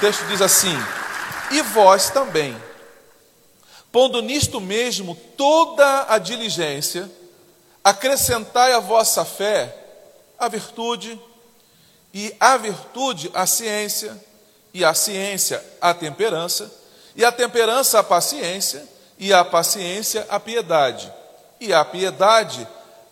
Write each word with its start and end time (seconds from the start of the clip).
Texto 0.00 0.24
diz 0.26 0.40
assim: 0.40 0.76
E 1.50 1.62
vós 1.62 2.10
também, 2.10 2.56
pondo 3.92 4.20
nisto 4.22 4.60
mesmo 4.60 5.14
toda 5.36 6.06
a 6.08 6.18
diligência, 6.18 7.10
acrescentai 7.82 8.72
à 8.72 8.80
vossa 8.80 9.24
fé 9.24 9.74
a 10.38 10.48
virtude, 10.48 11.20
e 12.14 12.34
a 12.38 12.56
virtude 12.56 13.30
a 13.34 13.46
ciência, 13.46 14.16
e 14.72 14.84
a 14.84 14.94
ciência 14.94 15.64
a 15.80 15.92
temperança, 15.92 16.70
e 17.16 17.24
a 17.24 17.32
temperança 17.32 17.98
a 17.98 18.04
paciência, 18.04 18.86
e 19.18 19.32
a 19.32 19.44
paciência 19.44 20.26
a 20.28 20.38
piedade, 20.38 21.12
e 21.60 21.72
a 21.72 21.84
piedade 21.84 22.66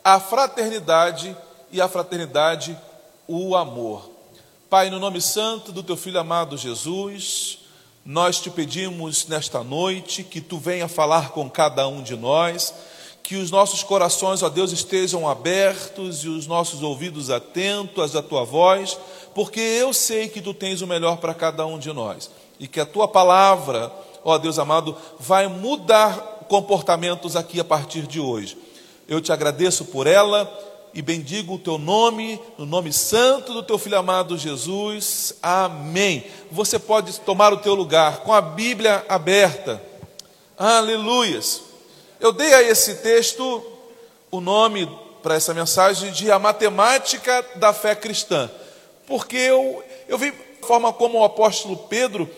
a 0.05 0.21
fraternidade, 0.21 1.37
e 1.73 1.81
a 1.81 1.89
fraternidade 1.89 2.79
o 3.27 3.57
amor. 3.57 4.16
Pai, 4.69 4.91
no 4.91 4.99
nome 4.99 5.21
santo 5.21 5.71
do 5.71 5.81
teu 5.81 5.97
filho 5.97 6.19
amado 6.19 6.59
Jesus, 6.59 7.61
nós 8.05 8.41
te 8.41 8.51
pedimos 8.51 9.29
nesta 9.29 9.63
noite 9.63 10.25
que 10.25 10.41
tu 10.41 10.59
venha 10.59 10.89
falar 10.89 11.31
com 11.31 11.49
cada 11.49 11.87
um 11.87 12.03
de 12.03 12.17
nós, 12.17 12.75
que 13.23 13.37
os 13.37 13.49
nossos 13.53 13.85
corações, 13.85 14.43
ó 14.43 14.49
Deus, 14.49 14.73
estejam 14.73 15.29
abertos 15.29 16.25
e 16.25 16.29
os 16.29 16.49
nossos 16.49 16.83
ouvidos 16.83 17.31
atentos 17.31 18.17
à 18.17 18.23
tua 18.23 18.43
voz, 18.43 18.99
porque 19.33 19.61
eu 19.61 19.93
sei 19.93 20.29
que 20.29 20.43
tu 20.43 20.53
tens 20.53 20.83
o 20.83 20.87
melhor 20.87 21.19
para 21.19 21.33
cada 21.33 21.65
um 21.65 21.79
de 21.79 21.93
nós 21.93 22.29
e 22.59 22.67
que 22.67 22.81
a 22.81 22.87
tua 22.87 23.07
palavra, 23.07 23.93
ó 24.25 24.37
Deus 24.37 24.59
amado, 24.59 24.97
vai 25.17 25.47
mudar 25.47 26.45
comportamentos 26.49 27.37
aqui 27.37 27.61
a 27.61 27.65
partir 27.65 28.05
de 28.05 28.19
hoje. 28.19 28.59
Eu 29.07 29.21
te 29.21 29.31
agradeço 29.31 29.85
por 29.85 30.09
ela 30.09 30.53
e 30.95 31.03
bendigo 31.03 31.55
o 31.55 31.59
teu 31.59 31.77
nome, 31.77 32.41
no 32.57 32.65
nome 32.65 32.93
santo 32.93 33.53
do 33.53 33.63
teu 33.63 33.77
filho 33.79 33.99
amado 33.99 34.39
Jesus. 34.39 35.35
Amém. 35.43 36.25
Você 36.51 36.79
pode 36.79 37.21
tomar 37.21 37.53
o 37.53 37.59
teu 37.59 37.75
lugar 37.75 38.21
com 38.21 38.33
a 38.33 38.41
Bíblia 38.41 39.05
aberta. 39.09 39.83
Aleluias. 40.57 41.63
Eu 42.19 42.33
dei 42.33 42.55
a 42.55 42.63
esse 42.63 42.97
texto 42.97 43.63
o 44.31 44.41
nome 44.41 44.91
para 45.23 45.35
essa 45.35 45.53
mensagem 45.53 46.11
de 46.13 46.31
A 46.31 46.39
Matemática 46.39 47.45
da 47.57 47.73
Fé 47.75 47.95
Cristã, 47.95 48.51
porque 49.07 49.37
eu, 49.37 49.85
eu 50.09 50.17
vi 50.17 50.33
a 50.63 50.67
forma 50.67 50.93
como 50.93 51.19
o 51.19 51.25
apóstolo 51.25 51.77
Pedro 51.77 52.29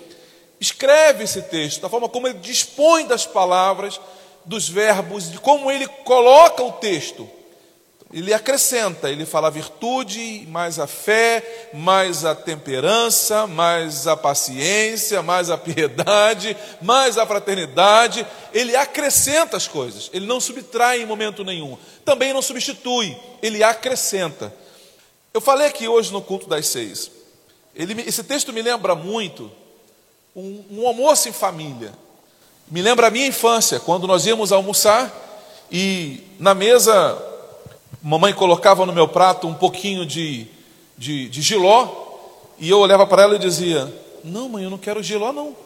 escreve 0.60 1.24
esse 1.24 1.42
texto, 1.42 1.80
da 1.80 1.88
forma 1.88 2.08
como 2.08 2.26
ele 2.26 2.38
dispõe 2.38 3.06
das 3.06 3.24
palavras, 3.24 4.00
dos 4.44 4.68
verbos, 4.68 5.30
de 5.30 5.38
como 5.38 5.70
ele 5.70 5.86
coloca 5.86 6.62
o 6.62 6.72
texto 6.72 7.37
ele 8.12 8.32
acrescenta, 8.32 9.10
ele 9.10 9.26
fala 9.26 9.48
a 9.48 9.50
virtude, 9.50 10.46
mais 10.48 10.78
a 10.78 10.86
fé, 10.86 11.70
mais 11.74 12.24
a 12.24 12.34
temperança, 12.34 13.46
mais 13.46 14.06
a 14.06 14.16
paciência, 14.16 15.22
mais 15.22 15.50
a 15.50 15.58
piedade, 15.58 16.56
mais 16.80 17.18
a 17.18 17.26
fraternidade. 17.26 18.26
Ele 18.54 18.74
acrescenta 18.74 19.58
as 19.58 19.68
coisas, 19.68 20.08
ele 20.14 20.24
não 20.24 20.40
subtrai 20.40 21.02
em 21.02 21.06
momento 21.06 21.44
nenhum, 21.44 21.76
também 22.02 22.32
não 22.32 22.40
substitui, 22.40 23.14
ele 23.42 23.62
acrescenta. 23.62 24.54
Eu 25.34 25.40
falei 25.42 25.66
aqui 25.66 25.86
hoje 25.86 26.10
no 26.10 26.22
culto 26.22 26.48
das 26.48 26.66
seis, 26.66 27.10
ele, 27.76 28.00
esse 28.08 28.24
texto 28.24 28.54
me 28.54 28.62
lembra 28.62 28.94
muito 28.94 29.52
um, 30.34 30.64
um 30.70 30.86
almoço 30.86 31.28
em 31.28 31.32
família, 31.32 31.92
me 32.70 32.80
lembra 32.80 33.08
a 33.08 33.10
minha 33.10 33.26
infância, 33.26 33.78
quando 33.78 34.06
nós 34.06 34.24
íamos 34.24 34.50
almoçar 34.50 35.12
e 35.70 36.22
na 36.38 36.54
mesa 36.54 37.27
Mamãe 38.02 38.32
colocava 38.32 38.86
no 38.86 38.92
meu 38.92 39.08
prato 39.08 39.48
um 39.48 39.54
pouquinho 39.54 40.06
de, 40.06 40.46
de, 40.96 41.28
de 41.28 41.42
giló, 41.42 41.88
e 42.58 42.70
eu 42.70 42.78
olhava 42.78 43.06
para 43.06 43.22
ela 43.22 43.34
e 43.34 43.38
dizia: 43.38 43.92
Não, 44.22 44.48
mãe, 44.48 44.64
eu 44.64 44.70
não 44.70 44.78
quero 44.78 45.02
giló, 45.02 45.32
não. 45.32 45.56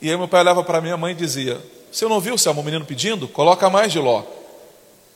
E 0.00 0.10
aí 0.10 0.16
meu 0.16 0.28
pai 0.28 0.40
olhava 0.40 0.62
para 0.62 0.80
minha 0.80 0.96
mãe 0.96 1.12
e 1.12 1.16
dizia: 1.16 1.60
Você 1.90 2.06
não 2.06 2.20
viu, 2.20 2.38
Selma, 2.38 2.60
o 2.60 2.64
menino 2.64 2.84
pedindo? 2.84 3.26
Coloca 3.26 3.68
mais 3.68 3.92
giló. 3.92 4.22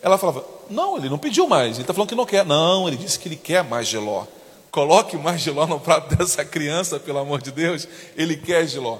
Ela 0.03 0.19
falava: 0.19 0.45
Não, 0.69 0.97
ele 0.97 1.09
não 1.09 1.19
pediu 1.19 1.47
mais, 1.47 1.75
ele 1.75 1.83
está 1.83 1.95
falando 1.95 2.09
que 2.09 2.15
não 2.15 2.27
quer. 2.27 2.45
Não, 2.45 2.89
ele 2.89 2.97
disse 2.97 3.19
que 3.19 3.29
ele 3.29 3.37
quer 3.37 3.63
mais 3.63 3.87
giló. 3.87 4.25
Coloque 4.71 5.17
mais 5.17 5.41
giló 5.41 5.67
no 5.67 5.79
prato 5.81 6.15
dessa 6.17 6.45
criança, 6.45 6.99
pelo 6.99 7.19
amor 7.19 7.41
de 7.41 7.51
Deus, 7.51 7.89
ele 8.17 8.37
quer 8.37 8.67
giló. 8.67 8.99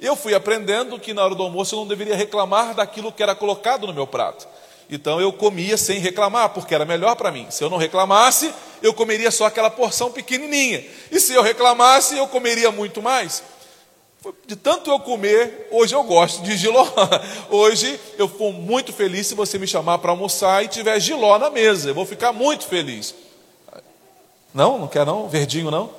Eu 0.00 0.14
fui 0.14 0.34
aprendendo 0.34 0.98
que 0.98 1.12
na 1.12 1.24
hora 1.24 1.34
do 1.34 1.42
almoço 1.42 1.74
eu 1.74 1.80
não 1.80 1.86
deveria 1.88 2.14
reclamar 2.14 2.74
daquilo 2.74 3.10
que 3.10 3.22
era 3.22 3.34
colocado 3.34 3.86
no 3.86 3.92
meu 3.92 4.06
prato. 4.06 4.46
Então 4.90 5.20
eu 5.20 5.32
comia 5.32 5.76
sem 5.76 5.98
reclamar, 5.98 6.50
porque 6.50 6.74
era 6.74 6.84
melhor 6.84 7.14
para 7.14 7.30
mim. 7.30 7.46
Se 7.50 7.62
eu 7.62 7.68
não 7.68 7.76
reclamasse, 7.76 8.52
eu 8.82 8.94
comeria 8.94 9.30
só 9.30 9.46
aquela 9.46 9.70
porção 9.70 10.10
pequenininha. 10.10 10.84
E 11.10 11.20
se 11.20 11.34
eu 11.34 11.42
reclamasse, 11.42 12.16
eu 12.16 12.26
comeria 12.26 12.70
muito 12.70 13.02
mais. 13.02 13.42
De 14.46 14.56
tanto 14.56 14.90
eu 14.90 14.98
comer, 14.98 15.68
hoje 15.70 15.94
eu 15.94 16.02
gosto 16.02 16.42
de 16.42 16.56
giló. 16.56 16.86
Hoje 17.48 17.98
eu 18.18 18.26
vou 18.26 18.52
muito 18.52 18.92
feliz 18.92 19.28
se 19.28 19.34
você 19.34 19.58
me 19.58 19.66
chamar 19.66 19.98
para 19.98 20.10
almoçar 20.10 20.64
e 20.64 20.68
tiver 20.68 20.98
giló 20.98 21.38
na 21.38 21.48
mesa. 21.50 21.90
Eu 21.90 21.94
vou 21.94 22.04
ficar 22.04 22.32
muito 22.32 22.66
feliz. 22.66 23.14
Não, 24.52 24.76
não 24.76 24.88
quer 24.88 25.06
não? 25.06 25.28
Verdinho 25.28 25.70
não? 25.70 25.90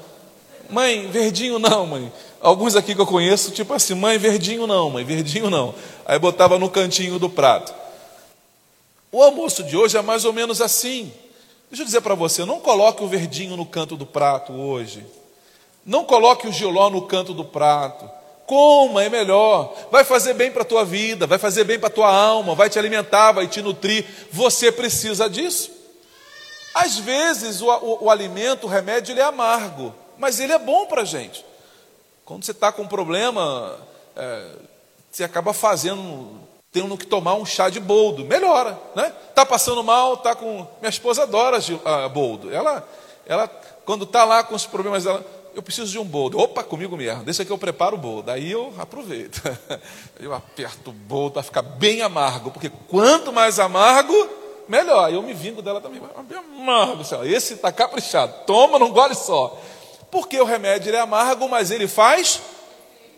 Mãe, 0.70 1.10
verdinho 1.10 1.58
não, 1.58 1.88
mãe. 1.88 2.12
Alguns 2.42 2.76
aqui 2.76 2.94
que 2.94 3.02
eu 3.02 3.08
conheço, 3.08 3.52
tipo 3.52 3.74
assim, 3.74 3.96
mãe, 3.96 4.18
verdinho 4.18 4.68
não, 4.68 4.90
mãe, 4.90 5.04
verdinho 5.04 5.50
não. 5.50 5.74
Aí 6.06 6.20
botava 6.20 6.60
no 6.60 6.70
cantinho 6.70 7.18
do 7.18 7.30
prato. 7.30 7.74
O 9.12 9.24
almoço 9.24 9.64
de 9.64 9.76
hoje 9.76 9.98
é 9.98 10.02
mais 10.02 10.26
ou 10.26 10.34
menos 10.34 10.62
assim. 10.62 11.12
Deixa 11.70 11.84
eu 11.84 11.86
dizer 11.86 12.02
para 12.02 12.16
você, 12.16 12.46
não 12.46 12.60
coloque 12.60 13.04
o 13.04 13.08
verdinho 13.08 13.56
no 13.56 13.66
canto 13.66 13.96
do 13.96 14.06
prato 14.06 14.54
hoje. 14.54 15.06
Não 15.86 16.04
coloque 16.04 16.48
o 16.48 16.52
giló 16.52 16.90
no 16.90 17.04
canto 17.04 17.34
do 17.34 17.46
prato. 17.46 18.10
Coma, 18.46 19.04
é 19.04 19.10
melhor. 19.10 19.76
Vai 19.92 20.04
fazer 20.04 20.34
bem 20.34 20.52
para 20.52 20.64
a 20.64 20.66
tua 20.66 20.84
vida, 20.84 21.28
vai 21.28 21.38
fazer 21.38 21.64
bem 21.64 21.80
para 21.80 21.88
a 21.88 21.92
tua 21.92 22.12
alma, 22.12 22.56
vai 22.56 22.70
te 22.70 22.80
alimentar, 22.80 23.32
vai 23.32 23.48
te 23.48 23.62
nutrir. 23.62 24.06
Você 24.32 24.72
precisa 24.72 25.30
disso. 25.30 25.72
Às 26.74 26.98
vezes 26.98 27.62
o, 27.62 27.68
o, 27.68 28.06
o 28.06 28.10
alimento, 28.10 28.66
o 28.66 28.70
remédio, 28.70 29.14
ele 29.14 29.22
é 29.22 29.24
amargo, 29.24 29.94
mas 30.18 30.40
ele 30.40 30.54
é 30.54 30.60
bom 30.60 30.86
para 30.86 31.02
a 31.02 31.06
gente. 31.06 31.46
Quando 32.26 32.44
você 32.44 32.52
está 32.52 32.72
com 32.72 32.84
um 32.84 32.88
problema, 32.88 33.78
é, 34.16 34.52
você 35.12 35.24
acaba 35.24 35.54
fazendo 35.54 36.40
tendo 36.72 36.98
que 36.98 37.06
tomar 37.06 37.36
um 37.36 37.46
chá 37.46 37.70
de 37.70 37.80
boldo, 37.80 38.24
melhora, 38.26 38.80
né? 38.96 39.12
Tá 39.34 39.46
passando 39.46 39.84
mal, 39.84 40.18
tá 40.18 40.36
com 40.36 40.68
minha 40.80 40.90
esposa 40.90 41.24
adora 41.24 41.60
a 41.86 42.08
boldo. 42.08 42.54
Ela 42.54 42.88
ela 43.26 43.48
quando 43.86 44.06
tá 44.06 44.24
lá 44.24 44.44
com 44.44 44.54
os 44.54 44.66
problemas 44.66 45.04
dela, 45.04 45.26
eu 45.56 45.64
preciso 45.64 45.92
de 45.92 46.00
um 46.00 46.06
boldo. 46.06 46.38
Opa, 46.40 46.64
comigo 46.64 46.96
mesmo. 46.96 47.24
Deixa 47.24 47.44
que 47.44 47.52
eu 47.52 47.58
preparo 47.58 47.96
o 47.96 48.00
boldo. 48.00 48.30
Aí 48.32 48.52
eu 48.52 48.74
aproveito. 48.78 49.42
Eu 50.20 50.34
aperto 50.34 50.90
o 50.90 50.94
boldo 50.94 51.34
para 51.34 51.44
ficar 51.44 51.62
bem 51.62 52.02
amargo, 52.02 52.52
porque 52.52 52.70
quanto 52.90 53.32
mais 53.32 53.58
amargo, 53.58 54.14
melhor. 54.68 55.12
Eu 55.14 55.24
me 55.24 55.34
vingo 55.34 55.62
dela 55.62 55.80
também. 55.80 56.02
Bem 56.28 56.38
amargo, 56.38 57.02
esse 57.24 57.54
está 57.54 57.72
caprichado. 57.72 58.34
Toma, 58.46 58.78
não 58.78 58.92
gole 58.92 59.16
só. 59.16 59.58
Porque 60.12 60.40
o 60.40 60.46
remédio 60.46 60.94
é 60.94 61.00
amargo, 61.00 61.48
mas 61.48 61.72
ele 61.72 61.88
faz 61.88 62.42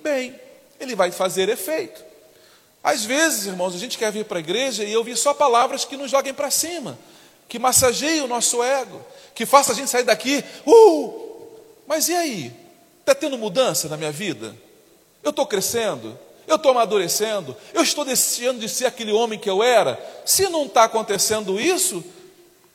bem. 0.03 0.39
Ele 0.79 0.95
vai 0.95 1.11
fazer 1.11 1.49
efeito. 1.49 2.10
Às 2.83 3.05
vezes, 3.05 3.45
irmãos, 3.45 3.75
a 3.75 3.77
gente 3.77 3.97
quer 3.97 4.11
vir 4.11 4.25
para 4.25 4.39
a 4.39 4.41
igreja 4.41 4.83
e 4.83 4.97
ouvir 4.97 5.15
só 5.15 5.33
palavras 5.33 5.85
que 5.85 5.95
nos 5.95 6.09
joguem 6.09 6.33
para 6.33 6.49
cima, 6.49 6.97
que 7.47 7.59
massageiem 7.59 8.21
o 8.21 8.27
nosso 8.27 8.63
ego, 8.63 8.99
que 9.35 9.45
façam 9.45 9.73
a 9.73 9.77
gente 9.77 9.89
sair 9.89 10.03
daqui, 10.03 10.43
uh! 10.65 11.47
Mas 11.85 12.09
e 12.09 12.15
aí? 12.15 12.53
Está 13.01 13.13
tendo 13.13 13.37
mudança 13.37 13.87
na 13.87 13.97
minha 13.97 14.11
vida? 14.11 14.55
Eu 15.21 15.29
estou 15.29 15.45
crescendo? 15.45 16.17
Eu 16.47 16.55
estou 16.55 16.71
amadurecendo? 16.71 17.55
Eu 17.73 17.83
estou 17.83 18.03
deixando 18.03 18.59
de 18.59 18.67
ser 18.67 18.87
aquele 18.87 19.11
homem 19.11 19.37
que 19.37 19.49
eu 19.49 19.61
era? 19.61 19.99
Se 20.25 20.49
não 20.49 20.65
está 20.65 20.85
acontecendo 20.85 21.59
isso, 21.59 22.03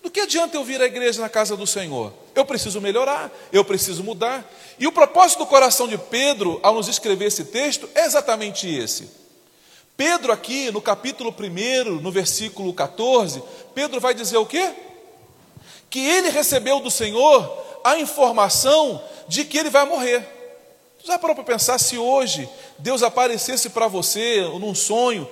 do 0.03 0.11
que 0.11 0.21
adianta 0.21 0.57
eu 0.57 0.63
vir 0.63 0.81
à 0.81 0.87
igreja 0.87 1.21
na 1.21 1.29
casa 1.29 1.57
do 1.57 1.67
Senhor? 1.67 2.13
Eu 2.33 2.45
preciso 2.45 2.81
melhorar, 2.81 3.33
eu 3.53 3.65
preciso 3.65 4.05
mudar. 4.05 4.49
E 4.79 4.87
o 4.87 4.93
propósito 4.93 5.41
do 5.41 5.47
coração 5.47 5.89
de 5.89 5.99
Pedro, 5.99 6.61
ao 6.63 6.75
nos 6.75 6.87
escrever 6.87 7.27
esse 7.27 7.47
texto, 7.47 7.89
é 7.93 8.05
exatamente 8.05 8.69
esse 8.69 9.26
Pedro, 9.97 10.31
aqui 10.31 10.71
no 10.71 10.83
capítulo 10.83 11.35
1, 11.35 12.01
no 12.01 12.13
versículo 12.13 12.73
14, 12.75 13.43
Pedro 13.75 13.99
vai 13.99 14.15
dizer 14.15 14.37
o 14.37 14.45
quê? 14.45 14.75
Que 15.89 16.01
ele 16.01 16.29
recebeu 16.29 16.81
do 16.81 16.91
Senhor 16.91 17.65
a 17.83 17.99
informação 17.99 19.03
de 19.27 19.45
que 19.45 19.57
ele 19.57 19.71
vai 19.71 19.87
morrer. 19.87 20.27
Já 21.03 21.19
parou 21.19 21.35
para 21.35 21.45
pensar 21.45 21.79
se 21.79 21.97
hoje 21.97 22.49
Deus 22.79 23.03
aparecesse 23.03 23.71
para 23.71 23.87
você 23.87 24.43
num 24.61 24.75
sonho 24.75 25.27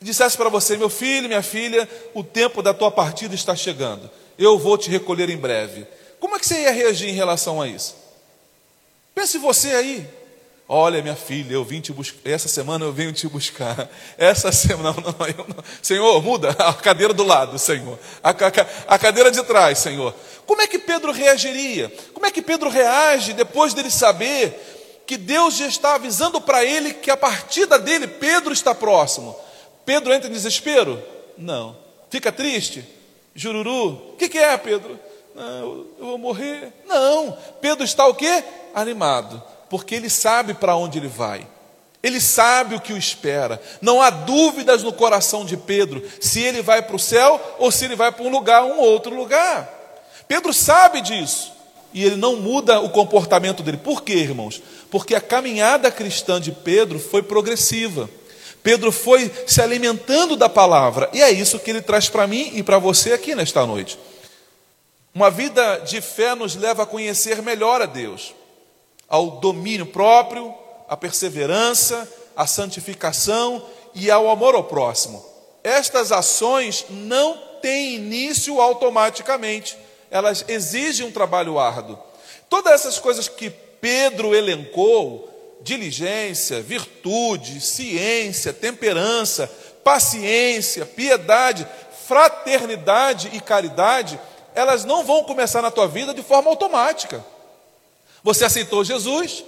e 0.00 0.04
dissesse 0.04 0.36
para 0.36 0.50
você: 0.50 0.76
meu 0.76 0.90
filho, 0.90 1.28
minha 1.28 1.42
filha, 1.42 1.88
o 2.12 2.22
tempo 2.22 2.60
da 2.62 2.74
tua 2.74 2.90
partida 2.90 3.34
está 3.34 3.56
chegando, 3.56 4.10
eu 4.38 4.58
vou 4.58 4.76
te 4.76 4.90
recolher 4.90 5.30
em 5.30 5.36
breve. 5.36 5.86
Como 6.20 6.34
é 6.34 6.38
que 6.38 6.46
você 6.46 6.62
ia 6.62 6.72
reagir 6.72 7.08
em 7.08 7.14
relação 7.14 7.62
a 7.62 7.68
isso? 7.68 7.94
Pense 9.14 9.38
você 9.38 9.70
aí. 9.70 10.17
Olha, 10.70 11.00
minha 11.00 11.16
filha, 11.16 11.54
eu 11.54 11.64
vim 11.64 11.80
te 11.80 11.94
buscar. 11.94 12.18
Essa 12.26 12.46
semana 12.46 12.84
eu 12.84 12.92
venho 12.92 13.10
te 13.10 13.26
buscar. 13.26 13.88
Essa 14.18 14.52
semana, 14.52 14.92
não, 14.92 15.14
não, 15.18 15.26
eu 15.26 15.46
não. 15.48 15.64
Senhor, 15.80 16.22
muda 16.22 16.50
a 16.50 16.74
cadeira 16.74 17.14
do 17.14 17.24
lado, 17.24 17.58
Senhor. 17.58 17.98
A, 18.22 18.30
a, 18.30 18.94
a 18.94 18.98
cadeira 18.98 19.30
de 19.30 19.42
trás, 19.44 19.78
Senhor. 19.78 20.14
Como 20.46 20.60
é 20.60 20.66
que 20.66 20.78
Pedro 20.78 21.10
reagiria? 21.10 21.90
Como 22.12 22.26
é 22.26 22.30
que 22.30 22.42
Pedro 22.42 22.68
reage 22.68 23.32
depois 23.32 23.72
dele 23.72 23.90
saber 23.90 25.04
que 25.06 25.16
Deus 25.16 25.56
já 25.56 25.66
está 25.66 25.94
avisando 25.94 26.38
para 26.38 26.62
ele 26.62 26.92
que 26.92 27.10
a 27.10 27.16
partida 27.16 27.78
dele, 27.78 28.06
Pedro, 28.06 28.52
está 28.52 28.74
próximo? 28.74 29.34
Pedro 29.86 30.12
entra 30.12 30.28
em 30.28 30.32
desespero? 30.34 31.02
Não. 31.38 31.74
Fica 32.10 32.30
triste? 32.30 32.84
Jururu? 33.34 34.12
O 34.12 34.16
que, 34.18 34.28
que 34.28 34.36
é, 34.36 34.54
Pedro? 34.58 35.00
Não, 35.34 35.86
eu 35.98 36.06
vou 36.06 36.18
morrer. 36.18 36.74
Não. 36.86 37.34
Pedro 37.58 37.84
está 37.84 38.06
o 38.06 38.14
quê? 38.14 38.44
Animado. 38.74 39.42
Porque 39.68 39.94
ele 39.94 40.08
sabe 40.08 40.54
para 40.54 40.76
onde 40.76 40.98
ele 40.98 41.08
vai. 41.08 41.46
Ele 42.02 42.20
sabe 42.20 42.74
o 42.74 42.80
que 42.80 42.92
o 42.92 42.96
espera. 42.96 43.60
Não 43.80 44.00
há 44.00 44.10
dúvidas 44.10 44.82
no 44.82 44.92
coração 44.92 45.44
de 45.44 45.56
Pedro 45.56 46.02
se 46.20 46.40
ele 46.40 46.62
vai 46.62 46.80
para 46.82 46.96
o 46.96 46.98
céu 46.98 47.40
ou 47.58 47.70
se 47.72 47.84
ele 47.84 47.96
vai 47.96 48.12
para 48.12 48.24
um 48.24 48.30
lugar, 48.30 48.62
um 48.64 48.78
outro 48.78 49.14
lugar. 49.14 49.68
Pedro 50.26 50.52
sabe 50.52 51.00
disso. 51.00 51.52
E 51.92 52.04
ele 52.04 52.16
não 52.16 52.36
muda 52.36 52.80
o 52.80 52.90
comportamento 52.90 53.62
dele. 53.62 53.78
Por 53.78 54.02
quê, 54.02 54.14
irmãos? 54.14 54.62
Porque 54.90 55.14
a 55.14 55.20
caminhada 55.20 55.90
cristã 55.90 56.40
de 56.40 56.52
Pedro 56.52 56.98
foi 56.98 57.22
progressiva. 57.22 58.08
Pedro 58.62 58.92
foi 58.92 59.30
se 59.46 59.62
alimentando 59.62 60.36
da 60.36 60.48
palavra, 60.48 61.08
e 61.12 61.22
é 61.22 61.30
isso 61.30 61.58
que 61.58 61.70
ele 61.70 61.80
traz 61.80 62.08
para 62.08 62.26
mim 62.26 62.50
e 62.54 62.62
para 62.62 62.78
você 62.78 63.12
aqui 63.12 63.34
nesta 63.34 63.64
noite. 63.64 63.98
Uma 65.14 65.30
vida 65.30 65.78
de 65.78 66.00
fé 66.00 66.34
nos 66.34 66.54
leva 66.54 66.82
a 66.82 66.86
conhecer 66.86 67.40
melhor 67.40 67.80
a 67.80 67.86
Deus, 67.86 68.34
ao 69.08 69.32
domínio 69.32 69.86
próprio, 69.86 70.54
à 70.88 70.96
perseverança, 70.96 72.08
à 72.36 72.46
santificação 72.46 73.64
e 73.94 74.10
ao 74.10 74.28
amor 74.28 74.54
ao 74.54 74.64
próximo. 74.64 75.24
Estas 75.64 76.12
ações 76.12 76.86
não 76.90 77.36
têm 77.60 77.96
início 77.96 78.60
automaticamente, 78.60 79.76
elas 80.10 80.44
exigem 80.48 81.06
um 81.06 81.12
trabalho 81.12 81.58
árduo. 81.58 81.98
Todas 82.48 82.72
essas 82.72 82.98
coisas 82.98 83.28
que 83.28 83.50
Pedro 83.50 84.34
elencou, 84.34 85.58
diligência, 85.62 86.62
virtude, 86.62 87.60
ciência, 87.60 88.52
temperança, 88.52 89.50
paciência, 89.84 90.86
piedade, 90.86 91.66
fraternidade 92.06 93.30
e 93.34 93.40
caridade, 93.40 94.18
elas 94.54 94.84
não 94.84 95.04
vão 95.04 95.24
começar 95.24 95.60
na 95.60 95.70
tua 95.70 95.86
vida 95.86 96.14
de 96.14 96.22
forma 96.22 96.48
automática. 96.48 97.24
Você 98.28 98.44
aceitou 98.44 98.84
Jesus, 98.84 99.42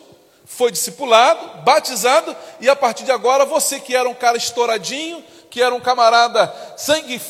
foi 0.46 0.72
discipulado, 0.72 1.58
batizado, 1.64 2.34
e 2.58 2.66
a 2.66 2.74
partir 2.74 3.04
de 3.04 3.12
agora 3.12 3.44
você 3.44 3.78
que 3.78 3.94
era 3.94 4.08
um 4.08 4.14
cara 4.14 4.38
estouradinho, 4.38 5.22
que 5.50 5.60
era 5.60 5.74
um 5.74 5.80
camarada 5.80 6.50
sangue 6.78 7.20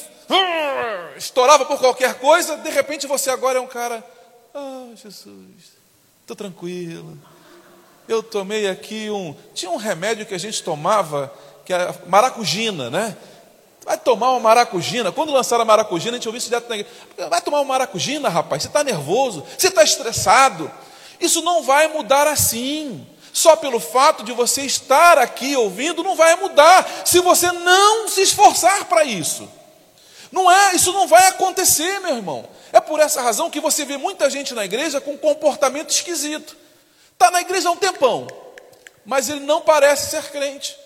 estourava 1.18 1.64
por 1.64 1.80
qualquer 1.80 2.14
coisa, 2.20 2.56
de 2.58 2.70
repente 2.70 3.08
você 3.08 3.30
agora 3.30 3.58
é 3.58 3.60
um 3.60 3.66
cara, 3.66 3.96
ah, 4.54 4.86
oh, 4.92 4.94
Jesus, 4.94 5.72
estou 6.20 6.36
tranquilo, 6.36 7.18
eu 8.06 8.22
tomei 8.22 8.68
aqui 8.68 9.10
um. 9.10 9.34
Tinha 9.52 9.72
um 9.72 9.76
remédio 9.76 10.26
que 10.26 10.34
a 10.34 10.38
gente 10.38 10.62
tomava, 10.62 11.34
que 11.64 11.72
era 11.72 11.92
maracujina, 12.06 12.90
né? 12.90 13.16
Vai 13.84 13.98
tomar 13.98 14.30
uma 14.30 14.40
maracujina. 14.40 15.10
Quando 15.10 15.32
lançaram 15.32 15.62
a 15.62 15.64
maracujina, 15.64 16.12
a 16.12 16.14
gente 16.20 16.28
ouviu 16.28 16.38
isso 16.38 16.48
direto 16.48 16.68
na 16.68 16.76
igreja. 16.76 17.28
Vai 17.28 17.40
tomar 17.40 17.58
uma 17.58 17.64
maracujina, 17.64 18.28
rapaz. 18.28 18.62
Você 18.62 18.68
está 18.68 18.84
nervoso, 18.84 19.44
você 19.58 19.66
está 19.66 19.82
estressado. 19.82 20.70
Isso 21.20 21.42
não 21.42 21.62
vai 21.62 21.88
mudar 21.88 22.26
assim. 22.26 23.06
Só 23.32 23.54
pelo 23.54 23.78
fato 23.78 24.24
de 24.24 24.32
você 24.32 24.62
estar 24.62 25.18
aqui 25.18 25.54
ouvindo, 25.56 26.02
não 26.02 26.16
vai 26.16 26.34
mudar. 26.36 26.88
Se 27.04 27.20
você 27.20 27.50
não 27.52 28.08
se 28.08 28.22
esforçar 28.22 28.86
para 28.86 29.04
isso. 29.04 29.48
Não 30.32 30.50
é, 30.50 30.74
isso 30.74 30.92
não 30.92 31.06
vai 31.06 31.26
acontecer, 31.26 32.00
meu 32.00 32.16
irmão. 32.16 32.48
É 32.72 32.80
por 32.80 33.00
essa 33.00 33.20
razão 33.20 33.50
que 33.50 33.60
você 33.60 33.84
vê 33.84 33.96
muita 33.96 34.30
gente 34.30 34.54
na 34.54 34.64
igreja 34.64 35.00
com 35.00 35.18
comportamento 35.18 35.90
esquisito. 35.90 36.56
Está 37.12 37.30
na 37.30 37.40
igreja 37.40 37.68
há 37.68 37.72
um 37.72 37.76
tempão, 37.76 38.26
mas 39.04 39.28
ele 39.28 39.40
não 39.40 39.60
parece 39.60 40.10
ser 40.10 40.22
crente. 40.30 40.76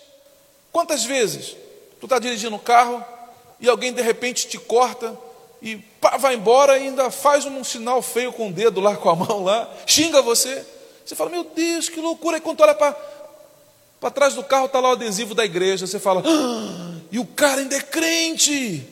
Quantas 0.71 1.03
vezes 1.03 1.55
tu 1.99 2.05
está 2.05 2.19
dirigindo 2.19 2.55
o 2.55 2.59
um 2.59 2.61
carro 2.61 3.05
e 3.59 3.69
alguém 3.69 3.93
de 3.93 4.01
repente 4.01 4.47
te 4.47 4.57
corta 4.57 5.17
e 5.65 5.77
pá, 5.99 6.15
vai 6.15 6.35
embora 6.35 6.77
e 6.77 6.83
ainda 6.83 7.09
faz 7.09 7.43
um 7.43 7.63
sinal 7.63 7.99
feio 7.99 8.31
com 8.31 8.49
o 8.49 8.53
dedo 8.53 8.79
lá, 8.79 8.95
com 8.95 9.09
a 9.09 9.15
mão 9.15 9.43
lá, 9.43 9.67
xinga 9.87 10.21
você. 10.21 10.63
Você 11.03 11.15
fala, 11.15 11.31
meu 11.31 11.43
Deus, 11.43 11.89
que 11.89 11.99
loucura. 11.99 12.37
E 12.37 12.39
quando 12.41 12.61
olha 12.61 12.75
para 12.75 14.11
trás 14.11 14.35
do 14.35 14.43
carro 14.43 14.67
está 14.67 14.79
lá 14.79 14.89
o 14.89 14.91
adesivo 14.91 15.33
da 15.33 15.43
igreja. 15.43 15.87
Você 15.87 15.97
fala, 15.97 16.21
ah, 16.23 16.99
e 17.11 17.17
o 17.17 17.25
cara 17.25 17.61
ainda 17.61 17.75
é 17.75 17.81
crente. 17.81 18.87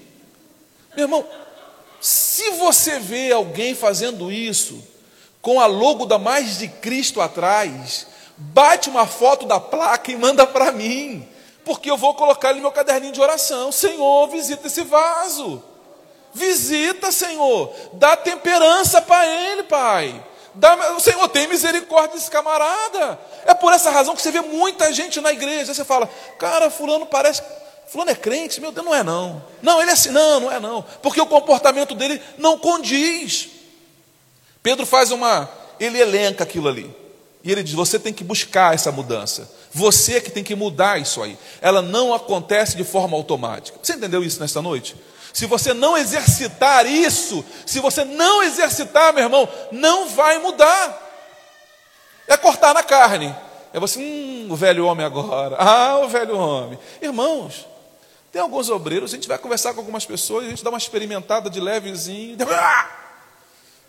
Meu 0.95 1.05
irmão, 1.05 1.23
se 2.01 2.49
você 2.53 2.97
vê 2.97 3.31
alguém 3.31 3.75
fazendo 3.75 4.31
isso, 4.31 4.83
com 5.43 5.61
a 5.61 5.67
logo 5.67 6.07
da 6.07 6.17
Mais 6.17 6.57
de 6.57 6.67
Cristo 6.67 7.21
atrás, 7.21 8.07
bate 8.35 8.89
uma 8.89 9.05
foto 9.05 9.45
da 9.45 9.59
placa 9.59 10.11
e 10.11 10.15
manda 10.17 10.47
para 10.47 10.71
mim, 10.71 11.27
porque 11.63 11.91
eu 11.91 11.97
vou 11.97 12.15
colocar 12.15 12.49
ele 12.49 12.57
no 12.57 12.63
meu 12.63 12.71
caderninho 12.71 13.13
de 13.13 13.21
oração. 13.21 13.71
Senhor, 13.71 14.27
visita 14.29 14.65
esse 14.65 14.81
vaso. 14.81 15.61
Visita, 16.33 17.11
Senhor. 17.11 17.73
Dá 17.93 18.17
temperança 18.17 19.01
para 19.01 19.25
ele, 19.25 19.63
Pai. 19.63 20.23
Dá, 20.55 20.99
Senhor, 20.99 21.27
tem 21.29 21.47
misericórdia 21.47 22.15
desse 22.15 22.29
camarada. 22.29 23.19
É 23.45 23.53
por 23.53 23.73
essa 23.73 23.89
razão 23.89 24.15
que 24.15 24.21
você 24.21 24.31
vê 24.31 24.41
muita 24.41 24.91
gente 24.93 25.19
na 25.19 25.31
igreja. 25.31 25.73
Você 25.73 25.83
fala, 25.83 26.09
cara, 26.37 26.69
fulano 26.69 27.05
parece. 27.05 27.41
Fulano 27.87 28.11
é 28.11 28.15
crente? 28.15 28.61
Meu 28.61 28.71
Deus, 28.71 28.85
não 28.85 28.93
é 28.93 29.03
não. 29.03 29.43
Não, 29.61 29.81
ele 29.81 29.91
é 29.91 29.93
assim, 29.93 30.09
não, 30.09 30.39
não 30.39 30.51
é 30.51 30.59
não. 30.59 30.83
Porque 31.01 31.21
o 31.21 31.25
comportamento 31.25 31.93
dele 31.95 32.21
não 32.37 32.57
condiz. 32.57 33.49
Pedro 34.61 34.85
faz 34.85 35.11
uma, 35.11 35.49
ele 35.79 35.99
elenca 35.99 36.43
aquilo 36.43 36.67
ali. 36.67 36.95
E 37.43 37.51
ele 37.51 37.61
diz: 37.61 37.73
você 37.73 37.99
tem 37.99 38.13
que 38.13 38.23
buscar 38.23 38.73
essa 38.73 38.91
mudança. 38.91 39.49
Você 39.73 40.21
que 40.21 40.29
tem 40.29 40.43
que 40.43 40.55
mudar 40.55 41.01
isso 41.01 41.21
aí. 41.21 41.37
Ela 41.61 41.81
não 41.81 42.13
acontece 42.13 42.77
de 42.77 42.83
forma 42.83 43.17
automática. 43.17 43.77
Você 43.81 43.93
entendeu 43.93 44.23
isso 44.23 44.39
nesta 44.39 44.61
noite? 44.61 44.95
Se 45.33 45.47
você 45.47 45.73
não 45.73 45.97
exercitar 45.97 46.85
isso, 46.85 47.43
se 47.65 47.79
você 47.79 48.05
não 48.05 48.43
exercitar, 48.43 49.11
meu 49.11 49.23
irmão, 49.23 49.49
não 49.71 50.07
vai 50.09 50.37
mudar. 50.37 51.01
É 52.27 52.37
cortar 52.37 52.73
na 52.73 52.83
carne. 52.83 53.35
É 53.73 53.79
você, 53.79 53.99
hum, 53.99 54.47
o 54.51 54.55
velho 54.55 54.85
homem 54.85 55.03
agora. 55.03 55.57
Ah, 55.59 55.97
o 56.03 56.07
velho 56.07 56.37
homem. 56.37 56.77
Irmãos, 57.01 57.67
tem 58.31 58.39
alguns 58.39 58.69
obreiros, 58.69 59.11
a 59.11 59.15
gente 59.15 59.27
vai 59.27 59.39
conversar 59.39 59.73
com 59.73 59.79
algumas 59.79 60.05
pessoas, 60.05 60.45
a 60.45 60.49
gente 60.49 60.63
dá 60.63 60.69
uma 60.69 60.77
experimentada 60.77 61.49
de 61.49 61.59
levezinho. 61.59 62.37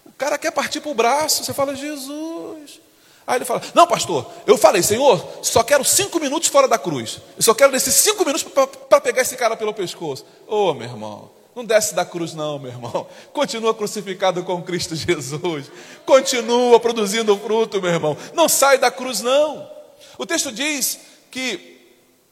O 0.07 0.13
cara 0.17 0.39
quer 0.39 0.53
partir 0.53 0.81
para 0.81 0.91
o 0.91 0.95
braço, 0.95 1.43
você 1.43 1.53
fala, 1.53 1.75
Jesus. 1.75 2.79
Aí 3.27 3.37
ele 3.39 3.45
fala, 3.45 3.63
não, 3.75 3.87
pastor, 3.87 4.31
eu 4.47 4.59
falei, 4.59 4.83
Senhor, 4.83 5.25
só 5.43 5.63
quero 5.63 5.85
cinco 5.85 6.21
minutos 6.21 6.49
fora 6.49 6.69
da 6.69 6.77
cruz. 6.77 7.21
Eu 7.37 7.43
só 7.43 7.55
quero 7.55 7.73
desses 7.73 7.95
cinco 7.95 8.25
minutos 8.25 8.45
para 8.89 9.01
pegar 9.01 9.23
esse 9.23 9.37
cara 9.37 9.57
pelo 9.57 9.73
pescoço. 9.73 10.27
Ô 10.47 10.71
oh, 10.71 10.75
meu 10.75 10.87
irmão, 10.87 11.31
não 11.55 11.65
desce 11.65 11.95
da 11.95 12.05
cruz, 12.05 12.35
não, 12.35 12.59
meu 12.59 12.71
irmão. 12.71 13.07
Continua 13.33 13.73
crucificado 13.75 14.43
com 14.45 14.63
Cristo 14.63 14.95
Jesus. 14.95 15.71
Continua 16.05 16.79
produzindo 16.79 17.37
fruto, 17.39 17.81
meu 17.81 17.91
irmão. 17.91 18.17
Não 18.35 18.49
sai 18.49 18.77
da 18.77 18.91
cruz, 18.91 19.23
não. 19.23 19.71
O 20.19 20.27
texto 20.27 20.53
diz 20.53 20.99
que 21.31 21.81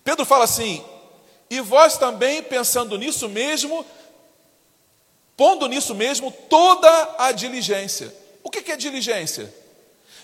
Pedro 0.05 0.27
fala 0.27 0.45
assim: 0.45 0.85
e 1.49 1.61
vós 1.61 1.97
também, 1.97 2.43
pensando 2.43 2.99
nisso 2.99 3.29
mesmo, 3.29 3.87
pondo 5.37 5.69
nisso 5.69 5.95
mesmo 5.95 6.33
toda 6.51 7.17
a 7.19 7.31
diligência. 7.31 8.15
O 8.43 8.51
que 8.51 8.71
é 8.73 8.77
diligência? 8.77 9.62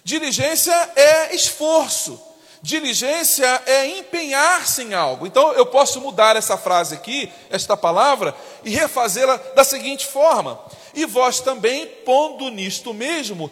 Diligência 0.09 0.73
é 0.97 1.35
esforço, 1.35 2.19
diligência 2.62 3.62
é 3.67 3.99
empenhar-se 3.99 4.83
em 4.83 4.95
algo. 4.95 5.27
Então 5.27 5.53
eu 5.53 5.67
posso 5.67 6.00
mudar 6.00 6.35
essa 6.35 6.57
frase 6.57 6.95
aqui, 6.95 7.31
esta 7.50 7.77
palavra, 7.77 8.35
e 8.65 8.71
refazê-la 8.71 9.37
da 9.55 9.62
seguinte 9.62 10.07
forma: 10.07 10.59
E 10.95 11.05
vós 11.05 11.41
também, 11.41 11.85
pondo 12.07 12.49
nisto 12.49 12.95
mesmo 12.95 13.50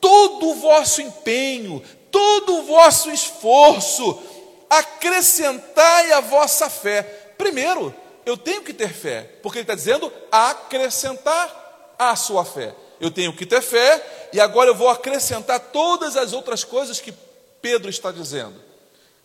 todo 0.00 0.50
o 0.50 0.54
vosso 0.54 1.02
empenho, 1.02 1.82
todo 2.08 2.58
o 2.58 2.62
vosso 2.62 3.10
esforço, 3.10 4.16
acrescentai 4.70 6.12
a 6.12 6.20
vossa 6.20 6.70
fé. 6.70 7.02
Primeiro, 7.36 7.92
eu 8.24 8.36
tenho 8.36 8.62
que 8.62 8.72
ter 8.72 8.92
fé, 8.92 9.28
porque 9.42 9.58
ele 9.58 9.64
está 9.64 9.74
dizendo 9.74 10.12
acrescentar 10.30 11.96
a 11.98 12.14
sua 12.14 12.44
fé. 12.44 12.72
Eu 13.00 13.10
tenho 13.10 13.32
que 13.32 13.44
ter 13.44 13.60
fé, 13.60 14.28
e 14.32 14.40
agora 14.40 14.70
eu 14.70 14.74
vou 14.74 14.88
acrescentar 14.88 15.60
todas 15.60 16.16
as 16.16 16.32
outras 16.32 16.64
coisas 16.64 17.00
que 17.00 17.12
Pedro 17.60 17.90
está 17.90 18.10
dizendo. 18.10 18.54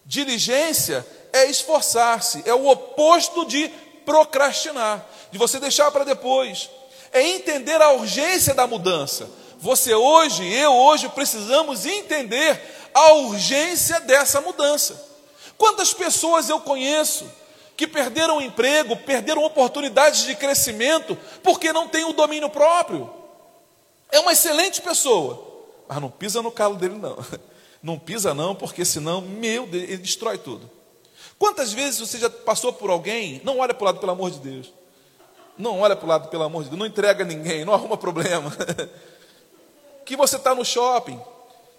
Diligência 0.06 1.06
é 1.32 1.46
esforçar-se, 1.46 2.44
é 2.46 2.54
o 2.54 2.68
oposto 2.68 3.46
de 3.46 3.70
procrastinar, 4.06 5.06
de 5.32 5.38
você 5.38 5.60
deixar 5.60 5.92
para 5.92 6.04
depois. 6.04 6.70
É 7.14 7.22
entender 7.22 7.82
a 7.82 7.92
urgência 7.92 8.54
da 8.54 8.66
mudança. 8.66 9.30
Você 9.60 9.94
hoje, 9.94 10.52
eu 10.54 10.74
hoje, 10.74 11.08
precisamos 11.10 11.86
entender 11.86 12.60
a 12.94 13.14
urgência 13.14 14.00
dessa 14.02 14.42
mudança. 14.42 15.00
Quantas 15.58 15.94
pessoas 15.94 16.50
eu 16.50 16.60
conheço 16.60 17.30
que 17.78 17.88
perderam 17.88 18.42
emprego, 18.42 18.98
perderam 18.98 19.44
oportunidades 19.44 20.24
de 20.24 20.36
crescimento, 20.36 21.18
porque 21.44 21.72
não 21.72 21.88
têm 21.88 22.04
o 22.06 22.14
domínio 22.14 22.50
próprio? 22.50 23.21
É 24.12 24.20
uma 24.20 24.34
excelente 24.34 24.82
pessoa, 24.82 25.42
mas 25.88 26.00
não 26.00 26.10
pisa 26.10 26.42
no 26.42 26.52
calo 26.52 26.76
dele, 26.76 26.96
não. 26.96 27.18
Não 27.84 27.98
pisa, 27.98 28.32
não, 28.32 28.54
porque 28.54 28.86
senão, 28.86 29.22
meu 29.22 29.66
Deus, 29.66 29.86
ele 29.86 29.98
destrói 29.98 30.38
tudo. 30.38 30.70
Quantas 31.40 31.74
vezes 31.74 32.00
você 32.00 32.20
já 32.20 32.30
passou 32.30 32.72
por 32.72 32.92
alguém, 32.92 33.42
não 33.44 33.58
olha 33.58 33.74
para 33.74 33.82
o 33.82 33.86
lado, 33.86 34.00
pelo 34.00 34.12
amor 34.12 34.30
de 34.30 34.38
Deus. 34.38 34.72
Não 35.58 35.80
olha 35.80 35.96
para 35.96 36.06
o 36.06 36.08
lado, 36.08 36.30
pelo 36.30 36.44
amor 36.44 36.62
de 36.62 36.70
Deus, 36.70 36.78
não 36.78 36.86
entrega 36.86 37.26
ninguém, 37.26 37.66
não 37.66 37.74
arruma 37.74 37.98
problema. 37.98 38.56
que 40.06 40.16
você 40.16 40.36
está 40.36 40.54
no 40.54 40.64
shopping 40.64 41.20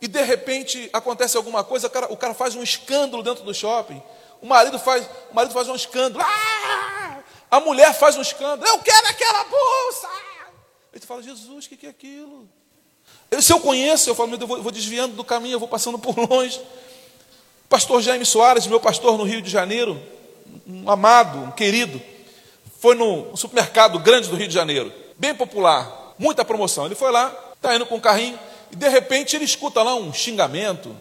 e 0.00 0.08
de 0.08 0.20
repente 0.22 0.90
acontece 0.92 1.36
alguma 1.36 1.62
coisa, 1.62 1.86
o 1.86 1.90
cara, 1.90 2.12
o 2.12 2.16
cara, 2.16 2.34
faz 2.34 2.56
um 2.56 2.62
escândalo 2.64 3.22
dentro 3.22 3.44
do 3.44 3.54
shopping. 3.54 4.02
O 4.40 4.46
marido 4.46 4.80
faz, 4.80 5.08
o 5.30 5.34
marido 5.34 5.54
faz 5.54 5.68
um 5.68 5.76
escândalo. 5.76 6.24
Ah! 6.26 7.20
A 7.48 7.60
mulher 7.60 7.94
faz 7.94 8.16
um 8.16 8.22
escândalo. 8.22 8.66
Eu 8.66 8.80
quero 8.80 9.06
aquela 9.06 9.44
bolsa. 9.44 10.08
Tu 11.00 11.06
fala, 11.06 11.22
Jesus, 11.22 11.66
o 11.66 11.68
que, 11.68 11.76
que 11.76 11.86
é 11.86 11.90
aquilo? 11.90 12.48
Se 13.40 13.52
eu 13.52 13.60
conheço, 13.60 14.10
eu 14.10 14.14
falo, 14.14 14.28
meu 14.28 14.38
Deus, 14.38 14.48
eu 14.48 14.54
vou, 14.56 14.62
vou 14.64 14.72
desviando 14.72 15.14
do 15.14 15.24
caminho, 15.24 15.54
eu 15.54 15.58
vou 15.58 15.68
passando 15.68 15.98
por 15.98 16.16
longe. 16.28 16.60
Pastor 17.68 18.02
Jaime 18.02 18.26
Soares, 18.26 18.66
meu 18.66 18.78
pastor 18.78 19.16
no 19.16 19.24
Rio 19.24 19.40
de 19.40 19.50
Janeiro, 19.50 20.00
um 20.66 20.90
amado, 20.90 21.38
um 21.38 21.50
querido, 21.50 22.00
foi 22.78 22.94
no 22.94 23.34
supermercado 23.36 23.98
grande 23.98 24.28
do 24.28 24.36
Rio 24.36 24.46
de 24.46 24.52
Janeiro, 24.52 24.92
bem 25.16 25.34
popular, 25.34 26.14
muita 26.18 26.44
promoção. 26.44 26.84
Ele 26.84 26.94
foi 26.94 27.10
lá, 27.10 27.34
está 27.54 27.74
indo 27.74 27.86
com 27.86 27.96
um 27.96 28.00
carrinho, 28.00 28.38
e 28.70 28.76
de 28.76 28.88
repente 28.88 29.34
ele 29.34 29.46
escuta 29.46 29.82
lá 29.82 29.94
um 29.94 30.12
xingamento. 30.12 30.94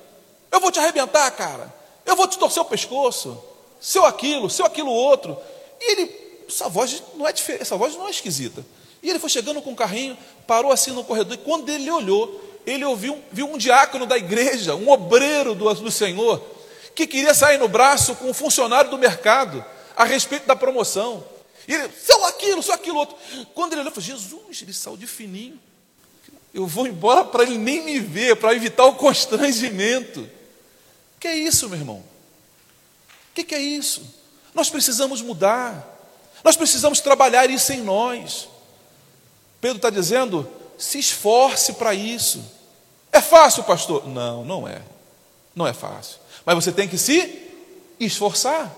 Eu 0.50 0.62
vou 0.62 0.72
te 0.72 0.80
arrebentar, 0.80 1.30
cara. 1.32 1.74
Eu 2.06 2.16
vou 2.16 2.28
te 2.28 2.38
torcer 2.38 2.62
o 2.62 2.66
pescoço. 2.66 3.42
Seu 3.80 4.06
aquilo, 4.06 4.50
seu 4.50 4.66
aquilo 4.66 4.92
outro. 4.92 5.38
E 5.80 5.92
ele, 5.92 6.46
essa 6.48 6.70
voz 6.70 7.04
não 7.16 7.28
é 7.28 7.34
diferente, 7.34 7.64
essa 7.64 7.76
voz 7.76 7.96
não 7.96 8.08
é 8.08 8.12
esquisita. 8.12 8.66
E 9.02 9.10
ele 9.10 9.20
foi 9.20 9.30
chegando 9.30 9.62
com 9.62 9.72
o 9.72 9.76
carrinho, 9.76 10.18
parou 10.46 10.72
assim 10.72 10.92
no 10.92 11.04
corredor, 11.04 11.34
e 11.34 11.38
quando 11.38 11.70
ele 11.70 11.90
olhou, 11.90 12.60
ele 12.66 12.86
ouviu, 12.86 13.20
viu 13.32 13.48
um 13.48 13.58
diácono 13.58 14.06
da 14.06 14.18
igreja, 14.18 14.76
um 14.76 14.90
obreiro 14.90 15.56
do, 15.56 15.74
do 15.74 15.92
Senhor, 15.92 16.42
que 16.94 17.08
queria 17.08 17.34
sair 17.34 17.58
no 17.58 17.68
braço 17.68 18.16
com 18.16 18.30
um 18.30 18.34
funcionário 18.34 18.92
do 18.92 18.98
mercado 18.98 19.64
a 19.96 20.04
respeito 20.04 20.46
da 20.46 20.56
promoção. 20.56 21.24
E 21.68 21.74
ele, 21.74 21.90
seu 21.98 22.24
aquilo, 22.26 22.62
seu 22.62 22.74
aquilo 22.74 22.98
outro. 22.98 23.16
Quando 23.54 23.74
ele 23.74 23.82
olhou, 23.82 23.92
falou: 23.92 24.06
Jesus, 24.06 24.62
ele 24.62 24.74
saiu 24.74 24.98
de 24.98 25.08
fininho. 25.08 25.60
Eu 26.54 26.68
vou 26.68 26.86
embora 26.86 27.24
para 27.24 27.44
ele 27.44 27.58
nem 27.58 27.82
me 27.82 28.00
ver, 28.00 28.36
para 28.36 28.54
evitar 28.54 28.86
o 28.86 28.96
constrangimento. 28.96 30.30
Que 31.20 31.28
é 31.28 31.36
isso, 31.36 31.70
meu 31.70 31.78
irmão? 31.78 32.04
O 33.32 33.34
que, 33.34 33.44
que 33.44 33.56
é 33.56 33.60
isso? 33.60 34.04
Nós 34.54 34.70
precisamos 34.70 35.22
mudar. 35.22 35.88
Nós 36.44 36.58
precisamos 36.58 37.00
trabalhar 37.00 37.50
isso 37.50 37.72
em 37.72 37.82
nós. 37.82 38.50
Pedro 39.62 39.78
está 39.78 39.92
dizendo: 39.92 40.50
se 40.78 40.98
esforce 40.98 41.74
para 41.74 41.94
isso. 41.94 42.44
É 43.14 43.22
fácil, 43.22 43.64
pastor? 43.64 44.08
Não, 44.08 44.44
não 44.44 44.68
é. 44.68 44.82
Não 45.56 45.68
é 45.68 45.74
fácil. 45.74 46.18
Mas 46.44 46.56
você 46.56 46.72
tem 46.72 46.88
que 46.88 46.98
se 46.98 47.50
esforçar. 48.00 48.76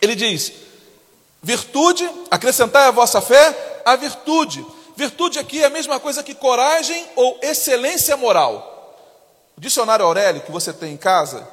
Ele 0.00 0.14
diz: 0.14 0.52
virtude, 1.42 2.08
acrescentai 2.30 2.88
a 2.88 2.90
vossa 2.90 3.20
fé 3.20 3.82
a 3.84 3.96
virtude. 3.96 4.64
Virtude 4.96 5.38
aqui 5.38 5.62
é 5.62 5.66
a 5.66 5.70
mesma 5.70 6.00
coisa 6.00 6.22
que 6.22 6.34
coragem 6.34 7.06
ou 7.14 7.38
excelência 7.42 8.16
moral. 8.16 8.74
O 9.56 9.60
dicionário 9.60 10.04
Aurélio 10.04 10.42
que 10.42 10.50
você 10.50 10.72
tem 10.72 10.92
em 10.92 10.96
casa, 10.96 11.46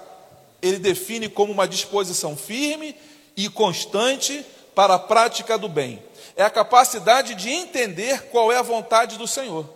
ele 0.62 0.80
define 0.80 1.30
como 1.30 1.52
uma 1.52 1.68
disposição 1.68 2.36
firme 2.36 2.96
e 3.38 3.50
constante 3.50 4.46
para 4.74 4.96
a 4.96 5.00
prática 5.00 5.58
do 5.58 5.70
bem 5.70 6.02
é 6.36 6.44
a 6.44 6.50
capacidade 6.50 7.34
de 7.34 7.50
entender 7.50 8.24
qual 8.30 8.52
é 8.52 8.58
a 8.58 8.62
vontade 8.62 9.18
do 9.18 9.28
Senhor. 9.28 9.68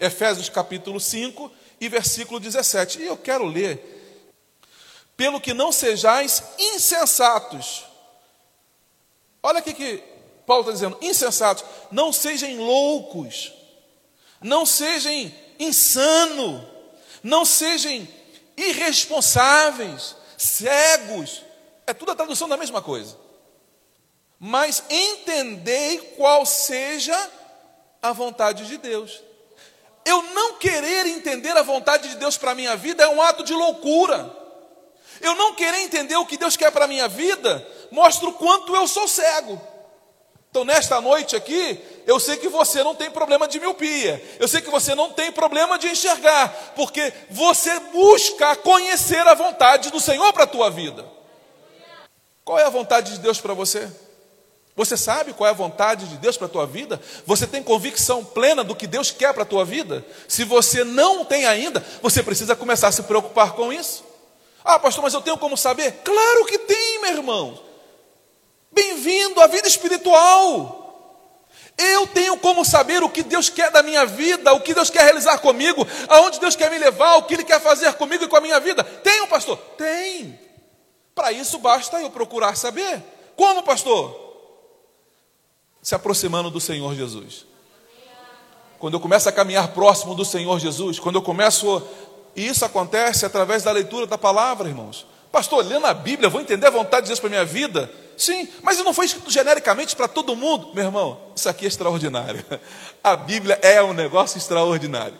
Efésios 0.00 0.48
capítulo 0.48 0.98
5 0.98 1.52
e 1.80 1.88
versículo 1.88 2.40
17. 2.40 3.00
E 3.00 3.06
eu 3.06 3.16
quero 3.16 3.44
ler. 3.44 3.96
Pelo 5.16 5.40
que 5.40 5.52
não 5.52 5.70
sejais 5.70 6.42
insensatos. 6.58 7.84
Olha 9.42 9.60
o 9.60 9.62
que 9.62 10.02
Paulo 10.46 10.62
está 10.62 10.72
dizendo: 10.72 10.98
insensatos. 11.02 11.64
Não 11.90 12.12
sejam 12.12 12.56
loucos. 12.56 13.52
Não 14.40 14.64
sejam 14.64 15.30
insanos. 15.58 16.62
Não 17.22 17.44
sejam 17.44 18.06
irresponsáveis, 18.56 20.16
cegos. 20.38 21.42
É 21.86 21.92
tudo 21.92 22.12
a 22.12 22.16
tradução 22.16 22.48
da 22.48 22.56
mesma 22.56 22.80
coisa 22.80 23.27
mas 24.38 24.82
entendei 24.88 25.98
qual 26.16 26.46
seja 26.46 27.16
a 28.00 28.12
vontade 28.12 28.66
de 28.66 28.76
Deus. 28.76 29.20
Eu 30.04 30.22
não 30.22 30.54
querer 30.54 31.06
entender 31.06 31.56
a 31.56 31.62
vontade 31.62 32.08
de 32.08 32.16
Deus 32.16 32.36
para 32.36 32.52
a 32.52 32.54
minha 32.54 32.76
vida 32.76 33.02
é 33.02 33.08
um 33.08 33.20
ato 33.20 33.42
de 33.42 33.52
loucura. 33.52 34.34
Eu 35.20 35.34
não 35.34 35.54
querer 35.54 35.80
entender 35.80 36.16
o 36.16 36.26
que 36.26 36.36
Deus 36.36 36.56
quer 36.56 36.70
para 36.70 36.84
a 36.84 36.88
minha 36.88 37.08
vida 37.08 37.66
mostra 37.90 38.28
o 38.28 38.32
quanto 38.32 38.74
eu 38.74 38.86
sou 38.86 39.08
cego. 39.08 39.60
Então, 40.50 40.64
nesta 40.64 41.00
noite 41.00 41.36
aqui, 41.36 41.78
eu 42.06 42.18
sei 42.18 42.36
que 42.38 42.48
você 42.48 42.82
não 42.82 42.94
tem 42.94 43.10
problema 43.10 43.46
de 43.46 43.60
miopia, 43.60 44.22
eu 44.40 44.48
sei 44.48 44.62
que 44.62 44.70
você 44.70 44.94
não 44.94 45.12
tem 45.12 45.30
problema 45.30 45.78
de 45.78 45.88
enxergar, 45.88 46.72
porque 46.74 47.12
você 47.30 47.78
busca 47.92 48.56
conhecer 48.56 49.26
a 49.26 49.34
vontade 49.34 49.90
do 49.90 50.00
Senhor 50.00 50.32
para 50.32 50.44
a 50.44 50.48
tua 50.48 50.70
vida. 50.70 51.04
Qual 52.44 52.58
é 52.58 52.64
a 52.64 52.70
vontade 52.70 53.12
de 53.12 53.18
Deus 53.18 53.38
para 53.40 53.52
você? 53.52 53.90
Você 54.78 54.96
sabe 54.96 55.32
qual 55.32 55.48
é 55.48 55.50
a 55.50 55.54
vontade 55.54 56.06
de 56.06 56.18
Deus 56.18 56.36
para 56.36 56.46
a 56.46 56.48
tua 56.48 56.64
vida? 56.64 57.00
Você 57.26 57.48
tem 57.48 57.64
convicção 57.64 58.24
plena 58.24 58.62
do 58.62 58.76
que 58.76 58.86
Deus 58.86 59.10
quer 59.10 59.34
para 59.34 59.42
a 59.42 59.46
tua 59.46 59.64
vida? 59.64 60.06
Se 60.28 60.44
você 60.44 60.84
não 60.84 61.24
tem 61.24 61.46
ainda, 61.46 61.84
você 62.00 62.22
precisa 62.22 62.54
começar 62.54 62.86
a 62.86 62.92
se 62.92 63.02
preocupar 63.02 63.54
com 63.54 63.72
isso. 63.72 64.04
Ah, 64.64 64.78
pastor, 64.78 65.02
mas 65.02 65.12
eu 65.12 65.20
tenho 65.20 65.36
como 65.36 65.56
saber? 65.56 66.00
Claro 66.04 66.44
que 66.44 66.58
tem, 66.58 67.00
meu 67.00 67.10
irmão. 67.10 67.60
Bem-vindo 68.70 69.40
à 69.40 69.48
vida 69.48 69.66
espiritual. 69.66 71.48
Eu 71.76 72.06
tenho 72.06 72.36
como 72.36 72.64
saber 72.64 73.02
o 73.02 73.08
que 73.08 73.24
Deus 73.24 73.48
quer 73.48 73.72
da 73.72 73.82
minha 73.82 74.06
vida, 74.06 74.52
o 74.52 74.60
que 74.60 74.74
Deus 74.74 74.90
quer 74.90 75.02
realizar 75.02 75.38
comigo, 75.38 75.84
aonde 76.08 76.38
Deus 76.38 76.54
quer 76.54 76.70
me 76.70 76.78
levar, 76.78 77.16
o 77.16 77.24
que 77.24 77.34
Ele 77.34 77.44
quer 77.44 77.60
fazer 77.60 77.92
comigo 77.94 78.22
e 78.22 78.28
com 78.28 78.36
a 78.36 78.40
minha 78.40 78.60
vida. 78.60 78.84
Tenho, 78.84 79.26
pastor? 79.26 79.56
Tem. 79.76 80.38
Para 81.16 81.32
isso 81.32 81.58
basta 81.58 82.00
eu 82.00 82.10
procurar 82.10 82.56
saber. 82.56 83.02
Como, 83.34 83.64
pastor? 83.64 84.27
Se 85.88 85.94
aproximando 85.94 86.50
do 86.50 86.60
Senhor 86.60 86.94
Jesus. 86.94 87.46
Quando 88.78 88.92
eu 88.92 89.00
começo 89.00 89.26
a 89.26 89.32
caminhar 89.32 89.68
próximo 89.68 90.14
do 90.14 90.22
Senhor 90.22 90.60
Jesus, 90.60 90.98
quando 90.98 91.14
eu 91.14 91.22
começo. 91.22 91.82
E 92.36 92.46
isso 92.46 92.62
acontece 92.62 93.24
através 93.24 93.62
da 93.62 93.72
leitura 93.72 94.06
da 94.06 94.18
palavra, 94.18 94.68
irmãos. 94.68 95.06
Pastor, 95.32 95.64
lendo 95.64 95.86
a 95.86 95.94
Bíblia, 95.94 96.28
vou 96.28 96.42
entender 96.42 96.66
a 96.66 96.70
vontade 96.70 97.04
de 97.04 97.08
Deus 97.08 97.18
para 97.18 97.28
a 97.28 97.30
minha 97.30 97.44
vida? 97.46 97.90
Sim, 98.18 98.46
mas 98.62 98.76
não 98.80 98.92
foi 98.92 99.06
escrito 99.06 99.30
genericamente 99.30 99.96
para 99.96 100.06
todo 100.06 100.36
mundo. 100.36 100.74
Meu 100.74 100.84
irmão, 100.84 101.18
isso 101.34 101.48
aqui 101.48 101.64
é 101.64 101.68
extraordinário. 101.68 102.44
A 103.02 103.16
Bíblia 103.16 103.58
é 103.62 103.82
um 103.82 103.94
negócio 103.94 104.36
extraordinário. 104.36 105.16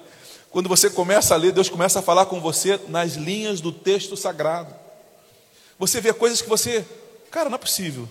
Quando 0.51 0.69
você 0.69 0.91
começa 0.91 1.33
a 1.33 1.39
ler, 1.39 1.51
Deus 1.51 1.71
começa 1.71 2.01
a 2.01 2.03
falar 2.03 2.27
com 2.27 2.43
você 2.43 2.79
nas 2.89 3.15
linhas 3.15 3.63
do 3.63 3.73
texto 3.73 4.19
sagrado. 4.19 4.75
Você 5.79 5.99
vê 5.99 6.13
coisas 6.13 6.43
que 6.43 6.49
você, 6.49 6.85
cara, 7.31 7.49
não 7.49 7.55
é 7.55 7.59
possível. 7.59 8.07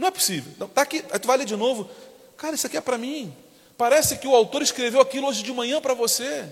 Não 0.00 0.08
é 0.08 0.10
possível. 0.10 0.50
Está 0.66 0.80
aqui, 0.80 1.04
aí 1.10 1.18
tu 1.18 1.28
vai 1.28 1.36
ler 1.36 1.44
de 1.44 1.54
novo. 1.54 1.86
Cara, 2.38 2.54
isso 2.54 2.66
aqui 2.66 2.78
é 2.78 2.80
para 2.80 2.96
mim. 2.96 3.36
Parece 3.76 4.16
que 4.16 4.26
o 4.26 4.34
autor 4.34 4.62
escreveu 4.62 4.98
aquilo 4.98 5.26
hoje 5.26 5.42
de 5.42 5.52
manhã 5.52 5.78
para 5.78 5.92
você. 5.92 6.46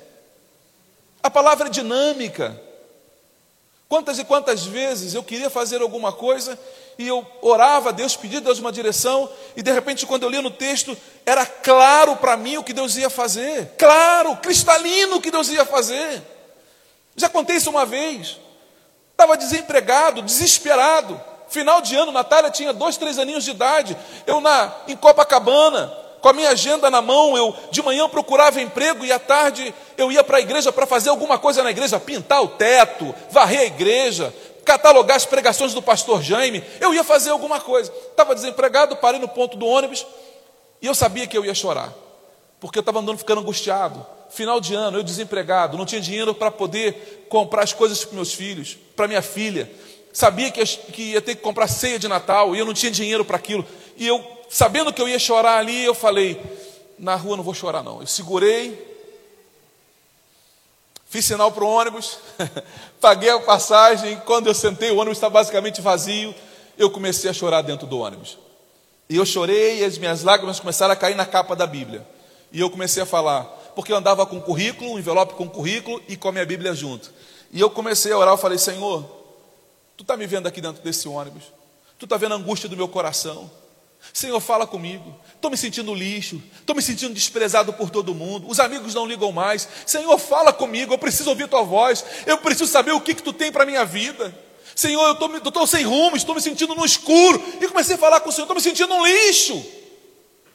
A 1.22 1.30
palavra 1.30 1.68
é 1.68 1.70
dinâmica. 1.70 2.60
Quantas 3.88 4.18
e 4.18 4.24
quantas 4.24 4.66
vezes 4.66 5.14
eu 5.14 5.22
queria 5.22 5.48
fazer 5.48 5.80
alguma 5.80 6.12
coisa 6.12 6.58
e 6.98 7.08
eu 7.08 7.26
orava 7.40 7.88
a 7.88 7.92
Deus, 7.92 8.14
pedia 8.14 8.36
a 8.38 8.42
Deus 8.42 8.58
uma 8.58 8.70
direção, 8.70 9.30
e 9.56 9.62
de 9.62 9.72
repente, 9.72 10.04
quando 10.04 10.24
eu 10.24 10.28
lia 10.28 10.42
no 10.42 10.50
texto, 10.50 10.94
era 11.24 11.46
claro 11.46 12.16
para 12.16 12.36
mim 12.36 12.58
o 12.58 12.64
que 12.64 12.74
Deus 12.74 12.96
ia 12.96 13.08
fazer, 13.08 13.72
claro, 13.78 14.36
cristalino 14.38 15.16
o 15.16 15.22
que 15.22 15.30
Deus 15.30 15.48
ia 15.48 15.64
fazer. 15.64 16.20
Já 17.16 17.30
contei 17.30 17.56
isso 17.56 17.70
uma 17.70 17.86
vez. 17.86 18.38
Estava 19.12 19.38
desempregado, 19.38 20.20
desesperado. 20.20 21.18
Final 21.48 21.80
de 21.80 21.96
ano, 21.96 22.12
Natália 22.12 22.50
tinha 22.50 22.72
dois, 22.72 22.96
três 22.96 23.18
aninhos 23.18 23.44
de 23.44 23.50
idade. 23.50 23.96
Eu 24.26 24.40
na, 24.40 24.72
em 24.86 24.96
Copacabana, 24.96 25.92
com 26.20 26.28
a 26.28 26.32
minha 26.32 26.50
agenda 26.50 26.90
na 26.90 27.00
mão, 27.00 27.36
eu 27.36 27.54
de 27.70 27.82
manhã 27.82 28.08
procurava 28.08 28.60
emprego 28.60 29.04
e 29.04 29.12
à 29.12 29.18
tarde 29.18 29.74
eu 29.96 30.10
ia 30.10 30.22
para 30.22 30.38
a 30.38 30.40
igreja 30.40 30.72
para 30.72 30.86
fazer 30.86 31.10
alguma 31.10 31.38
coisa 31.38 31.62
na 31.62 31.70
igreja, 31.70 31.98
pintar 31.98 32.42
o 32.42 32.48
teto, 32.48 33.14
varrer 33.30 33.60
a 33.60 33.64
igreja, 33.64 34.34
catalogar 34.64 35.16
as 35.16 35.24
pregações 35.24 35.72
do 35.72 35.80
pastor 35.80 36.22
Jaime. 36.22 36.62
Eu 36.80 36.92
ia 36.92 37.04
fazer 37.04 37.30
alguma 37.30 37.60
coisa. 37.60 37.92
Estava 38.10 38.34
desempregado, 38.34 38.96
parei 38.96 39.20
no 39.20 39.28
ponto 39.28 39.56
do 39.56 39.66
ônibus 39.66 40.06
e 40.82 40.86
eu 40.86 40.94
sabia 40.94 41.26
que 41.26 41.36
eu 41.36 41.44
ia 41.44 41.54
chorar, 41.54 41.92
porque 42.60 42.78
eu 42.78 42.80
estava 42.80 42.98
andando 43.00 43.18
ficando 43.18 43.40
angustiado. 43.40 44.06
Final 44.30 44.60
de 44.60 44.74
ano, 44.74 44.98
eu 44.98 45.02
desempregado, 45.02 45.78
não 45.78 45.86
tinha 45.86 46.00
dinheiro 46.00 46.34
para 46.34 46.50
poder 46.50 47.26
comprar 47.30 47.62
as 47.62 47.72
coisas 47.72 48.04
para 48.04 48.14
meus 48.14 48.34
filhos, 48.34 48.76
para 48.94 49.08
minha 49.08 49.22
filha. 49.22 49.70
Sabia 50.18 50.50
que 50.50 51.00
ia 51.12 51.22
ter 51.22 51.36
que 51.36 51.42
comprar 51.42 51.68
ceia 51.68 51.96
de 51.96 52.08
Natal 52.08 52.52
e 52.52 52.58
eu 52.58 52.66
não 52.66 52.74
tinha 52.74 52.90
dinheiro 52.90 53.24
para 53.24 53.36
aquilo. 53.36 53.64
E 53.96 54.04
eu 54.04 54.20
sabendo 54.50 54.92
que 54.92 55.00
eu 55.00 55.08
ia 55.08 55.16
chorar 55.16 55.58
ali, 55.58 55.84
eu 55.84 55.94
falei: 55.94 56.42
na 56.98 57.14
rua 57.14 57.36
não 57.36 57.44
vou 57.44 57.54
chorar, 57.54 57.84
não. 57.84 58.00
Eu 58.00 58.06
segurei, 58.08 58.84
fiz 61.08 61.24
sinal 61.24 61.52
para 61.52 61.62
o 61.62 61.68
ônibus, 61.68 62.18
paguei 63.00 63.30
a 63.30 63.38
passagem. 63.38 64.20
Quando 64.26 64.48
eu 64.48 64.54
sentei, 64.54 64.90
o 64.90 64.96
ônibus 64.96 65.18
está 65.18 65.30
basicamente 65.30 65.80
vazio. 65.80 66.34
Eu 66.76 66.90
comecei 66.90 67.30
a 67.30 67.32
chorar 67.32 67.62
dentro 67.62 67.86
do 67.86 68.00
ônibus. 68.00 68.38
E 69.08 69.14
eu 69.14 69.24
chorei 69.24 69.78
e 69.78 69.84
as 69.84 69.98
minhas 69.98 70.24
lágrimas 70.24 70.58
começaram 70.58 70.94
a 70.94 70.96
cair 70.96 71.14
na 71.14 71.26
capa 71.26 71.54
da 71.54 71.64
Bíblia. 71.64 72.04
E 72.50 72.58
eu 72.58 72.68
comecei 72.68 73.04
a 73.04 73.06
falar, 73.06 73.44
porque 73.76 73.92
eu 73.92 73.96
andava 73.96 74.26
com 74.26 74.40
currículo, 74.40 74.94
um 74.94 74.98
envelope 74.98 75.34
com 75.34 75.48
currículo 75.48 76.02
e 76.08 76.16
com 76.16 76.26
a 76.26 76.32
minha 76.32 76.44
Bíblia 76.44 76.74
junto. 76.74 77.08
E 77.52 77.60
eu 77.60 77.70
comecei 77.70 78.10
a 78.10 78.18
orar, 78.18 78.34
eu 78.34 78.38
falei, 78.38 78.58
Senhor, 78.58 79.17
Tu 79.98 80.02
está 80.02 80.16
me 80.16 80.28
vendo 80.28 80.46
aqui 80.46 80.60
dentro 80.60 80.80
desse 80.80 81.08
ônibus? 81.08 81.42
Tu 81.98 82.04
está 82.04 82.16
vendo 82.16 82.32
a 82.32 82.36
angústia 82.36 82.68
do 82.68 82.76
meu 82.76 82.86
coração? 82.86 83.50
Senhor, 84.14 84.38
fala 84.38 84.64
comigo. 84.64 85.12
Estou 85.34 85.50
me 85.50 85.56
sentindo 85.56 85.92
lixo, 85.92 86.40
estou 86.60 86.76
me 86.76 86.80
sentindo 86.80 87.12
desprezado 87.12 87.72
por 87.72 87.90
todo 87.90 88.14
mundo. 88.14 88.48
Os 88.48 88.60
amigos 88.60 88.94
não 88.94 89.04
ligam 89.04 89.32
mais. 89.32 89.68
Senhor, 89.84 90.16
fala 90.16 90.52
comigo. 90.52 90.94
Eu 90.94 90.98
preciso 90.98 91.28
ouvir 91.30 91.48
tua 91.48 91.64
voz. 91.64 92.04
Eu 92.24 92.38
preciso 92.38 92.70
saber 92.70 92.92
o 92.92 93.00
que, 93.00 93.12
que 93.12 93.24
tu 93.24 93.32
tem 93.32 93.50
para 93.50 93.64
a 93.64 93.66
minha 93.66 93.84
vida. 93.84 94.32
Senhor, 94.72 95.04
eu 95.20 95.38
estou 95.38 95.66
sem 95.66 95.82
rumo, 95.82 96.16
estou 96.16 96.32
me 96.32 96.40
sentindo 96.40 96.76
no 96.76 96.84
escuro. 96.84 97.42
E 97.60 97.66
comecei 97.66 97.96
a 97.96 97.98
falar 97.98 98.20
com 98.20 98.28
o 98.28 98.32
Senhor, 98.32 98.44
estou 98.44 98.54
me 98.54 98.62
sentindo 98.62 98.94
um 98.94 99.04
lixo. 99.04 99.60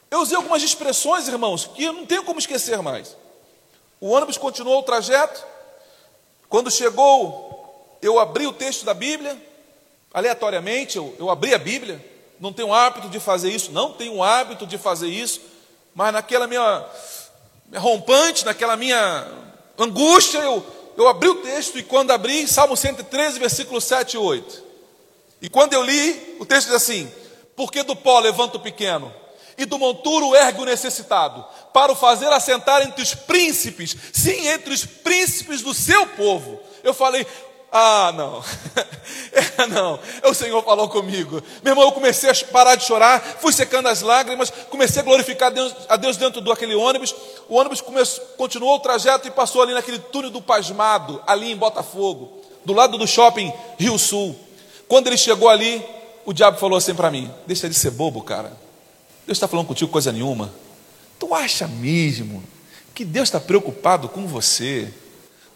Eu 0.10 0.22
usei 0.22 0.38
algumas 0.38 0.64
expressões, 0.64 1.28
irmãos, 1.28 1.70
que 1.76 1.84
eu 1.84 1.92
não 1.92 2.06
tenho 2.06 2.24
como 2.24 2.40
esquecer 2.40 2.82
mais. 2.82 3.18
O 4.00 4.08
ônibus 4.08 4.38
continuou 4.38 4.80
o 4.80 4.84
trajeto. 4.84 5.52
Quando 6.48 6.70
chegou, 6.70 7.43
eu 8.04 8.20
abri 8.20 8.46
o 8.46 8.54
texto 8.54 8.86
da 8.86 8.94
Bíblia, 8.94 9.36
aleatoriamente, 10.14 10.98
eu, 10.98 11.16
eu 11.18 11.30
abri 11.30 11.54
a 11.54 11.58
Bíblia 11.58 12.14
não 12.44 12.52
tenho 12.52 12.74
hábito 12.74 13.08
de 13.08 13.22
fazer 13.22 13.50
isso, 13.52 13.72
não 13.72 13.94
tenho 13.94 14.22
hábito 14.22 14.68
de 14.68 14.78
fazer 14.78 15.08
isso, 15.08 15.40
mas 15.96 16.12
naquela 16.12 16.46
minha, 16.46 16.86
minha 17.68 17.80
rompante, 17.80 18.44
naquela 18.44 18.76
minha 18.76 19.26
angústia, 19.78 20.40
eu, 20.40 20.66
eu 20.98 21.08
abri 21.08 21.30
o 21.30 21.36
texto 21.36 21.80
e 21.80 21.84
quando 21.84 22.12
abri, 22.12 22.46
Salmo 22.46 22.76
113, 22.76 23.40
versículo 23.40 23.80
7 23.80 24.16
e 24.16 24.18
8. 24.18 24.64
E 25.42 25.48
quando 25.48 25.72
eu 25.72 25.84
li, 25.84 26.38
o 26.38 26.46
texto 26.46 26.68
diz 26.68 26.76
assim: 26.76 27.10
Porque 27.56 27.82
do 27.82 27.96
pó 27.96 28.20
levanta 28.20 28.58
o 28.58 28.62
pequeno, 28.62 29.14
e 29.58 29.64
do 29.64 29.80
monturo 29.80 30.36
ergue 30.36 30.62
o 30.62 30.66
necessitado, 30.66 31.46
para 31.72 31.94
o 31.94 31.96
fazer 31.96 32.28
assentar 32.28 32.82
entre 32.82 33.02
os 33.02 33.16
príncipes, 33.16 33.96
sim, 34.12 34.50
entre 34.50 34.74
os 34.74 34.86
príncipes 34.86 35.62
do 35.62 35.74
seu 35.74 36.08
povo. 36.08 36.60
Eu 36.84 36.94
falei, 36.94 37.26
ah, 37.76 38.14
não. 38.16 38.44
é, 39.34 39.66
não. 39.66 40.00
O 40.30 40.34
Senhor 40.36 40.64
falou 40.64 40.88
comigo. 40.88 41.42
Meu 41.64 41.72
irmão, 41.72 41.86
eu 41.86 41.92
comecei 41.92 42.30
a 42.30 42.36
parar 42.52 42.76
de 42.76 42.86
chorar, 42.86 43.20
fui 43.42 43.52
secando 43.52 43.88
as 43.88 44.04
lágrimas, 44.04 44.54
comecei 44.70 45.02
a 45.02 45.04
glorificar 45.04 45.52
Deus, 45.52 45.74
a 45.90 45.96
Deus 45.96 46.16
dentro 46.16 46.40
daquele 46.40 46.76
ônibus. 46.76 47.16
O 47.50 47.56
ônibus 47.56 47.82
começou, 47.82 48.24
continuou 48.38 48.76
o 48.76 48.80
trajeto 48.80 49.28
e 49.28 49.32
passou 49.32 49.64
ali 49.64 49.74
naquele 49.74 49.98
túnel 49.98 50.30
do 50.30 50.40
Pasmado, 50.40 51.20
ali 51.26 51.52
em 51.52 51.58
Botafogo, 51.58 52.44
do 52.64 52.74
lado 52.74 52.96
do 52.96 53.08
shopping 53.08 53.52
Rio 53.80 53.98
Sul. 53.98 54.36
Quando 54.88 55.08
ele 55.08 55.18
chegou 55.18 55.50
ali, 55.50 55.84
o 56.26 56.32
diabo 56.32 56.60
falou 56.60 56.78
assim 56.78 56.94
para 56.94 57.10
mim: 57.10 57.32
Deixa 57.48 57.68
de 57.68 57.74
ser 57.74 57.90
bobo, 57.90 58.22
cara. 58.22 58.56
Deus 59.26 59.36
está 59.36 59.48
falando 59.48 59.66
contigo 59.66 59.90
coisa 59.90 60.12
nenhuma. 60.12 60.54
Tu 61.18 61.34
acha 61.34 61.68
mesmo 61.68 62.44
que 62.94 63.04
Deus 63.04 63.30
está 63.30 63.40
preocupado 63.40 64.08
com 64.08 64.28
você? 64.28 64.94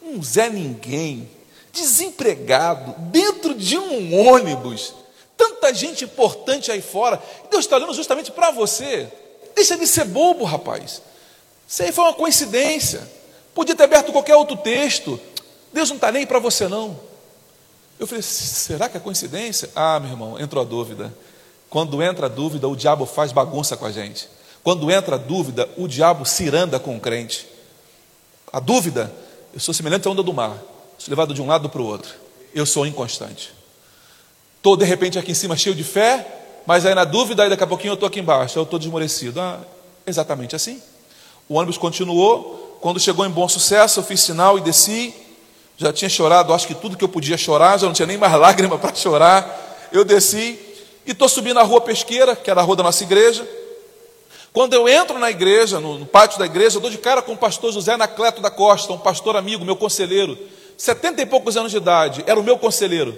Um 0.01 0.23
Zé 0.23 0.49
Ninguém 0.49 1.36
desempregado, 1.77 2.95
dentro 3.11 3.53
de 3.53 3.77
um 3.77 4.27
ônibus, 4.27 4.93
tanta 5.37 5.73
gente 5.73 6.03
importante 6.03 6.71
aí 6.71 6.81
fora, 6.81 7.21
Deus 7.49 7.65
está 7.65 7.75
olhando 7.77 7.93
justamente 7.93 8.31
para 8.31 8.51
você. 8.51 9.07
Deixa 9.55 9.77
de 9.77 9.87
ser 9.87 10.05
bobo, 10.05 10.43
rapaz. 10.43 11.01
Isso 11.67 11.83
aí 11.83 11.91
foi 11.91 12.03
uma 12.05 12.13
coincidência. 12.13 13.07
Podia 13.53 13.75
ter 13.75 13.83
aberto 13.83 14.11
qualquer 14.11 14.35
outro 14.35 14.57
texto. 14.57 15.19
Deus 15.71 15.89
não 15.89 15.97
está 15.97 16.11
nem 16.11 16.25
para 16.25 16.39
você, 16.39 16.67
não. 16.67 16.99
Eu 17.99 18.05
falei, 18.05 18.21
será 18.21 18.87
que 18.87 18.97
é 18.97 18.99
coincidência? 18.99 19.69
Ah, 19.75 19.99
meu 19.99 20.11
irmão, 20.11 20.39
entrou 20.39 20.63
a 20.63 20.67
dúvida. 20.67 21.13
Quando 21.69 22.01
entra 22.01 22.27
a 22.27 22.29
dúvida, 22.29 22.67
o 22.67 22.75
diabo 22.75 23.05
faz 23.05 23.31
bagunça 23.31 23.75
com 23.75 23.85
a 23.85 23.91
gente. 23.91 24.29
Quando 24.63 24.91
entra 24.91 25.15
a 25.15 25.17
dúvida, 25.19 25.67
o 25.77 25.87
diabo 25.87 26.25
ciranda 26.25 26.79
com 26.79 26.95
o 26.95 26.99
crente. 26.99 27.47
A 28.51 28.59
dúvida, 28.59 29.11
eu 29.53 29.59
sou 29.59 29.73
semelhante 29.73 30.07
à 30.07 30.11
onda 30.11 30.23
do 30.23 30.33
mar. 30.33 30.57
Sou 30.97 31.11
levado 31.11 31.33
de 31.33 31.41
um 31.41 31.47
lado 31.47 31.69
para 31.69 31.81
o 31.81 31.85
outro. 31.85 32.13
Eu 32.53 32.65
sou 32.65 32.85
inconstante. 32.85 33.53
Estou 34.57 34.75
de 34.75 34.83
repente 34.83 35.19
aqui 35.19 35.31
em 35.31 35.35
cima 35.35 35.55
cheio 35.55 35.75
de 35.75 35.83
fé, 35.83 36.25
mas 36.65 36.85
aí 36.85 36.95
na 36.95 37.05
dúvida, 37.05 37.43
aí 37.43 37.49
daqui 37.49 37.63
a 37.63 37.67
pouquinho 37.67 37.91
eu 37.91 37.93
estou 37.93 38.07
aqui 38.07 38.19
embaixo, 38.19 38.57
eu 38.57 38.63
estou 38.63 38.79
desmorecido. 38.79 39.39
Ah, 39.39 39.59
exatamente 40.05 40.55
assim. 40.55 40.81
O 41.47 41.55
ônibus 41.55 41.77
continuou. 41.77 42.77
Quando 42.81 42.99
chegou 42.99 43.25
em 43.25 43.29
bom 43.29 43.47
sucesso, 43.47 43.99
eu 43.99 44.03
fiz 44.03 44.21
sinal 44.21 44.57
e 44.57 44.61
desci. 44.61 45.13
Já 45.77 45.93
tinha 45.93 46.09
chorado, 46.09 46.51
acho 46.51 46.67
que 46.67 46.73
tudo 46.73 46.97
que 46.97 47.03
eu 47.03 47.09
podia 47.09 47.37
chorar, 47.37 47.77
já 47.77 47.85
não 47.85 47.93
tinha 47.93 48.07
nem 48.07 48.17
mais 48.17 48.33
lágrima 48.39 48.77
para 48.79 48.93
chorar. 48.95 49.89
Eu 49.91 50.03
desci 50.03 50.59
e 51.05 51.11
estou 51.11 51.29
subindo 51.29 51.59
a 51.59 51.63
rua 51.63 51.79
Pesqueira, 51.79 52.35
que 52.35 52.49
era 52.49 52.59
a 52.59 52.63
rua 52.63 52.75
da 52.75 52.83
nossa 52.83 53.03
igreja. 53.03 53.47
Quando 54.51 54.73
eu 54.73 54.89
entro 54.89 55.19
na 55.19 55.29
igreja, 55.29 55.79
no, 55.79 56.03
pátio 56.07 56.39
da 56.39 56.45
igreja, 56.45 56.77
eu 56.77 56.81
dou 56.81 56.89
de 56.89 56.97
cara 56.97 57.21
com 57.21 57.33
o 57.33 57.37
pastor 57.37 57.71
José 57.71 57.93
Anacleto 57.93 58.41
da 58.41 58.49
Costa, 58.49 58.91
um 58.91 58.97
pastor 58.97 59.35
amigo, 59.35 59.63
meu 59.63 59.75
conselheiro 59.75 60.35
setenta 60.77 61.21
e 61.21 61.25
poucos 61.25 61.57
anos 61.57 61.71
de 61.71 61.77
idade, 61.77 62.23
era 62.27 62.39
o 62.39 62.43
meu 62.43 62.57
conselheiro. 62.57 63.17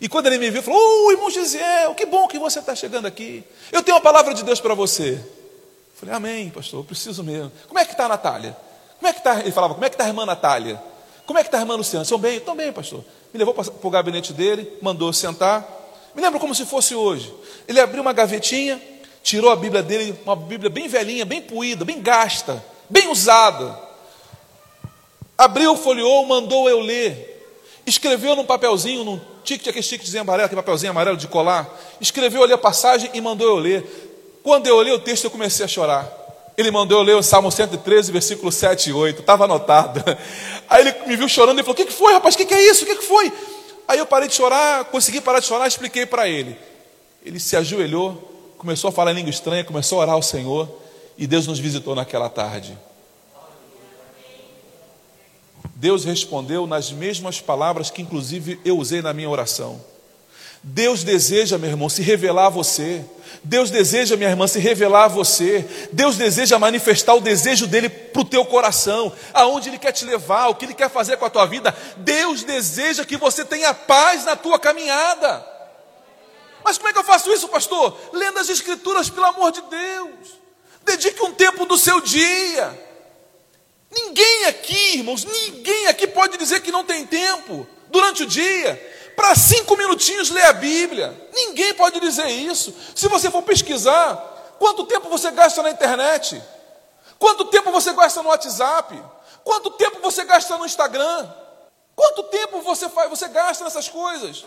E 0.00 0.08
quando 0.08 0.26
ele 0.26 0.38
me 0.38 0.50
viu, 0.50 0.62
falou: 0.62 0.80
Oh, 0.80 1.12
irmão 1.12 1.30
Gisiel, 1.30 1.94
que 1.94 2.06
bom 2.06 2.26
que 2.26 2.38
você 2.38 2.58
está 2.58 2.74
chegando 2.74 3.06
aqui. 3.06 3.44
Eu 3.70 3.82
tenho 3.82 3.96
uma 3.96 4.02
palavra 4.02 4.32
de 4.32 4.42
Deus 4.42 4.58
para 4.58 4.74
você. 4.74 5.12
Eu 5.12 5.94
falei: 5.94 6.14
Amém, 6.14 6.48
pastor, 6.48 6.80
eu 6.80 6.84
preciso 6.84 7.22
mesmo. 7.22 7.52
Como 7.68 7.78
é 7.78 7.84
que 7.84 7.92
está 7.92 8.06
a 8.06 8.08
Natália? 8.08 8.56
Como 8.98 9.08
é 9.08 9.12
que 9.12 9.18
está? 9.18 9.40
Ele 9.40 9.52
falava: 9.52 9.74
Como 9.74 9.84
é 9.84 9.90
que 9.90 9.94
está 9.94 10.04
a 10.04 10.08
irmã 10.08 10.24
Natália? 10.24 10.82
Como 11.26 11.38
é 11.38 11.42
que 11.42 11.48
está 11.48 11.58
a 11.58 11.60
irmã 11.60 11.76
Luciana? 11.76 12.02
Estão 12.02 12.18
bem? 12.18 12.38
Estão 12.38 12.56
bem, 12.56 12.72
pastor. 12.72 13.04
Me 13.32 13.38
levou 13.38 13.54
para 13.54 13.64
o 13.82 13.90
gabinete 13.90 14.32
dele, 14.32 14.78
mandou 14.80 15.12
sentar. 15.12 15.64
Me 16.14 16.22
lembro 16.22 16.40
como 16.40 16.54
se 16.54 16.64
fosse 16.64 16.94
hoje. 16.94 17.32
Ele 17.68 17.78
abriu 17.78 18.02
uma 18.02 18.12
gavetinha, 18.12 18.80
tirou 19.22 19.50
a 19.50 19.56
Bíblia 19.56 19.82
dele, 19.82 20.18
uma 20.24 20.34
Bíblia 20.34 20.68
bem 20.68 20.88
velhinha, 20.88 21.24
bem 21.24 21.40
poída, 21.40 21.84
bem 21.84 22.00
gasta, 22.00 22.64
bem 22.88 23.08
usada. 23.08 23.89
Abriu, 25.40 25.74
folheou, 25.74 26.26
mandou 26.26 26.68
eu 26.68 26.80
ler. 26.80 27.82
Escreveu 27.86 28.36
num 28.36 28.44
papelzinho, 28.44 29.02
num 29.02 29.18
ticket, 29.42 29.68
aquele 29.68 29.82
ticketzinho 29.82 30.20
amarelo, 30.20 30.44
aquele 30.44 30.60
papelzinho 30.60 30.90
amarelo 30.90 31.16
de 31.16 31.26
colar. 31.26 31.66
Escreveu 31.98 32.42
ali 32.42 32.52
a 32.52 32.58
passagem 32.58 33.10
e 33.14 33.22
mandou 33.22 33.46
eu 33.46 33.56
ler. 33.56 34.38
Quando 34.42 34.66
eu 34.66 34.82
li 34.82 34.92
o 34.92 34.98
texto, 34.98 35.24
eu 35.24 35.30
comecei 35.30 35.64
a 35.64 35.68
chorar. 35.68 36.06
Ele 36.58 36.70
mandou 36.70 36.98
eu 36.98 37.02
ler 37.02 37.16
o 37.16 37.22
Salmo 37.22 37.50
113, 37.50 38.12
versículo 38.12 38.52
7 38.52 38.90
e 38.90 38.92
8. 38.92 39.20
Estava 39.20 39.44
anotado. 39.44 40.04
Aí 40.68 40.86
ele 40.86 40.94
me 41.06 41.16
viu 41.16 41.26
chorando 41.26 41.58
e 41.58 41.62
falou: 41.62 41.72
O 41.72 41.76
que, 41.76 41.86
que 41.86 41.92
foi, 41.94 42.12
rapaz? 42.12 42.34
O 42.34 42.38
que, 42.38 42.44
que 42.44 42.52
é 42.52 42.62
isso? 42.70 42.84
O 42.84 42.86
que, 42.86 42.96
que 42.96 43.04
foi? 43.06 43.32
Aí 43.88 43.98
eu 43.98 44.04
parei 44.04 44.28
de 44.28 44.34
chorar, 44.34 44.84
consegui 44.84 45.22
parar 45.22 45.40
de 45.40 45.46
chorar, 45.46 45.66
expliquei 45.66 46.04
para 46.04 46.28
ele. 46.28 46.54
Ele 47.24 47.40
se 47.40 47.56
ajoelhou, 47.56 48.52
começou 48.58 48.88
a 48.88 48.92
falar 48.92 49.12
em 49.12 49.14
língua 49.14 49.30
estranha, 49.30 49.64
começou 49.64 50.00
a 50.00 50.02
orar 50.02 50.14
ao 50.16 50.22
Senhor. 50.22 50.68
E 51.16 51.26
Deus 51.26 51.46
nos 51.46 51.58
visitou 51.58 51.94
naquela 51.94 52.28
tarde. 52.28 52.76
Deus 55.80 56.04
respondeu 56.04 56.66
nas 56.66 56.92
mesmas 56.92 57.40
palavras 57.40 57.88
que, 57.88 58.02
inclusive, 58.02 58.60
eu 58.66 58.76
usei 58.76 59.00
na 59.00 59.14
minha 59.14 59.30
oração. 59.30 59.82
Deus 60.62 61.02
deseja, 61.02 61.56
meu 61.56 61.70
irmão, 61.70 61.88
se 61.88 62.02
revelar 62.02 62.48
a 62.48 62.50
você. 62.50 63.02
Deus 63.42 63.70
deseja, 63.70 64.14
minha 64.14 64.28
irmã, 64.28 64.46
se 64.46 64.58
revelar 64.58 65.04
a 65.04 65.08
você. 65.08 65.66
Deus 65.90 66.18
deseja 66.18 66.58
manifestar 66.58 67.14
o 67.14 67.20
desejo 67.22 67.66
dele 67.66 67.88
para 67.88 68.20
o 68.20 68.26
teu 68.26 68.44
coração, 68.44 69.10
aonde 69.32 69.70
ele 69.70 69.78
quer 69.78 69.92
te 69.92 70.04
levar, 70.04 70.48
o 70.48 70.54
que 70.54 70.66
ele 70.66 70.74
quer 70.74 70.90
fazer 70.90 71.16
com 71.16 71.24
a 71.24 71.30
tua 71.30 71.46
vida. 71.46 71.74
Deus 71.96 72.44
deseja 72.44 73.06
que 73.06 73.16
você 73.16 73.42
tenha 73.42 73.72
paz 73.72 74.26
na 74.26 74.36
tua 74.36 74.58
caminhada. 74.58 75.42
Mas 76.62 76.76
como 76.76 76.90
é 76.90 76.92
que 76.92 76.98
eu 76.98 77.04
faço 77.04 77.32
isso, 77.32 77.48
pastor? 77.48 77.96
Lendo 78.12 78.38
as 78.38 78.50
Escrituras, 78.50 79.08
pelo 79.08 79.24
amor 79.24 79.50
de 79.50 79.62
Deus. 79.62 80.38
Dedique 80.84 81.22
um 81.22 81.32
tempo 81.32 81.64
do 81.64 81.78
seu 81.78 82.02
dia. 82.02 82.89
Ninguém 83.90 84.44
aqui, 84.46 84.98
irmãos, 84.98 85.24
ninguém 85.24 85.88
aqui 85.88 86.06
pode 86.06 86.38
dizer 86.38 86.60
que 86.60 86.70
não 86.70 86.84
tem 86.84 87.04
tempo 87.06 87.66
durante 87.88 88.22
o 88.22 88.26
dia. 88.26 88.88
para 89.16 89.34
cinco 89.34 89.76
minutinhos 89.76 90.30
ler 90.30 90.46
a 90.46 90.52
Bíblia. 90.52 91.14
Ninguém 91.34 91.74
pode 91.74 92.00
dizer 92.00 92.28
isso. 92.28 92.74
Se 92.94 93.06
você 93.08 93.30
for 93.30 93.42
pesquisar, 93.42 94.16
quanto 94.58 94.86
tempo 94.86 95.10
você 95.10 95.30
gasta 95.30 95.62
na 95.62 95.70
internet? 95.70 96.40
Quanto 97.18 97.44
tempo 97.46 97.70
você 97.70 97.92
gasta 97.92 98.22
no 98.22 98.30
WhatsApp? 98.30 98.98
Quanto 99.44 99.70
tempo 99.72 99.98
você 100.00 100.24
gasta 100.24 100.56
no 100.56 100.64
Instagram? 100.64 101.28
Quanto 101.94 102.22
tempo 102.24 102.62
você 102.62 102.88
faz, 102.88 103.10
você 103.10 103.28
gasta 103.28 103.62
nessas 103.62 103.88
coisas? 103.88 104.46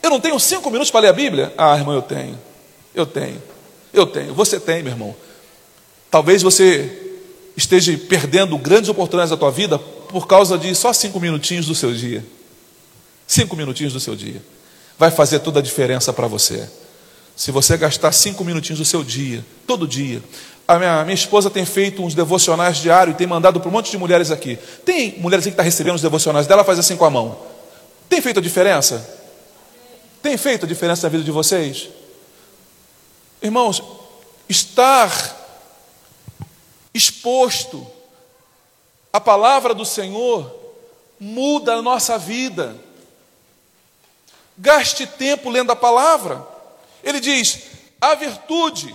Eu 0.00 0.10
não 0.10 0.20
tenho 0.20 0.38
cinco 0.38 0.70
minutos 0.70 0.92
para 0.92 1.00
ler 1.00 1.08
a 1.08 1.12
Bíblia? 1.12 1.52
Ah, 1.58 1.76
irmão, 1.76 1.94
eu 1.94 2.02
tenho. 2.02 2.38
Eu 2.94 3.06
tenho. 3.06 3.42
Eu 3.92 4.06
tenho. 4.06 4.32
Você 4.34 4.60
tem, 4.60 4.82
meu 4.82 4.92
irmão. 4.92 5.16
Talvez 6.08 6.40
você 6.40 7.03
esteja 7.56 7.96
perdendo 8.08 8.56
grandes 8.58 8.88
oportunidades 8.88 9.30
da 9.30 9.36
tua 9.36 9.50
vida 9.50 9.78
por 9.78 10.26
causa 10.26 10.58
de 10.58 10.74
só 10.74 10.92
cinco 10.92 11.20
minutinhos 11.20 11.66
do 11.66 11.74
seu 11.74 11.92
dia. 11.92 12.24
Cinco 13.26 13.56
minutinhos 13.56 13.92
do 13.92 14.00
seu 14.00 14.14
dia. 14.14 14.42
Vai 14.98 15.10
fazer 15.10 15.40
toda 15.40 15.60
a 15.60 15.62
diferença 15.62 16.12
para 16.12 16.26
você. 16.26 16.68
Se 17.36 17.50
você 17.50 17.76
gastar 17.76 18.12
cinco 18.12 18.44
minutinhos 18.44 18.78
do 18.78 18.84
seu 18.84 19.02
dia, 19.02 19.44
todo 19.66 19.88
dia. 19.88 20.22
A 20.66 20.78
minha, 20.78 21.02
minha 21.04 21.14
esposa 21.14 21.50
tem 21.50 21.64
feito 21.64 22.02
uns 22.02 22.14
devocionais 22.14 22.78
diários 22.78 23.14
e 23.14 23.18
tem 23.18 23.26
mandado 23.26 23.60
para 23.60 23.68
um 23.68 23.72
monte 23.72 23.90
de 23.90 23.98
mulheres 23.98 24.30
aqui. 24.30 24.58
Tem 24.84 25.18
mulheres 25.18 25.44
aqui 25.44 25.50
que 25.50 25.54
estão 25.54 25.56
tá 25.56 25.62
recebendo 25.62 25.96
os 25.96 26.02
devocionais 26.02 26.46
dela, 26.46 26.64
faz 26.64 26.78
assim 26.78 26.96
com 26.96 27.04
a 27.04 27.10
mão. 27.10 27.36
Tem 28.08 28.20
feito 28.20 28.38
a 28.38 28.42
diferença? 28.42 29.04
Tem 30.22 30.36
feito 30.36 30.64
a 30.64 30.68
diferença 30.68 31.06
na 31.06 31.10
vida 31.10 31.24
de 31.24 31.30
vocês? 31.30 31.88
Irmãos, 33.42 33.82
estar 34.48 35.33
exposto 36.94 37.84
à 39.12 39.20
palavra 39.20 39.74
do 39.74 39.84
Senhor 39.84 40.54
muda 41.18 41.74
a 41.74 41.82
nossa 41.82 42.16
vida. 42.16 42.76
Gaste 44.56 45.06
tempo 45.06 45.50
lendo 45.50 45.72
a 45.72 45.76
palavra. 45.76 46.46
Ele 47.02 47.18
diz: 47.18 47.64
a 48.00 48.14
virtude 48.14 48.94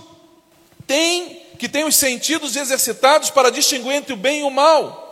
tem 0.86 1.38
que 1.58 1.68
tem 1.68 1.84
os 1.84 1.94
sentidos 1.94 2.56
exercitados 2.56 3.28
para 3.28 3.50
distinguir 3.50 3.92
entre 3.92 4.14
o 4.14 4.16
bem 4.16 4.40
e 4.40 4.44
o 4.44 4.50
mal. 4.50 5.06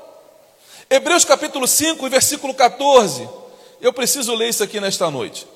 Hebreus 0.89 1.23
capítulo 1.23 1.69
5, 1.69 2.09
versículo 2.09 2.55
14. 2.55 3.29
Eu 3.83 3.93
preciso 3.93 4.35
ler 4.35 4.49
isso 4.49 4.65
aqui 4.65 4.81
nesta 4.81 5.11
noite. 5.11 5.47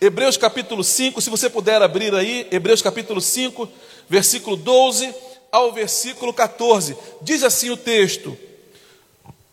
Hebreus 0.00 0.36
capítulo 0.36 0.84
5, 0.84 1.20
se 1.20 1.28
você 1.28 1.50
puder 1.50 1.82
abrir 1.82 2.14
aí, 2.14 2.46
Hebreus 2.52 2.80
capítulo 2.80 3.20
5, 3.20 3.68
versículo 4.08 4.56
12 4.56 5.12
ao 5.50 5.72
versículo 5.72 6.32
14. 6.32 6.96
Diz 7.22 7.42
assim 7.42 7.70
o 7.70 7.76
texto: 7.76 8.36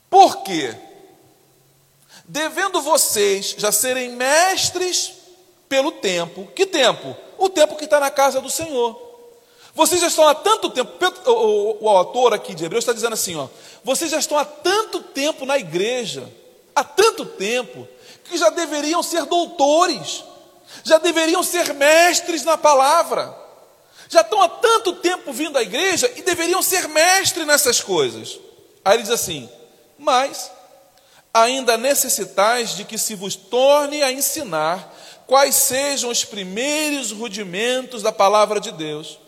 Por 0.09 0.43
quê? 0.43 0.75
devendo 2.27 2.81
vocês 2.81 3.55
já 3.57 3.71
serem 3.71 4.09
mestres 4.09 5.13
pelo 5.69 5.91
tempo. 5.91 6.47
Que 6.55 6.65
tempo? 6.65 7.15
O 7.37 7.49
tempo 7.49 7.75
que 7.75 7.85
está 7.85 7.99
na 7.99 8.09
casa 8.09 8.41
do 8.41 8.49
Senhor. 8.49 9.01
Vocês 9.73 9.99
já 9.99 10.07
estão 10.07 10.27
há 10.27 10.33
tanto 10.33 10.69
tempo, 10.69 10.91
o, 11.25 11.31
o, 11.31 11.83
o 11.83 11.89
autor 11.89 12.33
aqui 12.33 12.55
de 12.55 12.63
Hebreus 12.63 12.83
está 12.83 12.93
dizendo 12.93 13.13
assim: 13.13 13.35
ó, 13.35 13.47
vocês 13.83 14.09
já 14.09 14.19
estão 14.19 14.37
há 14.37 14.45
tanto 14.45 15.01
tempo 15.01 15.45
na 15.45 15.57
igreja, 15.57 16.27
há 16.73 16.83
tanto 16.83 17.25
tempo, 17.25 17.87
que 18.23 18.37
já 18.37 18.49
deveriam 18.49 19.03
ser 19.03 19.25
doutores, 19.25 20.23
já 20.83 20.97
deveriam 20.97 21.43
ser 21.43 21.73
mestres 21.73 22.43
na 22.45 22.57
palavra, 22.57 23.37
já 24.09 24.21
estão 24.21 24.41
há 24.41 24.49
tanto 24.49 24.93
tempo 24.93 25.33
vindo 25.33 25.57
à 25.57 25.61
igreja 25.61 26.11
e 26.15 26.21
deveriam 26.21 26.61
ser 26.61 26.87
mestres 26.87 27.45
nessas 27.45 27.81
coisas. 27.81 28.39
Aí 28.83 28.95
ele 28.95 29.03
diz 29.03 29.11
assim: 29.11 29.49
mas 29.97 30.51
ainda 31.33 31.77
necessitais 31.77 32.75
de 32.75 32.85
que 32.85 32.97
se 32.97 33.15
vos 33.15 33.35
torne 33.35 34.01
a 34.03 34.11
ensinar 34.11 34.93
quais 35.27 35.55
sejam 35.55 36.09
os 36.09 36.23
primeiros 36.23 37.11
rudimentos 37.11 38.01
da 38.01 38.11
palavra 38.11 38.59
de 38.59 38.71
Deus. 38.71 39.19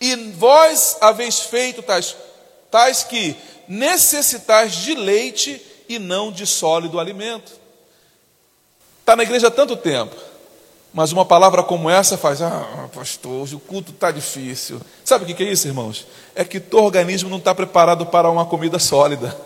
E 0.00 0.14
vós 0.32 0.96
haveis 1.00 1.40
feito 1.40 1.82
tais, 1.82 2.14
tais 2.70 3.02
que 3.02 3.34
necessitais 3.66 4.74
de 4.76 4.94
leite 4.94 5.60
e 5.88 5.98
não 5.98 6.30
de 6.30 6.46
sólido 6.46 7.00
alimento. 7.00 7.52
Está 9.00 9.16
na 9.16 9.22
igreja 9.22 9.48
há 9.48 9.50
tanto 9.50 9.76
tempo, 9.76 10.14
mas 10.92 11.10
uma 11.10 11.24
palavra 11.24 11.62
como 11.62 11.88
essa 11.88 12.18
faz, 12.18 12.42
ah, 12.42 12.88
pastor, 12.94 13.42
hoje 13.42 13.54
o 13.54 13.60
culto 13.60 13.92
está 13.92 14.10
difícil. 14.10 14.78
Sabe 15.04 15.24
o 15.24 15.34
que 15.34 15.42
é 15.42 15.50
isso, 15.50 15.66
irmãos? 15.66 16.06
É 16.34 16.44
que 16.44 16.60
teu 16.60 16.84
organismo 16.84 17.30
não 17.30 17.38
está 17.38 17.54
preparado 17.54 18.04
para 18.04 18.30
uma 18.30 18.44
comida 18.44 18.78
sólida. 18.78 19.34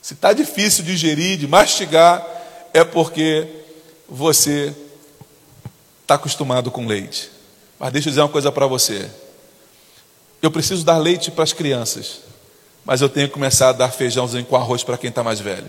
Se 0.00 0.14
está 0.14 0.32
difícil 0.32 0.84
de 0.84 0.92
digerir, 0.92 1.38
de 1.38 1.48
mastigar, 1.48 2.24
é 2.72 2.84
porque 2.84 3.48
você 4.08 4.74
está 6.02 6.14
acostumado 6.14 6.70
com 6.70 6.86
leite. 6.86 7.30
Mas 7.78 7.92
deixa 7.92 8.08
eu 8.08 8.10
dizer 8.10 8.20
uma 8.20 8.28
coisa 8.28 8.52
para 8.52 8.66
você. 8.66 9.08
Eu 10.40 10.50
preciso 10.50 10.84
dar 10.84 10.98
leite 10.98 11.30
para 11.30 11.44
as 11.44 11.52
crianças, 11.52 12.20
mas 12.84 13.00
eu 13.00 13.08
tenho 13.08 13.28
que 13.28 13.34
começar 13.34 13.70
a 13.70 13.72
dar 13.72 13.90
feijãozinho 13.90 14.44
com 14.44 14.56
arroz 14.56 14.82
para 14.82 14.98
quem 14.98 15.10
está 15.10 15.22
mais 15.22 15.40
velho. 15.40 15.68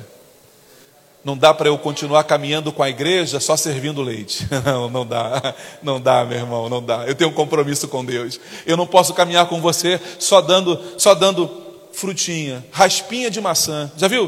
Não 1.24 1.38
dá 1.38 1.54
para 1.54 1.70
eu 1.70 1.78
continuar 1.78 2.26
caminhando 2.26 2.72
com 2.72 2.84
a 2.84 2.90
igreja 2.90 3.40
só 3.40 3.56
servindo 3.56 4.02
leite. 4.02 4.46
Não, 4.66 4.90
não 4.90 5.06
dá. 5.06 5.56
Não 5.82 6.02
dá, 6.02 6.26
meu 6.26 6.38
irmão, 6.38 6.70
não 6.70 6.84
dá. 6.84 7.06
Eu 7.06 7.16
tenho 7.16 7.30
um 7.30 7.34
compromisso 7.34 7.88
com 7.88 8.04
Deus. 8.04 8.40
Eu 8.66 8.76
não 8.76 8.86
posso 8.86 9.14
caminhar 9.14 9.48
com 9.48 9.62
você 9.62 10.00
só 10.20 10.42
dando, 10.42 10.80
só 10.98 11.14
dando 11.14 11.50
frutinha, 11.94 12.66
raspinha 12.72 13.30
de 13.32 13.40
maçã. 13.40 13.90
Já 13.96 14.08
viu? 14.08 14.28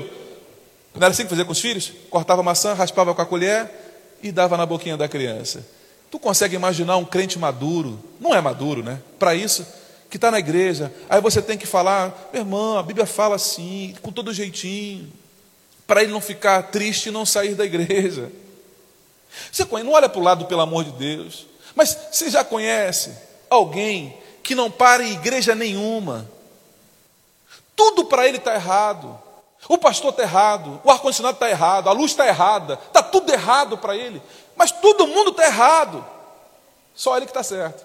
Não 0.93 1.03
era 1.03 1.09
assim 1.09 1.23
que 1.23 1.29
fazia 1.29 1.43
com 1.43 1.51
os 1.51 1.59
filhos? 1.59 1.91
Cortava 2.09 2.41
maçã, 2.41 2.73
raspava 2.73 3.13
com 3.13 3.21
a 3.21 3.25
colher 3.25 3.69
e 4.23 4.31
dava 4.31 4.55
na 4.55 4.65
boquinha 4.65 4.95
da 4.95 5.07
criança. 5.07 5.65
Tu 6.09 6.17
consegue 6.17 6.55
imaginar 6.55 6.95
um 6.95 7.03
crente 7.03 7.37
maduro? 7.37 7.99
Não 8.21 8.33
é 8.33 8.39
maduro, 8.39 8.81
né? 8.81 8.99
Para 9.19 9.35
isso, 9.35 9.65
que 10.09 10.17
está 10.17 10.31
na 10.31 10.39
igreja. 10.39 10.93
Aí 11.09 11.19
você 11.19 11.41
tem 11.41 11.57
que 11.57 11.67
falar, 11.67 12.29
meu 12.31 12.41
irmão, 12.41 12.77
a 12.77 12.83
Bíblia 12.83 13.05
fala 13.05 13.35
assim, 13.35 13.93
com 14.01 14.11
todo 14.11 14.33
jeitinho, 14.33 15.11
para 15.87 16.03
ele 16.03 16.11
não 16.11 16.21
ficar 16.21 16.63
triste 16.63 17.09
e 17.09 17.11
não 17.11 17.25
sair 17.25 17.55
da 17.55 17.65
igreja. 17.65 18.31
Você 19.51 19.65
não 19.65 19.91
olha 19.91 20.09
para 20.09 20.19
o 20.19 20.23
lado, 20.23 20.45
pelo 20.45 20.61
amor 20.61 20.83
de 20.83 20.91
Deus. 20.91 21.45
Mas 21.75 21.97
você 22.11 22.29
já 22.29 22.43
conhece 22.43 23.15
alguém 23.49 24.17
que 24.41 24.55
não 24.55 24.71
para 24.71 25.03
em 25.03 25.13
igreja 25.13 25.53
nenhuma, 25.55 26.29
tudo 27.75 28.05
para 28.05 28.27
ele 28.27 28.37
está 28.37 28.53
errado. 28.53 29.19
O 29.67 29.77
pastor 29.77 30.11
está 30.11 30.21
errado, 30.21 30.79
o 30.83 30.91
ar-condicionado 30.91 31.35
está 31.35 31.49
errado, 31.49 31.89
a 31.89 31.91
luz 31.91 32.11
está 32.11 32.27
errada, 32.27 32.79
está 32.87 33.01
tudo 33.01 33.31
errado 33.33 33.77
para 33.77 33.95
ele. 33.95 34.21
Mas 34.55 34.71
todo 34.71 35.07
mundo 35.07 35.31
está 35.31 35.45
errado. 35.45 36.05
Só 36.93 37.17
ele 37.17 37.25
que 37.25 37.31
está 37.31 37.43
certo. 37.43 37.83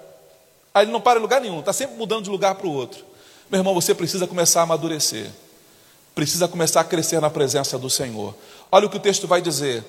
Aí 0.72 0.84
ele 0.84 0.92
não 0.92 1.00
para 1.00 1.18
em 1.18 1.22
lugar 1.22 1.40
nenhum, 1.40 1.60
está 1.60 1.72
sempre 1.72 1.96
mudando 1.96 2.24
de 2.24 2.30
lugar 2.30 2.54
para 2.54 2.66
o 2.66 2.72
outro. 2.72 3.04
Meu 3.48 3.58
irmão, 3.58 3.74
você 3.74 3.94
precisa 3.94 4.26
começar 4.26 4.60
a 4.60 4.62
amadurecer. 4.62 5.30
Precisa 6.14 6.48
começar 6.48 6.80
a 6.80 6.84
crescer 6.84 7.20
na 7.20 7.30
presença 7.30 7.78
do 7.78 7.88
Senhor. 7.88 8.34
Olha 8.70 8.86
o 8.86 8.90
que 8.90 8.96
o 8.96 9.00
texto 9.00 9.26
vai 9.26 9.40
dizer. 9.40 9.84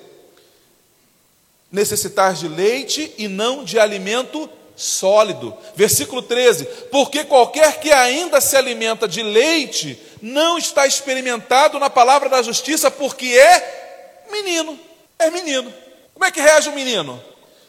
Necessitar 1.70 2.34
de 2.34 2.48
leite 2.48 3.12
e 3.18 3.28
não 3.28 3.64
de 3.64 3.78
alimento 3.78 4.48
sólido. 4.76 5.54
Versículo 5.74 6.22
13: 6.22 6.64
Porque 6.90 7.24
qualquer 7.24 7.80
que 7.80 7.90
ainda 7.90 8.40
se 8.40 8.56
alimenta 8.56 9.08
de 9.08 9.22
leite 9.22 9.98
não 10.20 10.58
está 10.58 10.86
experimentado 10.86 11.78
na 11.78 11.90
palavra 11.90 12.28
da 12.28 12.42
justiça, 12.42 12.90
porque 12.90 13.26
é 13.26 14.26
menino. 14.30 14.78
É 15.18 15.30
menino. 15.30 15.72
Como 16.14 16.24
é 16.24 16.30
que 16.30 16.40
reage 16.40 16.68
o 16.68 16.74
menino? 16.74 17.22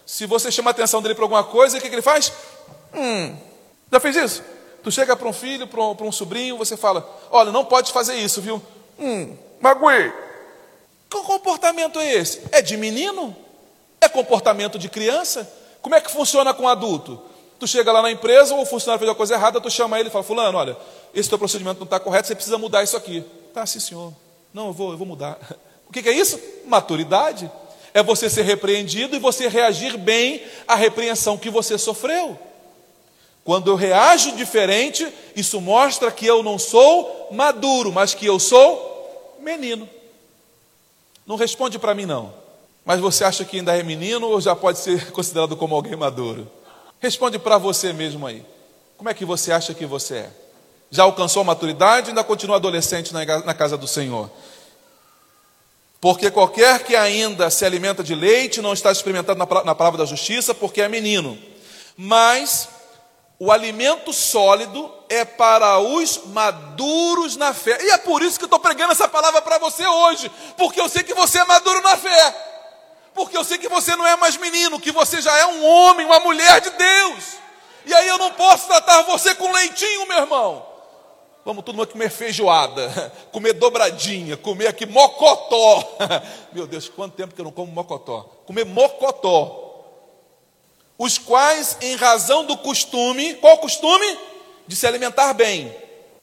Se 0.06 0.26
você 0.26 0.52
chama 0.52 0.70
a 0.70 0.72
atenção 0.72 1.02
dele 1.02 1.16
para 1.16 1.24
alguma 1.24 1.44
coisa, 1.44 1.78
o 1.78 1.82
que, 1.82 1.90
que 1.90 1.96
ele 1.96 2.02
faz? 2.02 2.32
Hum, 2.94 3.36
já 3.92 4.00
fez 4.00 4.16
isso? 4.16 4.44
Tu 4.84 4.92
chega 4.92 5.16
para 5.16 5.28
um 5.28 5.34
filho, 5.34 5.66
para 5.66 5.82
um, 5.82 5.96
um, 6.02 6.12
sobrinho, 6.12 6.58
você 6.58 6.76
fala: 6.76 7.08
Olha, 7.32 7.52
não 7.52 7.64
pode 7.64 7.92
fazer 7.92 8.16
isso, 8.16 8.42
viu? 8.42 8.62
Hum, 9.00 9.36
magoei. 9.62 10.12
Que 11.10 11.22
comportamento 11.22 12.00
é 12.00 12.14
esse? 12.14 12.42
É 12.52 12.62
de 12.62 12.76
menino? 12.76 13.36
É 14.02 14.10
comportamento 14.10 14.78
de 14.78 14.90
criança? 14.90 15.50
Como 15.82 15.96
é 15.96 16.02
que 16.02 16.12
funciona 16.12 16.54
com 16.54 16.68
adulto? 16.68 17.22
Tu 17.60 17.68
chega 17.68 17.92
lá 17.92 18.02
na 18.02 18.12
empresa, 18.12 18.54
ou 18.54 18.64
o 18.64 18.66
funcionário 18.66 19.00
fez 19.00 19.10
uma 19.10 19.16
coisa 19.16 19.36
errada, 19.36 19.62
tu 19.62 19.72
chama 19.72 19.98
ele 20.00 20.10
e 20.10 20.12
fala, 20.12 20.24
fulano, 20.24 20.58
olha, 20.58 20.76
esse 21.14 21.30
teu 21.30 21.38
procedimento 21.38 21.80
não 21.80 21.86
está 21.86 22.00
correto, 22.00 22.28
você 22.28 22.36
precisa 22.36 22.58
mudar 22.58 22.84
isso 22.84 22.98
aqui. 22.98 23.24
Tá, 23.54 23.66
sim, 23.66 23.80
senhor. 23.80 24.12
Não, 24.54 24.68
eu 24.68 24.74
vou, 24.74 24.92
eu 24.92 24.98
vou 24.98 25.08
mudar. 25.08 25.38
O 25.86 25.94
que, 25.94 26.02
que 26.02 26.10
é 26.10 26.14
isso? 26.14 26.40
Maturidade. 26.66 27.52
É 27.94 28.02
você 28.02 28.28
ser 28.28 28.42
repreendido 28.42 29.16
e 29.16 29.20
você 29.20 29.48
reagir 29.48 29.96
bem 29.96 30.42
à 30.68 30.74
repreensão 30.74 31.38
que 31.38 31.52
você 31.52 31.78
sofreu. 31.78 32.36
Quando 33.44 33.70
eu 33.70 33.76
reajo 33.76 34.36
diferente, 34.36 35.08
isso 35.36 35.60
mostra 35.60 36.12
que 36.12 36.26
eu 36.26 36.42
não 36.42 36.58
sou 36.58 37.28
maduro, 37.32 37.92
mas 37.92 38.14
que 38.14 38.26
eu 38.26 38.40
sou 38.40 39.38
menino. 39.42 39.90
Não 41.26 41.36
responde 41.36 41.78
para 41.78 41.94
mim, 41.94 42.06
não. 42.06 42.34
Mas 42.86 43.00
você 43.00 43.24
acha 43.24 43.44
que 43.44 43.58
ainda 43.58 43.78
é 43.78 43.84
menino 43.84 44.28
ou 44.28 44.40
já 44.40 44.56
pode 44.56 44.80
ser 44.80 45.10
considerado 45.12 45.58
como 45.58 45.76
alguém 45.76 45.96
maduro? 45.96 46.50
Responde 47.00 47.38
para 47.38 47.58
você 47.58 47.92
mesmo 47.92 48.26
aí. 48.26 48.46
Como 48.98 49.10
é 49.10 49.14
que 49.14 49.26
você 49.26 49.52
acha 49.52 49.74
que 49.74 49.86
você 49.86 50.16
é? 50.16 50.30
Já 50.90 51.04
alcançou 51.04 51.42
a 51.42 51.46
maturidade 51.46 52.08
ou 52.08 52.10
ainda 52.10 52.24
continua 52.24 52.58
adolescente 52.58 53.14
na 53.14 53.54
casa 53.54 53.76
do 53.78 53.88
Senhor? 53.88 54.30
Porque 56.00 56.30
qualquer 56.30 56.84
que 56.84 56.96
ainda 56.96 57.50
se 57.50 57.66
alimenta 57.66 58.04
de 58.04 58.14
leite 58.14 58.62
não 58.62 58.74
está 58.74 58.92
experimentado 58.92 59.38
na 59.38 59.76
palavra 59.76 59.98
da 59.98 60.06
justiça, 60.06 60.54
porque 60.54 60.82
é 60.82 60.90
menino. 60.90 61.38
Mas 61.98 62.68
o 63.40 63.52
alimento 63.52 64.14
sólido 64.14 64.92
é 65.10 65.26
para 65.26 65.80
os 65.80 66.26
maduros 66.28 67.36
na 67.36 67.54
fé. 67.54 67.78
E 67.82 67.90
é 67.90 67.98
por 67.98 68.22
isso 68.22 68.38
que 68.38 68.46
eu 68.46 68.48
estou 68.48 68.60
pregando 68.60 68.92
essa 68.92 69.08
palavra 69.08 69.42
para 69.42 69.58
você 69.58 69.86
hoje, 69.86 70.32
porque 70.58 70.80
eu 70.80 70.88
sei 70.88 71.04
que 71.04 71.14
você 71.14 71.40
é 71.40 71.46
maduro 71.46 71.82
na 71.82 71.98
fé. 71.98 72.50
Porque 73.14 73.38
eu 73.38 73.44
sei 73.44 73.58
que 73.58 73.70
você 73.70 73.96
não 73.96 74.08
é 74.08 74.16
mais 74.16 74.38
menino, 74.38 74.80
que 74.80 74.92
você 74.92 75.22
já 75.22 75.38
é 75.38 75.46
um 75.46 75.66
homem, 75.66 76.06
uma 76.06 76.20
mulher 76.20 76.62
de 76.62 76.70
Deus. 76.72 77.24
E 77.86 77.94
aí 77.94 78.08
eu 78.08 78.18
não 78.18 78.32
posso 78.32 78.68
tratar 78.68 79.04
você 79.04 79.36
com 79.36 79.52
leitinho, 79.52 80.08
meu 80.08 80.18
irmão. 80.18 80.74
Vamos 81.46 81.66
todo 81.66 81.76
mundo 81.76 81.90
comer 81.90 82.10
feijoada, 82.10 83.12
comer 83.32 83.54
dobradinha, 83.54 84.38
comer 84.38 84.68
aqui 84.68 84.86
mocotó. 84.86 85.98
Meu 86.54 86.66
Deus, 86.66 86.88
quanto 86.88 87.18
tempo 87.18 87.36
que 87.36 87.42
eu 87.42 87.44
não 87.44 87.52
como 87.52 87.70
mocotó? 87.70 88.22
Comer 88.46 88.66
mocotó. 88.66 89.63
Os 91.04 91.18
quais, 91.18 91.76
em 91.82 91.98
razão 91.98 92.46
do 92.46 92.56
costume, 92.56 93.34
qual 93.34 93.58
costume? 93.58 94.18
De 94.66 94.74
se 94.74 94.88
alimentar 94.88 95.34
bem, 95.34 95.76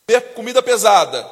ter 0.07 0.33
comida 0.33 0.63
pesada, 0.63 1.23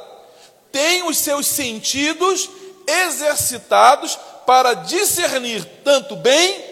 têm 0.71 1.03
os 1.05 1.17
seus 1.17 1.47
sentidos 1.47 2.51
exercitados 2.87 4.19
para 4.45 4.75
discernir 4.75 5.65
tanto 5.83 6.15
bem 6.15 6.63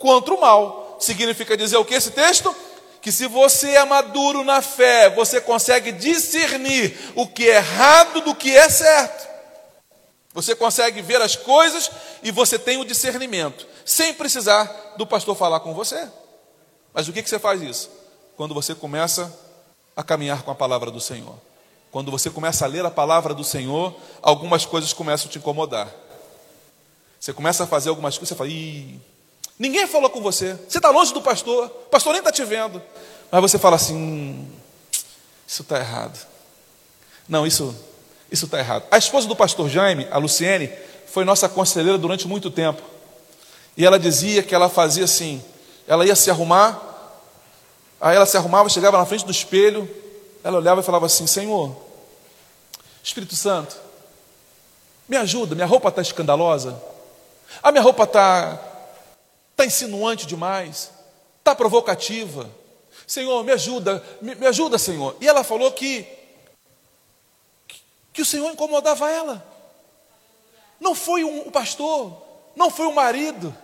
quanto 0.00 0.34
o 0.34 0.40
mal. 0.40 0.96
Significa 0.98 1.56
dizer 1.56 1.76
o 1.76 1.84
que 1.84 1.94
esse 1.94 2.10
texto? 2.10 2.52
que 3.00 3.12
se 3.12 3.28
você 3.28 3.76
é 3.76 3.84
maduro 3.84 4.42
na 4.42 4.60
fé, 4.60 5.08
você 5.10 5.40
consegue 5.40 5.92
discernir 5.92 6.92
o 7.14 7.24
que 7.24 7.48
é 7.48 7.58
errado 7.58 8.20
do 8.22 8.34
que 8.34 8.56
é 8.56 8.68
certo. 8.68 9.28
Você 10.34 10.56
consegue 10.56 11.00
ver 11.02 11.22
as 11.22 11.36
coisas 11.36 11.88
e 12.20 12.32
você 12.32 12.58
tem 12.58 12.78
o 12.78 12.84
discernimento, 12.84 13.64
sem 13.86 14.12
precisar 14.12 14.94
do 14.98 15.06
pastor 15.06 15.34
falar 15.34 15.60
com 15.60 15.72
você. 15.72 16.06
Mas 16.92 17.08
o 17.08 17.12
que, 17.12 17.22
que 17.22 17.30
você 17.30 17.38
faz 17.38 17.62
isso? 17.62 17.88
Quando 18.36 18.52
você 18.52 18.74
começa 18.74 19.32
a 19.96 20.02
caminhar 20.02 20.42
com 20.42 20.50
a 20.50 20.54
palavra 20.54 20.90
do 20.90 21.00
Senhor. 21.00 21.34
Quando 21.90 22.10
você 22.10 22.28
começa 22.28 22.66
a 22.66 22.68
ler 22.68 22.84
a 22.84 22.90
palavra 22.90 23.32
do 23.32 23.42
Senhor, 23.42 23.94
algumas 24.20 24.66
coisas 24.66 24.92
começam 24.92 25.28
a 25.28 25.30
te 25.30 25.38
incomodar. 25.38 25.88
Você 27.18 27.32
começa 27.32 27.64
a 27.64 27.66
fazer 27.66 27.88
algumas 27.88 28.18
coisas, 28.18 28.28
você 28.28 28.34
fala, 28.34 28.50
Ih, 28.50 29.00
Ninguém 29.58 29.86
falou 29.86 30.10
com 30.10 30.20
você. 30.20 30.54
Você 30.68 30.78
está 30.78 30.90
longe 30.90 31.12
do 31.14 31.22
pastor. 31.22 31.66
O 31.66 31.88
pastor 31.88 32.12
nem 32.12 32.20
está 32.20 32.30
te 32.30 32.44
vendo. 32.44 32.82
Mas 33.30 33.40
você 33.40 33.58
fala 33.58 33.76
assim: 33.76 33.94
hum, 33.94 34.48
isso 35.46 35.62
está 35.62 35.78
errado. 35.78 36.18
Não, 37.28 37.46
isso 37.46 37.74
isso 38.30 38.44
está 38.44 38.58
errado. 38.58 38.84
A 38.90 38.98
esposa 38.98 39.26
do 39.26 39.36
pastor 39.36 39.68
Jaime, 39.68 40.06
a 40.10 40.18
Luciene, 40.18 40.70
foi 41.06 41.24
nossa 41.24 41.48
conselheira 41.48 41.96
durante 41.96 42.26
muito 42.26 42.50
tempo. 42.50 42.82
E 43.76 43.84
ela 43.84 43.98
dizia 43.98 44.42
que 44.42 44.54
ela 44.54 44.68
fazia 44.68 45.04
assim: 45.04 45.42
ela 45.86 46.06
ia 46.06 46.16
se 46.16 46.30
arrumar, 46.30 46.80
aí 48.00 48.16
ela 48.16 48.26
se 48.26 48.36
arrumava, 48.36 48.68
chegava 48.68 48.98
na 48.98 49.06
frente 49.06 49.24
do 49.24 49.30
espelho, 49.30 49.88
ela 50.42 50.58
olhava 50.58 50.80
e 50.80 50.84
falava 50.84 51.06
assim: 51.06 51.26
Senhor, 51.26 51.76
Espírito 53.02 53.36
Santo, 53.36 53.76
me 55.08 55.16
ajuda, 55.16 55.54
minha 55.54 55.66
roupa 55.66 55.88
está 55.88 56.02
escandalosa, 56.02 56.80
a 57.62 57.70
minha 57.70 57.82
roupa 57.82 58.04
está 58.04 58.74
Está 59.56 59.64
insinuante 59.64 60.26
demais, 60.26 60.92
está 61.38 61.54
provocativa. 61.54 62.46
Senhor, 63.06 63.42
me 63.42 63.52
ajuda, 63.52 64.04
me, 64.20 64.34
me, 64.34 64.46
ajuda, 64.46 64.76
Senhor. 64.76 65.16
E 65.18 65.26
ela 65.26 65.42
falou 65.42 65.72
que, 65.72 66.06
que 68.12 68.20
o 68.20 68.24
Senhor 68.24 68.52
incomodava 68.52 69.10
ela. 69.10 69.42
Não 70.78 70.94
foi 70.94 71.24
um, 71.24 71.48
o 71.48 71.50
pastor, 71.50 72.22
não 72.54 72.70
foi 72.70 72.84
o 72.86 72.94
marido, 72.94 73.56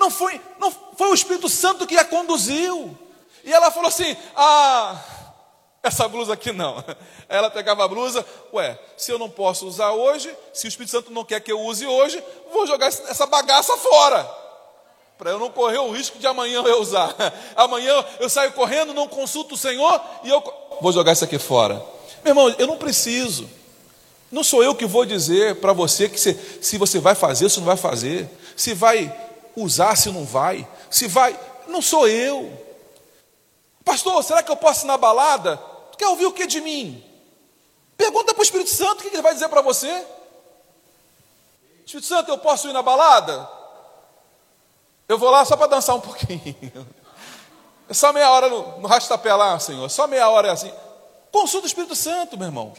não 0.00 0.10
foi, 0.10 0.40
não 0.58 0.72
foi 0.96 1.10
o 1.10 1.14
Espírito 1.14 1.48
Santo 1.48 1.86
que 1.86 1.96
a 1.96 2.04
conduziu. 2.04 2.98
E 3.44 3.52
ela 3.52 3.70
falou 3.70 3.88
assim: 3.88 4.16
Ah, 4.34 4.98
essa 5.82 6.08
blusa 6.08 6.32
aqui 6.32 6.50
não. 6.50 6.82
Ela 7.28 7.48
pegava 7.48 7.84
a 7.84 7.88
blusa, 7.88 8.26
ué, 8.52 8.76
se 8.96 9.12
eu 9.12 9.16
não 9.16 9.30
posso 9.30 9.64
usar 9.64 9.92
hoje, 9.92 10.34
se 10.52 10.66
o 10.66 10.68
Espírito 10.68 10.90
Santo 10.90 11.12
não 11.12 11.24
quer 11.24 11.40
que 11.40 11.52
eu 11.52 11.60
use 11.60 11.86
hoje, 11.86 12.20
vou 12.52 12.66
jogar 12.66 12.88
essa 12.88 13.24
bagaça 13.24 13.76
fora 13.76 14.28
para 15.16 15.30
eu 15.30 15.38
não 15.38 15.48
correr 15.50 15.78
o 15.78 15.92
risco 15.92 16.18
de 16.18 16.26
amanhã 16.26 16.62
eu 16.64 16.80
usar. 16.80 17.14
Amanhã 17.54 18.04
eu 18.18 18.28
saio 18.28 18.52
correndo, 18.52 18.94
não 18.94 19.06
consulto 19.06 19.54
o 19.54 19.58
Senhor 19.58 20.00
e 20.24 20.30
eu 20.30 20.42
vou 20.80 20.90
jogar 20.92 21.12
isso 21.12 21.24
aqui 21.24 21.38
fora. 21.38 21.74
Meu 22.24 22.30
irmão, 22.30 22.48
eu 22.58 22.66
não 22.66 22.78
preciso. 22.78 23.48
Não 24.32 24.42
sou 24.42 24.64
eu 24.64 24.74
que 24.74 24.86
vou 24.86 25.04
dizer 25.04 25.56
para 25.56 25.74
você 25.74 26.08
que 26.08 26.18
se, 26.18 26.34
se 26.62 26.78
você 26.78 26.98
vai 26.98 27.14
fazer, 27.14 27.50
se 27.50 27.58
não 27.58 27.66
vai 27.66 27.76
fazer, 27.76 28.30
se 28.56 28.72
vai 28.72 29.14
usar, 29.56 29.96
se 29.96 30.10
não 30.10 30.24
vai, 30.24 30.66
se 30.90 31.06
vai. 31.06 31.38
Não 31.66 31.82
sou 31.82 32.08
eu. 32.08 32.50
Pastor, 33.84 34.22
será 34.22 34.42
que 34.42 34.50
eu 34.50 34.56
posso 34.56 34.84
ir 34.84 34.88
na 34.88 34.96
balada? 34.96 35.56
Tu 35.92 35.98
quer 35.98 36.08
ouvir 36.08 36.26
o 36.26 36.32
que 36.32 36.46
de 36.46 36.60
mim? 36.60 37.04
Pergunta 37.96 38.32
para 38.32 38.40
o 38.40 38.44
Espírito 38.44 38.70
Santo 38.70 39.00
o 39.00 39.02
que 39.02 39.08
ele 39.08 39.22
vai 39.22 39.34
dizer 39.34 39.48
para 39.48 39.60
você. 39.60 40.04
Espírito 41.84 42.06
Santo, 42.06 42.30
eu 42.30 42.38
posso 42.38 42.68
ir 42.68 42.72
na 42.72 42.82
balada? 42.82 43.48
Eu 45.08 45.18
vou 45.18 45.30
lá 45.30 45.44
só 45.44 45.56
para 45.56 45.66
dançar 45.66 45.96
um 45.96 46.00
pouquinho. 46.00 46.86
É 47.88 47.92
só 47.92 48.12
meia 48.12 48.30
hora 48.30 48.48
no, 48.48 48.78
no 48.78 48.86
rastapé 48.86 49.34
lá, 49.34 49.58
Senhor. 49.58 49.90
Só 49.90 50.06
meia 50.06 50.28
hora 50.28 50.46
é 50.46 50.52
assim. 50.52 50.72
Consulta 51.32 51.64
o 51.64 51.66
Espírito 51.66 51.96
Santo, 51.96 52.38
meu 52.38 52.46
irmão. 52.46 52.72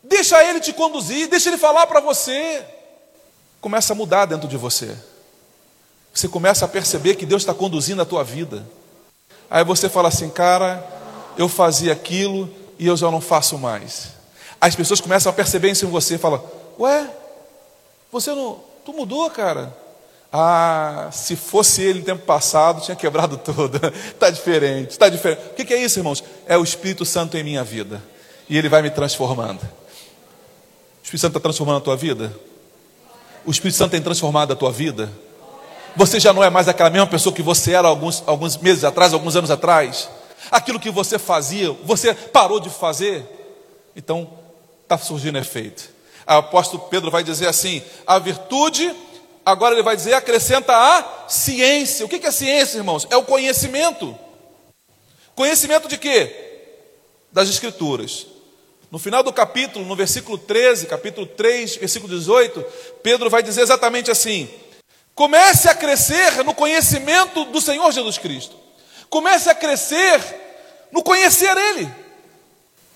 Deixa 0.00 0.40
ele 0.44 0.60
te 0.60 0.72
conduzir, 0.72 1.28
deixa 1.28 1.48
ele 1.48 1.58
falar 1.58 1.88
para 1.88 1.98
você. 1.98 2.64
Começa 3.60 3.92
a 3.92 3.96
mudar 3.96 4.26
dentro 4.26 4.46
de 4.46 4.56
você. 4.56 4.96
Você 6.12 6.28
começa 6.28 6.64
a 6.64 6.68
perceber 6.68 7.14
que 7.14 7.24
Deus 7.24 7.42
está 7.42 7.54
conduzindo 7.54 8.02
a 8.02 8.04
tua 8.04 8.22
vida. 8.22 8.66
Aí 9.50 9.64
você 9.64 9.88
fala 9.88 10.08
assim, 10.08 10.28
cara, 10.28 10.86
eu 11.36 11.48
fazia 11.48 11.92
aquilo 11.92 12.48
e 12.78 12.86
eu 12.86 12.96
já 12.96 13.10
não 13.10 13.20
faço 13.20 13.58
mais. 13.58 14.08
As 14.60 14.76
pessoas 14.76 15.00
começam 15.00 15.30
a 15.30 15.32
perceber 15.32 15.70
isso 15.70 15.84
em 15.84 15.90
você 15.90 16.14
e 16.14 16.18
falam, 16.18 16.42
ué, 16.78 17.08
você 18.10 18.34
não. 18.34 18.60
Tu 18.84 18.92
mudou, 18.92 19.28
cara. 19.30 19.76
Ah, 20.32 21.10
se 21.12 21.36
fosse 21.36 21.82
ele 21.82 22.00
no 22.00 22.04
tempo 22.04 22.24
passado, 22.24 22.82
tinha 22.82 22.96
quebrado 22.96 23.36
tudo. 23.44 23.78
Está 24.08 24.30
diferente, 24.30 24.90
está 24.90 25.08
diferente. 25.08 25.42
O 25.50 25.54
que 25.54 25.74
é 25.74 25.76
isso, 25.76 25.98
irmãos? 25.98 26.22
É 26.46 26.56
o 26.56 26.62
Espírito 26.62 27.04
Santo 27.04 27.36
em 27.36 27.44
minha 27.44 27.64
vida. 27.64 28.02
E 28.48 28.56
ele 28.56 28.68
vai 28.68 28.82
me 28.82 28.90
transformando. 28.90 29.60
O 29.60 31.02
Espírito 31.02 31.20
Santo 31.20 31.36
está 31.36 31.40
transformando 31.40 31.78
a 31.78 31.80
tua 31.80 31.96
vida? 31.96 32.34
O 33.44 33.50
Espírito 33.50 33.76
Santo 33.76 33.90
tem 33.90 34.00
transformado 34.00 34.52
a 34.52 34.56
tua 34.56 34.72
vida? 34.72 35.10
Você 35.96 36.18
já 36.18 36.32
não 36.32 36.42
é 36.42 36.50
mais 36.50 36.68
aquela 36.68 36.90
mesma 36.90 37.06
pessoa 37.06 37.34
que 37.34 37.42
você 37.42 37.72
era 37.72 37.88
alguns, 37.88 38.22
alguns 38.26 38.56
meses 38.56 38.84
atrás, 38.84 39.12
alguns 39.12 39.36
anos 39.36 39.50
atrás? 39.50 40.08
Aquilo 40.50 40.80
que 40.80 40.90
você 40.90 41.18
fazia, 41.18 41.70
você 41.84 42.14
parou 42.14 42.60
de 42.60 42.70
fazer? 42.70 43.24
Então, 43.94 44.30
está 44.82 44.96
surgindo 44.98 45.38
efeito. 45.38 45.90
O 46.26 46.32
apóstolo 46.32 46.84
Pedro 46.88 47.10
vai 47.10 47.22
dizer 47.22 47.48
assim: 47.48 47.82
a 48.06 48.18
virtude 48.18 48.94
agora 49.44 49.74
ele 49.74 49.82
vai 49.82 49.96
dizer, 49.96 50.14
acrescenta 50.14 50.72
a 50.74 51.28
ciência. 51.28 52.06
O 52.06 52.08
que 52.08 52.24
é 52.26 52.30
ciência, 52.30 52.78
irmãos? 52.78 53.06
É 53.10 53.16
o 53.16 53.24
conhecimento. 53.24 54.16
Conhecimento 55.34 55.88
de 55.88 55.98
quê? 55.98 56.34
Das 57.30 57.48
Escrituras. 57.48 58.26
No 58.90 58.98
final 58.98 59.22
do 59.22 59.32
capítulo, 59.32 59.86
no 59.86 59.96
versículo 59.96 60.36
13, 60.36 60.86
capítulo 60.86 61.26
3, 61.26 61.76
versículo 61.76 62.12
18, 62.14 62.62
Pedro 63.02 63.30
vai 63.30 63.42
dizer 63.42 63.62
exatamente 63.62 64.10
assim: 64.10 64.48
comece 65.14 65.68
a 65.68 65.74
crescer 65.74 66.44
no 66.44 66.54
conhecimento 66.54 67.44
do 67.46 67.60
Senhor 67.60 67.90
Jesus 67.92 68.18
Cristo. 68.18 68.56
Comece 69.08 69.50
a 69.50 69.54
crescer 69.54 70.20
no 70.90 71.02
conhecer 71.02 71.56
Ele. 71.56 71.92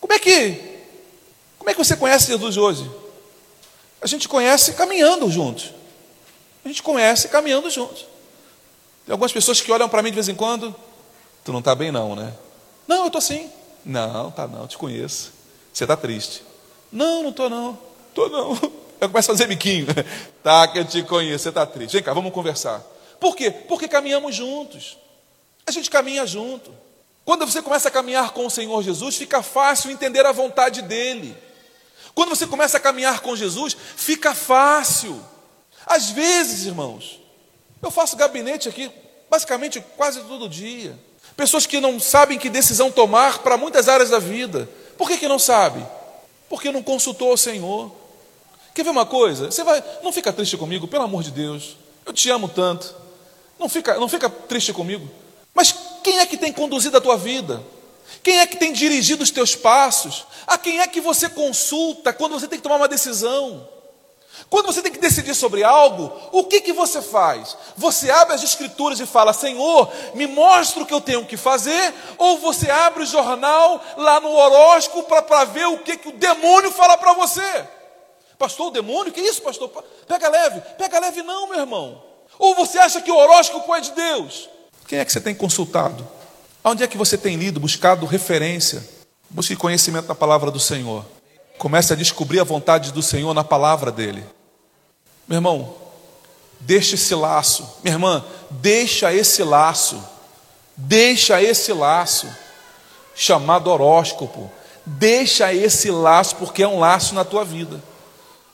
Como 0.01 0.13
é 0.13 0.19
que 0.19 0.77
como 1.67 1.73
é 1.73 1.75
que 1.75 1.85
você 1.85 1.97
conhece 1.97 2.29
Jesus 2.29 2.57
hoje? 2.57 2.89
A 4.01 4.07
gente 4.07 4.29
conhece 4.29 4.75
caminhando 4.75 5.29
juntos. 5.29 5.73
A 6.65 6.69
gente 6.69 6.81
conhece 6.81 7.27
caminhando 7.27 7.69
juntos. 7.69 8.07
Tem 9.05 9.13
algumas 9.13 9.33
pessoas 9.33 9.61
que 9.61 9.73
olham 9.73 9.89
para 9.89 10.01
mim 10.01 10.11
de 10.11 10.15
vez 10.15 10.29
em 10.29 10.35
quando. 10.37 10.73
Tu 11.45 11.51
não 11.51 11.59
está 11.59 11.75
bem, 11.75 11.91
não, 11.91 12.15
né? 12.15 12.33
Não, 12.87 12.99
eu 12.99 13.07
estou 13.07 13.21
sim. 13.21 13.51
Não, 13.85 14.31
tá 14.31 14.47
não, 14.47 14.69
te 14.69 14.79
conheço. 14.79 15.33
Você 15.73 15.83
está 15.83 15.97
triste. 15.97 16.45
Não, 16.93 17.25
não 17.25 17.31
estou 17.31 17.51
não. 17.51 17.77
Estou 18.11 18.31
não. 18.31 18.86
Eu 19.07 19.11
começo 19.11 19.31
a 19.31 19.35
fazer 19.35 19.47
biquinho. 19.47 19.87
Tá, 20.43 20.69
que 20.69 20.79
eu 20.79 20.85
te 20.85 21.03
conheço, 21.03 21.43
você 21.43 21.49
está 21.49 21.67
triste. 21.67 21.95
Vem 21.95 22.03
cá, 22.03 22.13
vamos 22.13 22.33
conversar. 22.33 22.81
Por 23.19 23.35
quê? 23.35 23.51
Porque 23.51 23.89
caminhamos 23.89 24.35
juntos. 24.35 24.97
A 25.67 25.73
gente 25.73 25.91
caminha 25.91 26.25
junto. 26.25 26.73
Quando 27.25 27.45
você 27.45 27.61
começa 27.61 27.89
a 27.89 27.91
caminhar 27.91 28.31
com 28.31 28.47
o 28.47 28.51
Senhor 28.51 28.81
Jesus, 28.81 29.17
fica 29.17 29.43
fácil 29.43 29.91
entender 29.91 30.25
a 30.25 30.31
vontade 30.31 30.83
dele. 30.83 31.37
Quando 32.15 32.29
você 32.29 32.47
começa 32.47 32.77
a 32.77 32.81
caminhar 32.81 33.21
com 33.21 33.35
Jesus, 33.35 33.77
fica 33.97 34.37
fácil 34.37 35.21
às 35.87 36.11
vezes, 36.11 36.67
irmãos, 36.67 37.21
eu 37.81 37.93
faço 37.93 38.17
gabinete 38.17 38.69
aqui 38.69 38.91
basicamente 39.31 39.81
quase 39.97 40.21
todo 40.23 40.49
dia. 40.49 40.99
Pessoas 41.37 41.65
que 41.65 41.81
não 41.81 42.01
sabem 42.01 42.39
que 42.39 42.51
decisão 42.51 42.91
tomar 42.91 43.39
para 43.39 43.57
muitas 43.57 43.89
áreas 43.89 44.11
da 44.11 44.19
vida. 44.19 44.69
Por 44.99 45.07
que, 45.09 45.19
que 45.19 45.29
não 45.29 45.39
sabe? 45.39 45.87
Porque 46.49 46.73
não 46.73 46.83
consultou 46.83 47.33
o 47.33 47.37
Senhor. 47.37 48.06
Quer 48.77 48.83
ver 48.83 48.91
uma 48.91 49.07
coisa? 49.07 49.51
Você 49.51 49.65
vai, 49.65 49.83
não 50.03 50.13
fica 50.13 50.31
triste 50.31 50.55
comigo, 50.55 50.87
pelo 50.87 51.05
amor 51.05 51.23
de 51.23 51.31
Deus. 51.31 51.79
Eu 52.05 52.13
te 52.13 52.29
amo 52.29 52.47
tanto. 52.47 52.95
Não 53.59 53.71
fica, 53.71 53.99
não 53.99 54.07
fica 54.07 54.29
triste 54.29 54.71
comigo. 54.71 55.09
Mas 55.55 55.75
quem 56.05 56.19
é 56.19 56.27
que 56.27 56.37
tem 56.37 56.53
conduzido 56.53 56.95
a 56.95 57.01
tua 57.01 57.17
vida? 57.17 57.65
Quem 58.23 58.39
é 58.39 58.47
que 58.47 58.59
tem 58.59 58.75
dirigido 58.75 59.23
os 59.23 59.31
teus 59.31 59.57
passos? 59.57 60.27
A 60.47 60.59
quem 60.59 60.81
é 60.81 60.87
que 60.87 61.01
você 61.01 61.27
consulta 61.27 62.13
quando 62.13 62.33
você 62.33 62.47
tem 62.47 62.59
que 62.59 62.63
tomar 62.63 62.77
uma 62.77 62.87
decisão? 62.87 63.67
Quando 64.51 64.67
você 64.67 64.83
tem 64.83 64.93
que 64.93 64.99
decidir 64.99 65.35
sobre 65.35 65.65
algo, 65.65 66.13
o 66.31 66.45
que, 66.45 66.61
que 66.61 66.75
você 66.75 67.01
faz? 67.01 67.57
Você 67.79 68.11
abre 68.11 68.35
as 68.35 68.43
escrituras 68.43 69.01
e 69.01 69.07
fala, 69.07 69.33
Senhor, 69.33 69.91
me 70.13 70.27
mostra 70.27 70.83
o 70.83 70.87
que 70.87 70.93
eu 70.93 71.01
tenho 71.01 71.25
que 71.25 71.39
fazer, 71.39 71.95
ou 72.19 72.41
você 72.41 72.71
abre 72.71 73.05
o 73.05 73.07
jornal 73.07 73.83
lá 73.97 74.21
no 74.21 74.33
horóscopo 74.33 75.23
para 75.23 75.45
ver 75.45 75.65
o 75.65 75.79
que, 75.79 75.97
que 75.97 76.11
o 76.11 76.13
demônio 76.13 76.71
fala 76.71 76.99
para 76.99 77.15
você? 77.15 77.75
Pastor, 78.39 78.69
o 78.69 78.71
demônio? 78.71 79.13
Que 79.13 79.21
isso, 79.21 79.43
pastor? 79.43 79.71
Pega 80.07 80.29
leve. 80.29 80.61
Pega 80.77 80.99
leve 80.99 81.23
não, 81.23 81.49
meu 81.49 81.61
irmão. 81.61 82.03
Ou 82.39 82.55
você 82.55 82.79
acha 82.79 83.01
que 83.01 83.11
o 83.11 83.17
horóscopo 83.17 83.75
é 83.75 83.81
de 83.81 83.93
Deus? 83.93 84.49
Quem 84.87 84.99
é 84.99 85.05
que 85.05 85.13
você 85.13 85.21
tem 85.21 85.35
consultado? 85.35 86.07
Onde 86.63 86.83
é 86.83 86.87
que 86.87 86.99
você 86.99 87.17
tem 87.17 87.37
lido, 87.37 87.61
buscado 87.61 88.05
referência? 88.07 88.87
Busque 89.31 89.57
conhecimento 89.57 90.09
na 90.09 90.15
palavra 90.15 90.51
do 90.51 90.61
Senhor. 90.61 91.05
Comece 91.59 91.93
a 91.93 91.97
descobrir 91.97 92.41
a 92.41 92.45
vontade 92.45 92.93
do 92.93 93.03
Senhor 93.03 93.33
na 93.33 93.43
palavra 93.43 93.91
dele. 93.91 94.25
Meu 95.27 95.39
irmão, 95.39 95.75
deixa 96.61 96.95
esse 96.95 97.15
laço. 97.15 97.79
Minha 97.83 97.95
irmã, 97.95 98.25
deixa 98.51 99.13
esse 99.13 99.43
laço. 99.43 100.03
Deixa 100.77 101.43
esse 101.43 101.73
laço 101.73 102.29
chamado 103.15 103.71
horóscopo. 103.71 104.51
Deixa 104.85 105.53
esse 105.53 105.91
laço 105.91 106.37
porque 106.37 106.63
é 106.63 106.69
um 106.69 106.79
laço 106.79 107.15
na 107.15 107.25
tua 107.25 107.45
vida. 107.45 107.83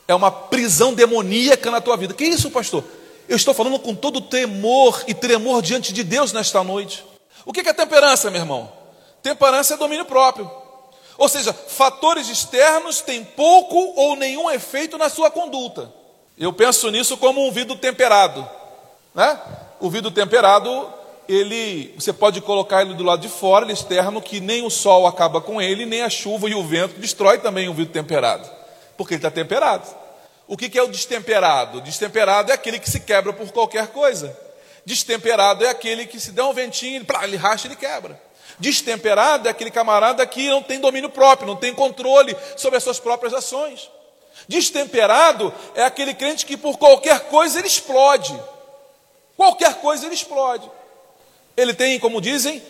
É 0.07 0.13
uma 0.13 0.31
prisão 0.31 0.93
demoníaca 0.93 1.71
na 1.71 1.79
tua 1.79 1.95
vida. 1.95 2.13
Que 2.13 2.25
isso, 2.25 2.51
pastor? 2.51 2.83
Eu 3.27 3.37
estou 3.37 3.53
falando 3.53 3.79
com 3.79 3.95
todo 3.95 4.21
temor 4.21 5.03
e 5.07 5.13
tremor 5.13 5.61
diante 5.61 5.93
de 5.93 6.03
Deus 6.03 6.33
nesta 6.33 6.63
noite. 6.63 7.05
O 7.45 7.53
que 7.53 7.67
é 7.67 7.73
temperança, 7.73 8.29
meu 8.29 8.41
irmão? 8.41 8.71
Temperança 9.21 9.73
é 9.73 9.77
domínio 9.77 10.05
próprio. 10.05 10.49
Ou 11.17 11.29
seja, 11.29 11.53
fatores 11.53 12.27
externos 12.29 13.01
têm 13.01 13.23
pouco 13.23 13.77
ou 13.95 14.15
nenhum 14.15 14.49
efeito 14.49 14.97
na 14.97 15.09
sua 15.09 15.29
conduta. 15.29 15.91
Eu 16.37 16.51
penso 16.51 16.89
nisso 16.89 17.15
como 17.17 17.45
um 17.47 17.51
vidro 17.51 17.75
temperado. 17.75 18.47
Né? 19.13 19.39
O 19.79 19.89
vidro 19.89 20.09
temperado, 20.09 20.91
ele, 21.29 21.93
você 21.97 22.11
pode 22.11 22.41
colocar 22.41 22.81
ele 22.81 22.95
do 22.95 23.03
lado 23.03 23.21
de 23.21 23.29
fora, 23.29 23.65
ele 23.65 23.73
externo, 23.73 24.21
que 24.21 24.39
nem 24.39 24.65
o 24.65 24.69
sol 24.69 25.05
acaba 25.05 25.39
com 25.39 25.61
ele, 25.61 25.85
nem 25.85 26.01
a 26.01 26.09
chuva 26.09 26.49
e 26.49 26.55
o 26.55 26.63
vento 26.63 26.99
destrói 26.99 27.37
também 27.37 27.69
o 27.69 27.73
vidro 27.73 27.93
temperado, 27.93 28.49
porque 29.03 29.15
ele 29.15 29.19
está 29.19 29.29
temperado. 29.29 29.85
O 30.47 30.55
que, 30.55 30.77
é 30.77 30.81
o 30.81 30.87
destemperado? 30.87 31.81
Destemperado 31.81 32.51
é 32.51 32.55
aquele 32.55 32.79
que 32.79 32.89
se 32.89 33.01
quebra 33.01 33.33
por 33.33 33.51
qualquer 33.51 33.87
coisa. 33.87 34.37
Destemperado 34.85 35.65
é 35.65 35.69
aquele 35.69 36.05
que 36.05 36.21
se 36.21 36.31
der 36.31 36.43
um 36.43 36.53
ventinho, 36.53 37.05
ele, 37.21 37.35
racha, 37.35 37.67
ele 37.67 37.75
quebra. 37.75 38.19
Destemperado 38.57 39.49
é 39.49 39.51
aquele 39.51 39.69
camarada 39.69 40.25
que 40.25 40.49
não 40.49 40.63
tem 40.63 40.79
domínio 40.79 41.09
próprio, 41.09 41.47
não 41.47 41.57
tem 41.57 41.73
controle 41.73 42.33
sobre 42.55 42.77
as 42.77 42.83
suas 42.83 42.97
próprias 42.97 43.33
ações. 43.33 43.89
Destemperado 44.47 45.53
é 45.75 45.83
aquele 45.83 46.13
crente 46.13 46.45
que 46.45 46.55
por 46.55 46.77
qualquer 46.77 47.27
coisa 47.27 47.59
ele 47.59 47.67
explode. 47.67 48.33
Qualquer 49.35 49.75
coisa 49.81 50.05
ele 50.05 50.15
explode. 50.15 50.69
Ele 51.57 51.73
tem, 51.73 51.99
como 51.99 52.21
dizem, 52.21 52.63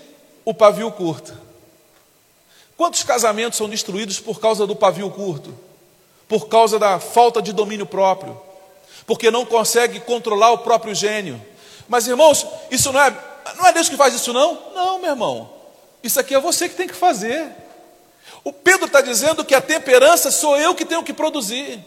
o 0.43 0.53
pavio 0.53 0.91
curto. 0.91 1.37
Quantos 2.75 3.03
casamentos 3.03 3.55
são 3.55 3.69
destruídos 3.69 4.19
por 4.19 4.39
causa 4.39 4.65
do 4.65 4.75
pavio 4.75 5.11
curto? 5.11 5.72
Por 6.27 6.47
causa 6.47 6.79
da 6.79 6.99
falta 6.99 7.41
de 7.41 7.51
domínio 7.51 7.85
próprio? 7.85 8.39
Porque 9.05 9.29
não 9.29 9.45
consegue 9.45 9.99
controlar 9.99 10.51
o 10.51 10.59
próprio 10.59 10.95
gênio. 10.95 11.43
Mas 11.87 12.07
irmãos, 12.07 12.45
isso 12.71 12.91
não 12.91 13.01
é, 13.01 13.15
não 13.55 13.65
é 13.65 13.73
Deus 13.73 13.89
que 13.89 13.97
faz 13.97 14.13
isso 14.13 14.31
não? 14.31 14.71
Não, 14.73 14.99
meu 14.99 15.11
irmão. 15.11 15.51
Isso 16.01 16.19
aqui 16.19 16.33
é 16.33 16.39
você 16.39 16.67
que 16.67 16.75
tem 16.75 16.87
que 16.87 16.93
fazer. 16.93 17.49
O 18.43 18.51
Pedro 18.51 18.87
está 18.87 19.01
dizendo 19.01 19.45
que 19.45 19.55
a 19.55 19.61
temperança 19.61 20.31
sou 20.31 20.57
eu 20.57 20.75
que 20.75 20.85
tenho 20.85 21.03
que 21.03 21.13
produzir. 21.13 21.79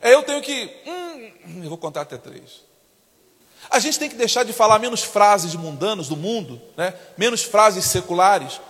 É 0.00 0.14
eu 0.14 0.22
tenho 0.22 0.40
que. 0.40 0.70
Hum, 0.86 1.62
eu 1.62 1.68
vou 1.68 1.78
contar 1.78 2.02
até 2.02 2.16
três. 2.16 2.66
A 3.70 3.78
gente 3.78 3.98
tem 3.98 4.08
que 4.08 4.16
deixar 4.16 4.44
de 4.44 4.52
falar 4.52 4.78
menos 4.78 5.02
frases 5.02 5.54
mundanas 5.54 6.08
do 6.08 6.16
mundo, 6.16 6.60
né? 6.76 6.94
menos 7.18 7.42
frases 7.42 7.84
seculares, 7.84 8.60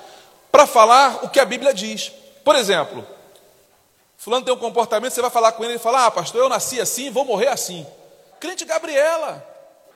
para 0.50 0.66
falar 0.66 1.24
o 1.24 1.28
que 1.28 1.38
a 1.38 1.44
Bíblia 1.44 1.72
diz. 1.72 2.10
Por 2.42 2.56
exemplo, 2.56 3.06
Fulano 4.18 4.44
tem 4.44 4.52
um 4.52 4.58
comportamento, 4.58 5.12
você 5.12 5.22
vai 5.22 5.30
falar 5.30 5.52
com 5.52 5.64
ele 5.64 5.74
e 5.74 5.78
fala: 5.78 6.06
Ah, 6.06 6.10
pastor, 6.10 6.40
eu 6.42 6.48
nasci 6.48 6.80
assim, 6.80 7.08
vou 7.08 7.24
morrer 7.24 7.46
assim. 7.46 7.86
Crente 8.40 8.64
Gabriela, 8.64 9.46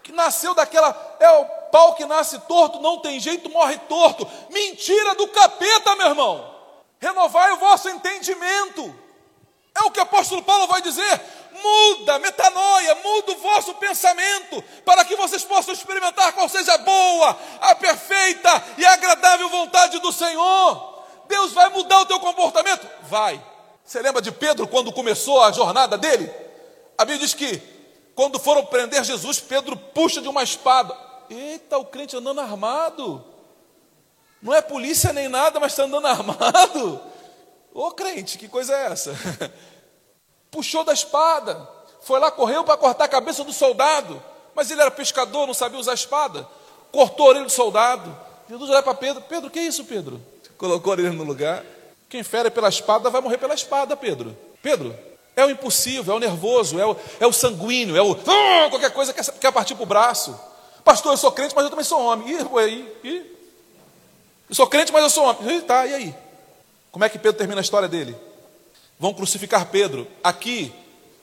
que 0.01 0.13
nasceu 0.13 0.55
daquela. 0.55 1.17
É 1.19 1.29
o 1.29 1.45
pau 1.73 1.97
que 1.97 2.07
nasce 2.07 2.39
torto, 2.41 2.81
não 2.81 3.01
tem 3.01 3.19
jeito, 3.19 3.51
morre 3.51 3.77
torto. 3.89 4.27
Mentira 4.49 5.17
do 5.17 5.27
capeta, 5.27 5.97
meu 5.97 6.07
irmão. 6.07 6.55
Renovai 7.01 7.51
o 7.53 7.57
vosso 7.57 7.89
entendimento. 7.89 8.95
É 9.75 9.81
o 9.87 9.91
que 9.91 9.99
o 9.99 10.05
apóstolo 10.05 10.43
Paulo 10.43 10.69
vai 10.69 10.81
dizer. 10.81 11.21
Muda, 11.61 12.21
metanoia, 12.21 12.95
muda 12.97 13.33
o 13.33 13.39
vosso 13.39 13.75
pensamento, 13.75 14.63
para 14.85 15.05
que 15.05 15.17
vocês 15.17 15.45
possam 15.45 15.75
experimentar 15.75 16.33
qual 16.33 16.49
seja 16.49 16.75
a 16.75 16.79
boa, 16.79 17.37
a 17.61 17.75
perfeita 17.75 18.65
e 18.79 18.85
agradável 18.85 19.49
vontade 19.49 19.99
do 19.99 20.13
Senhor. 20.13 21.05
Deus 21.27 21.53
vai 21.53 21.71
mudar 21.71 22.01
o 22.01 22.07
teu 22.07 22.21
comportamento? 22.21 22.89
Vai. 23.03 23.52
Você 23.85 24.01
lembra 24.01 24.23
de 24.23 24.33
Pedro 24.33 24.67
quando 24.67 24.93
começou 24.93 25.43
a 25.43 25.53
jornada 25.53 25.99
dele? 25.99 26.31
A 26.97 27.05
Bíblia 27.05 27.27
diz 27.27 27.35
que 27.35 27.61
quando 28.15 28.39
foram 28.39 28.65
prender 28.67 29.03
Jesus, 29.05 29.41
Pedro 29.41 29.77
puxa 29.77 30.21
de 30.21 30.29
uma 30.29 30.43
espada. 30.43 30.97
Eita, 31.29 31.79
o 31.79 31.85
crente 31.85 32.17
andando 32.17 32.41
armado. 32.41 33.25
Não 34.41 34.53
é 34.53 34.61
polícia 34.61 35.13
nem 35.13 35.29
nada, 35.29 35.59
mas 35.59 35.73
está 35.73 35.85
andando 35.85 36.07
armado. 36.09 37.01
Ô 37.73 37.91
crente, 37.93 38.37
que 38.37 38.49
coisa 38.49 38.75
é 38.75 38.87
essa? 38.87 39.13
Puxou 40.51 40.85
da 40.85 40.93
espada, 40.93 41.67
foi 42.03 42.21
lá, 42.21 42.31
correu 42.31 42.63
para 42.63 42.77
cortar 42.77 43.05
a 43.05 43.09
cabeça 43.09 43.43
do 43.43 43.53
soldado, 43.53 44.23
mas 44.55 44.71
ele 44.71 44.83
era 44.83 44.91
pescador, 44.91 45.47
não 45.47 45.55
sabia 45.55 45.79
usar 45.79 45.93
a 45.93 45.95
espada. 45.95 46.47
Cortou 46.91 47.27
a 47.27 47.29
orelha 47.31 47.47
do 47.47 47.51
soldado. 47.51 48.15
Jesus 48.51 48.69
olha 48.69 48.83
para 48.83 48.95
Pedro: 48.95 49.23
Pedro, 49.23 49.49
que 49.49 49.59
é 49.59 49.63
isso, 49.63 49.85
Pedro? 49.85 50.21
Colocou 50.59 50.93
ele 50.93 51.09
no 51.09 51.25
lugar. 51.25 51.65
Quem 52.13 52.23
fere 52.23 52.51
pela 52.51 52.69
espada 52.69 53.09
vai 53.09 53.23
morrer 53.23 53.39
pela 53.39 53.55
espada, 53.55 53.97
Pedro. 53.97 54.37
Pedro, 54.61 54.95
é 55.35 55.47
o 55.47 55.51
impulsivo, 55.51 56.13
é 56.13 56.15
o 56.15 56.19
nervoso, 56.19 56.79
é 56.79 56.85
o, 56.85 56.95
é 57.19 57.27
o 57.27 57.33
sanguíneo, 57.33 57.97
é 57.97 58.03
o 58.03 58.13
ah, 58.13 58.69
qualquer 58.69 58.91
coisa 58.91 59.15
que 59.15 59.33
quer, 59.41 59.51
partir 59.51 59.75
para 59.75 59.83
o 59.83 59.87
braço. 59.87 60.39
Pastor, 60.85 61.15
eu 61.15 61.17
sou 61.17 61.33
crente, 61.33 61.55
mas 61.57 61.65
eu 61.65 61.71
também 61.71 61.87
sou 61.87 61.99
homem. 61.99 62.29
Ih, 62.29 62.47
aí. 62.59 63.35
Eu 64.47 64.55
sou 64.55 64.67
crente, 64.67 64.93
mas 64.93 65.03
eu 65.05 65.09
sou 65.09 65.25
homem. 65.25 65.57
Ih, 65.57 65.63
tá, 65.63 65.87
e 65.87 65.95
aí? 65.95 66.15
Como 66.91 67.03
é 67.03 67.09
que 67.09 67.19
Pedro 67.19 67.39
termina 67.39 67.63
a 67.63 67.65
história 67.65 67.89
dele? 67.89 68.15
Vão 68.99 69.15
crucificar 69.15 69.71
Pedro. 69.71 70.07
Aqui, 70.23 70.71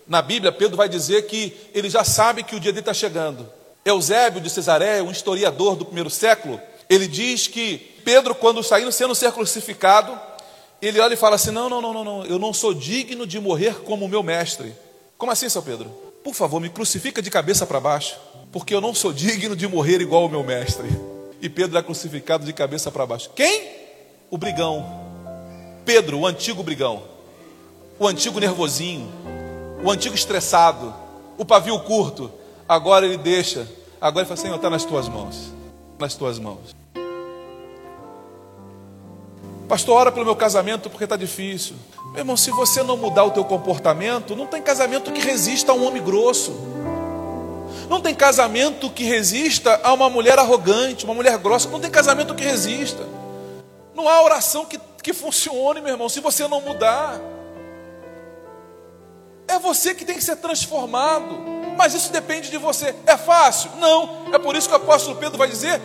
na 0.08 0.24
Bíblia, 0.24 0.52
Pedro 0.52 0.76
vai 0.76 0.90
dizer 0.90 1.28
que 1.28 1.56
ele 1.72 1.88
já 1.88 2.04
sabe 2.04 2.42
que 2.42 2.56
o 2.56 2.60
dia 2.60 2.72
dele 2.72 2.82
está 2.82 2.96
chegando. 2.96 3.48
Eusébio 3.86 4.42
de 4.42 4.50
Cesareia, 4.50 5.04
um 5.04 5.12
historiador 5.12 5.76
do 5.76 5.86
primeiro 5.86 6.10
século, 6.10 6.60
ele 6.90 7.08
diz 7.08 7.46
que 7.46 7.78
Pedro, 8.04 8.34
quando 8.34 8.64
saindo 8.64 8.92
sendo 8.92 9.14
ser 9.14 9.32
crucificado, 9.32 10.20
ele 10.82 11.00
olha 11.00 11.14
e 11.14 11.18
fala 11.18 11.36
assim: 11.36 11.52
não, 11.52 11.70
não, 11.70 11.82
não, 11.82 11.94
não, 11.94 12.04
não, 12.04 12.26
eu 12.26 12.40
não 12.40 12.54
sou 12.54 12.74
digno 12.74 13.28
de 13.28 13.40
morrer 13.40 13.82
como 13.84 14.06
o 14.06 14.10
meu 14.10 14.24
mestre. 14.24 14.74
Como 15.18 15.32
assim, 15.32 15.50
São 15.50 15.62
Pedro? 15.62 15.90
Por 16.24 16.34
favor, 16.34 16.60
me 16.60 16.70
crucifica 16.70 17.22
de 17.22 17.30
cabeça 17.30 17.66
para 17.66 17.80
baixo, 17.80 18.18
porque 18.52 18.74
eu 18.74 18.82
não 18.82 18.94
sou 18.94 19.12
digno 19.12 19.56
de 19.56 19.68
morrer 19.68 20.02
igual 20.02 20.26
o 20.26 20.30
meu 20.30 20.44
mestre. 20.44 20.88
E 21.42 21.50
Pedro 21.50 21.78
é 21.78 21.84
crucificado 21.84 22.46
de 22.46 22.54
cabeça 22.54 22.92
para 22.92 23.06
baixo. 23.06 23.30
Quem? 23.36 23.70
O 24.30 24.38
brigão. 24.38 24.86
Pedro, 25.86 26.20
o 26.20 26.28
antigo 26.28 26.62
brigão. 26.62 27.04
O 27.98 28.08
antigo 28.08 28.40
nervosinho. 28.40 29.10
O 29.84 29.90
antigo 29.90 30.16
estressado. 30.16 30.94
O 31.38 31.46
pavio 31.46 31.80
curto. 31.82 32.32
Agora 32.68 33.06
ele 33.06 33.18
deixa. 33.18 33.68
Agora 34.00 34.24
ele 34.24 34.28
fala: 34.28 34.42
Senhor, 34.42 34.56
está 34.56 34.70
nas 34.70 34.86
tuas 34.86 35.08
mãos. 35.08 35.54
Nas 35.98 36.16
tuas 36.16 36.38
mãos. 36.38 36.79
Pastor, 39.70 39.98
ora 39.98 40.12
pelo 40.12 40.26
meu 40.26 40.36
casamento 40.36 40.90
porque 40.90 41.04
está 41.04 41.16
difícil. 41.16 41.76
Meu 42.08 42.18
irmão, 42.18 42.36
se 42.36 42.50
você 42.50 42.82
não 42.82 42.98
mudar 42.98 43.24
o 43.24 43.30
teu 43.30 43.46
comportamento, 43.46 44.36
não 44.36 44.48
tem 44.48 44.64
casamento 44.64 45.12
que 45.12 45.22
resista 45.22 45.72
a 45.72 45.76
um 45.76 45.86
homem 45.86 46.02
grosso. 46.02 46.52
Não 47.88 48.02
tem 48.02 48.16
casamento 48.16 48.90
que 48.90 49.04
resista 49.04 49.80
a 49.84 49.94
uma 49.94 50.10
mulher 50.10 50.40
arrogante, 50.40 51.06
uma 51.06 51.14
mulher 51.14 51.38
grossa. 51.38 51.70
Não 51.70 51.80
tem 51.80 51.92
casamento 51.92 52.34
que 52.34 52.44
resista. 52.44 53.06
Não 53.94 54.10
há 54.10 54.24
oração 54.24 54.66
que, 54.66 54.80
que 55.04 55.14
funcione, 55.14 55.82
meu 55.82 55.94
irmão, 55.94 56.10
se 56.10 56.20
você 56.20 56.48
não 56.48 56.62
mudar. 56.62 57.22
É 59.48 59.60
você 59.60 59.94
que 59.94 60.04
tem 60.04 60.16
que 60.16 60.24
ser 60.24 60.38
transformado. 60.38 61.38
Mas 61.78 61.94
isso 61.94 62.12
depende 62.12 62.50
de 62.50 62.58
você. 62.58 62.96
É 63.06 63.16
fácil? 63.16 63.70
Não. 63.78 64.34
É 64.34 64.40
por 64.40 64.56
isso 64.56 64.68
que 64.68 64.74
o 64.74 64.78
apóstolo 64.78 65.18
Pedro 65.18 65.38
vai 65.38 65.48
dizer: 65.48 65.80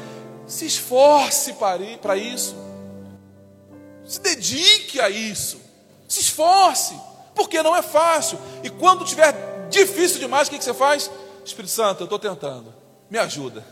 se 0.47 0.65
esforce 0.65 1.53
para 2.01 2.17
isso. 2.17 2.64
Se 4.07 4.21
dedique 4.21 5.01
a 5.01 5.09
isso. 5.09 5.61
Se 6.09 6.21
esforce. 6.21 6.95
Porque 7.35 7.63
não 7.63 7.75
é 7.75 7.83
fácil. 7.83 8.39
E 8.63 8.71
quando 8.71 9.05
tiver 9.05 9.35
difícil 9.69 10.19
demais, 10.21 10.49
o 10.49 10.51
que, 10.51 10.63
você 10.63 10.75
faz? 10.75 11.11
Espírito 11.45 11.73
Santo, 11.73 12.03
eu 12.03 12.05
estou 12.05 12.19
tentando, 12.19 12.73
me 13.11 13.19
ajuda. 13.19 13.65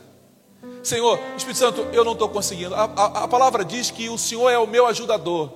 Senhor, 0.83 1.19
Espírito 1.37 1.59
Santo, 1.59 1.87
eu 1.93 2.05
não 2.05 2.13
estou 2.13 2.29
conseguindo. 2.29 2.75
A, 2.75 2.85
a, 2.85 3.25
a, 3.25 3.29
palavra 3.29 3.65
diz 3.65 3.91
que 3.91 4.09
o 4.09 4.19
Senhor 4.19 4.51
é 4.51 4.59
o 4.59 4.67
meu 4.67 4.87
ajudador. 4.87 5.51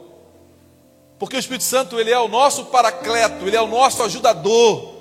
Porque 1.18 1.36
o 1.36 1.38
Espírito 1.38 1.64
Santo, 1.64 1.98
ele 1.98 2.10
é 2.10 2.18
o 2.18 2.28
nosso 2.28 2.66
paracleto, 2.66 3.46
ele 3.46 3.56
é 3.56 3.60
o 3.60 3.66
nosso 3.66 4.02
ajudador. 4.02 4.94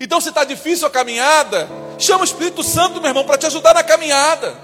Então, 0.00 0.20
se 0.20 0.28
está 0.28 0.44
difícil 0.44 0.86
a 0.86 0.90
caminhada, 0.90 1.68
chama 1.98 2.20
o 2.20 2.24
Espírito 2.24 2.62
Santo, 2.62 3.00
meu 3.00 3.10
irmão, 3.10 3.24
para 3.24 3.38
te 3.38 3.46
ajudar 3.46 3.74
na 3.74 3.82
caminhada. 3.82 4.56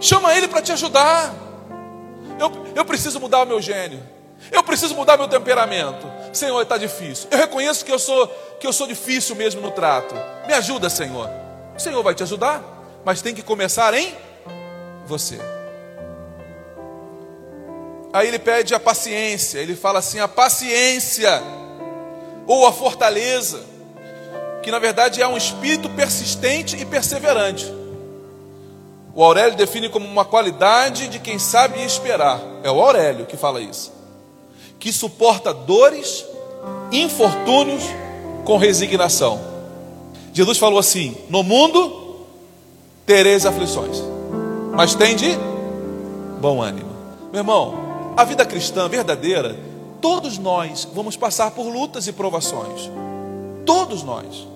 Chama 0.00 0.34
ele 0.36 0.48
para 0.48 0.62
te 0.62 0.72
ajudar. 0.72 1.41
Eu, 2.38 2.52
eu 2.74 2.84
preciso 2.84 3.20
mudar 3.20 3.42
o 3.42 3.46
meu 3.46 3.60
gênio. 3.60 4.02
Eu 4.50 4.62
preciso 4.62 4.94
mudar 4.94 5.16
meu 5.16 5.28
temperamento. 5.28 6.10
Senhor, 6.32 6.60
está 6.62 6.76
difícil. 6.76 7.28
Eu 7.30 7.38
reconheço 7.38 7.84
que 7.84 7.92
eu 7.92 7.98
sou 7.98 8.26
que 8.58 8.66
eu 8.66 8.72
sou 8.72 8.86
difícil 8.86 9.34
mesmo 9.36 9.60
no 9.60 9.70
trato. 9.70 10.14
Me 10.46 10.54
ajuda, 10.54 10.88
Senhor. 10.88 11.28
O 11.76 11.80
Senhor 11.80 12.02
vai 12.02 12.14
te 12.14 12.22
ajudar, 12.22 12.62
mas 13.04 13.22
tem 13.22 13.34
que 13.34 13.42
começar 13.42 13.92
em 13.94 14.14
você. 15.06 15.38
Aí 18.12 18.28
ele 18.28 18.38
pede 18.38 18.74
a 18.74 18.80
paciência. 18.80 19.58
Ele 19.58 19.74
fala 19.74 19.98
assim: 19.98 20.20
a 20.20 20.28
paciência 20.28 21.42
ou 22.46 22.66
a 22.66 22.72
fortaleza, 22.72 23.60
que 24.62 24.70
na 24.70 24.78
verdade 24.78 25.22
é 25.22 25.26
um 25.26 25.36
espírito 25.36 25.88
persistente 25.90 26.76
e 26.76 26.84
perseverante. 26.84 27.81
O 29.14 29.22
Aurélio 29.22 29.56
define 29.56 29.88
como 29.88 30.06
uma 30.06 30.24
qualidade 30.24 31.08
de 31.08 31.18
quem 31.18 31.38
sabe 31.38 31.82
esperar. 31.84 32.40
É 32.62 32.70
o 32.70 32.80
Aurélio 32.80 33.26
que 33.26 33.36
fala 33.36 33.60
isso. 33.60 33.92
Que 34.78 34.92
suporta 34.92 35.52
dores, 35.52 36.24
infortúnios 36.90 37.82
com 38.44 38.56
resignação. 38.56 39.40
Jesus 40.32 40.58
falou 40.58 40.78
assim: 40.78 41.16
No 41.28 41.42
mundo 41.42 42.26
tereis 43.04 43.44
aflições, 43.44 44.02
mas 44.74 44.94
tende 44.94 45.36
bom 46.40 46.62
ânimo. 46.62 46.90
Meu 47.30 47.40
irmão, 47.40 48.14
a 48.16 48.24
vida 48.24 48.44
cristã 48.44 48.88
verdadeira, 48.88 49.56
todos 50.00 50.38
nós 50.38 50.88
vamos 50.92 51.16
passar 51.16 51.50
por 51.50 51.66
lutas 51.66 52.06
e 52.06 52.12
provações. 52.12 52.90
Todos 53.64 54.02
nós. 54.02 54.46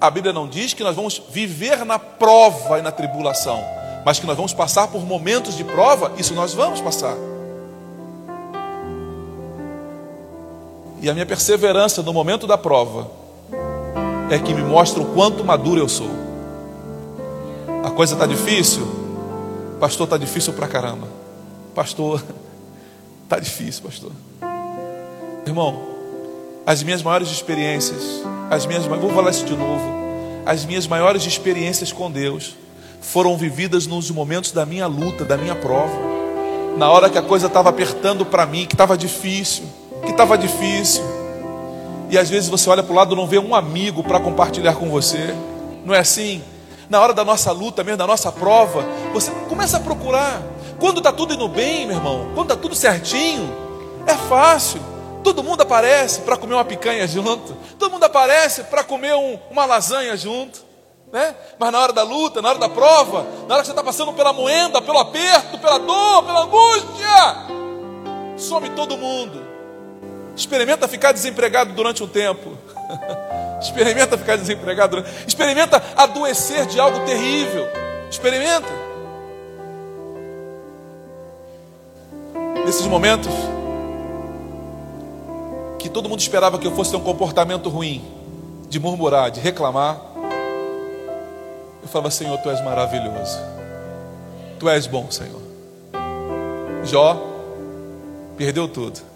A 0.00 0.10
Bíblia 0.10 0.32
não 0.32 0.48
diz 0.48 0.74
que 0.74 0.82
nós 0.82 0.96
vamos 0.96 1.22
viver 1.30 1.84
na 1.84 1.96
prova 1.98 2.78
e 2.78 2.82
na 2.82 2.90
tribulação, 2.90 3.62
mas 4.04 4.18
que 4.18 4.26
nós 4.26 4.36
vamos 4.36 4.52
passar 4.52 4.88
por 4.88 5.04
momentos 5.04 5.56
de 5.56 5.64
prova, 5.64 6.12
isso 6.18 6.34
nós 6.34 6.52
vamos 6.54 6.80
passar. 6.80 7.16
E 11.00 11.10
a 11.10 11.12
minha 11.12 11.26
perseverança 11.26 12.02
no 12.02 12.12
momento 12.12 12.46
da 12.46 12.56
prova 12.56 13.10
é 14.30 14.38
que 14.38 14.54
me 14.54 14.62
mostra 14.62 15.02
o 15.02 15.06
quanto 15.12 15.44
maduro 15.44 15.80
eu 15.80 15.88
sou. 15.88 16.10
A 17.84 17.90
coisa 17.90 18.14
está 18.14 18.26
difícil? 18.26 18.86
Pastor, 19.80 20.04
está 20.04 20.16
difícil 20.16 20.52
pra 20.52 20.68
caramba. 20.68 21.08
Pastor, 21.74 22.22
está 23.24 23.38
difícil, 23.40 23.82
pastor. 23.82 24.12
Irmão, 25.44 25.82
as 26.64 26.82
minhas 26.84 27.02
maiores 27.02 27.28
experiências, 27.30 28.22
as 28.48 28.64
minhas, 28.64 28.84
vou 28.84 29.10
falar 29.12 29.30
isso 29.30 29.44
de 29.44 29.56
novo, 29.56 29.82
as 30.46 30.64
minhas 30.64 30.86
maiores 30.86 31.26
experiências 31.26 31.90
com 31.90 32.08
Deus 32.10 32.54
foram 33.02 33.36
vividas 33.36 33.86
nos 33.86 34.10
momentos 34.10 34.52
da 34.52 34.64
minha 34.64 34.86
luta, 34.86 35.24
da 35.24 35.36
minha 35.36 35.54
prova. 35.54 35.92
Na 36.76 36.90
hora 36.90 37.10
que 37.10 37.18
a 37.18 37.22
coisa 37.22 37.48
estava 37.48 37.68
apertando 37.68 38.24
para 38.24 38.46
mim, 38.46 38.64
que 38.64 38.74
estava 38.74 38.96
difícil, 38.96 39.64
que 40.04 40.10
estava 40.10 40.38
difícil. 40.38 41.02
E 42.08 42.16
às 42.16 42.30
vezes 42.30 42.48
você 42.48 42.70
olha 42.70 42.82
para 42.82 42.92
o 42.92 42.96
lado 42.96 43.14
e 43.14 43.16
não 43.16 43.26
vê 43.26 43.38
um 43.38 43.54
amigo 43.54 44.02
para 44.02 44.20
compartilhar 44.20 44.74
com 44.74 44.88
você. 44.88 45.34
Não 45.84 45.94
é 45.94 45.98
assim? 45.98 46.42
Na 46.88 47.00
hora 47.00 47.12
da 47.12 47.24
nossa 47.24 47.50
luta, 47.52 47.82
mesmo 47.82 47.98
da 47.98 48.06
nossa 48.06 48.30
prova, 48.30 48.84
você 49.12 49.30
começa 49.48 49.76
a 49.76 49.80
procurar. 49.80 50.42
Quando 50.78 50.98
está 50.98 51.12
tudo 51.12 51.34
indo 51.34 51.48
bem, 51.48 51.86
meu 51.86 51.96
irmão, 51.96 52.30
quando 52.34 52.50
está 52.50 52.60
tudo 52.60 52.74
certinho, 52.74 53.50
é 54.06 54.14
fácil. 54.14 54.80
Todo 55.22 55.42
mundo 55.42 55.62
aparece 55.62 56.20
para 56.20 56.36
comer 56.36 56.54
uma 56.54 56.64
picanha 56.64 57.06
junto. 57.06 57.54
Todo 57.78 57.90
mundo 57.90 58.04
aparece 58.04 58.64
para 58.64 58.82
comer 58.82 59.14
um, 59.14 59.38
uma 59.50 59.64
lasanha 59.64 60.16
junto. 60.16 60.71
Né? 61.12 61.34
Mas 61.58 61.70
na 61.70 61.78
hora 61.78 61.92
da 61.92 62.02
luta, 62.02 62.40
na 62.40 62.48
hora 62.48 62.58
da 62.58 62.70
prova, 62.70 63.26
na 63.46 63.54
hora 63.54 63.62
que 63.62 63.66
você 63.66 63.72
está 63.72 63.84
passando 63.84 64.14
pela 64.14 64.32
moenda, 64.32 64.80
pelo 64.80 64.98
aperto, 64.98 65.58
pela 65.58 65.78
dor, 65.78 66.24
pela 66.24 66.44
angústia, 66.44 67.36
some 68.38 68.70
todo 68.70 68.96
mundo. 68.96 69.42
Experimenta 70.34 70.88
ficar 70.88 71.12
desempregado 71.12 71.74
durante 71.74 72.02
um 72.02 72.08
tempo. 72.08 72.56
Experimenta 73.60 74.16
ficar 74.16 74.36
desempregado. 74.36 74.96
Durante... 74.96 75.26
Experimenta 75.26 75.82
adoecer 75.94 76.64
de 76.64 76.80
algo 76.80 77.04
terrível. 77.04 77.68
Experimenta. 78.10 78.72
Nesses 82.64 82.86
momentos 82.86 83.30
que 85.78 85.90
todo 85.90 86.08
mundo 86.08 86.20
esperava 86.20 86.58
que 86.58 86.66
eu 86.66 86.74
fosse 86.74 86.90
ter 86.90 86.96
um 86.96 87.00
comportamento 87.00 87.68
ruim, 87.68 88.02
de 88.68 88.80
murmurar, 88.80 89.30
de 89.30 89.40
reclamar, 89.40 90.11
eu 91.82 91.88
falava: 91.88 92.10
Senhor, 92.10 92.38
tu 92.38 92.50
és 92.50 92.62
maravilhoso. 92.64 93.38
Tu 94.58 94.68
és 94.68 94.86
bom, 94.86 95.10
Senhor. 95.10 95.40
Jó 96.84 97.28
perdeu 98.36 98.68
tudo 98.68 99.12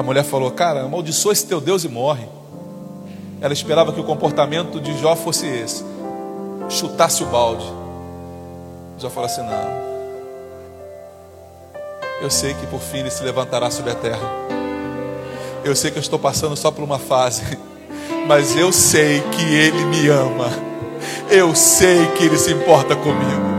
a 0.00 0.02
mulher 0.02 0.24
falou: 0.24 0.50
Cara, 0.50 0.82
amaldiçoa 0.82 1.32
esse 1.32 1.46
teu 1.46 1.60
Deus 1.60 1.84
e 1.84 1.88
morre. 1.88 2.26
Ela 3.40 3.52
esperava 3.52 3.92
que 3.92 4.00
o 4.00 4.04
comportamento 4.04 4.80
de 4.80 4.96
Jó 4.98 5.14
fosse 5.14 5.46
esse: 5.46 5.84
chutasse 6.68 7.22
o 7.22 7.26
balde. 7.26 7.66
Jó 8.98 9.10
falou 9.10 9.26
assim: 9.26 9.42
Não. 9.42 9.90
Eu 12.22 12.30
sei 12.30 12.54
que 12.54 12.66
por 12.66 12.80
fim 12.80 12.98
ele 12.98 13.10
se 13.10 13.22
levantará 13.22 13.70
sobre 13.70 13.92
a 13.92 13.94
terra. 13.94 14.26
Eu 15.64 15.76
sei 15.76 15.90
que 15.90 15.98
eu 15.98 16.02
estou 16.02 16.18
passando 16.18 16.56
só 16.56 16.70
por 16.70 16.82
uma 16.82 16.98
fase, 16.98 17.58
mas 18.30 18.54
eu 18.54 18.70
sei 18.70 19.20
que 19.32 19.42
ele 19.42 19.84
me 19.86 20.06
ama. 20.06 20.52
Eu 21.28 21.52
sei 21.52 22.06
que 22.12 22.26
ele 22.26 22.38
se 22.38 22.52
importa 22.52 22.94
comigo. 22.94 23.50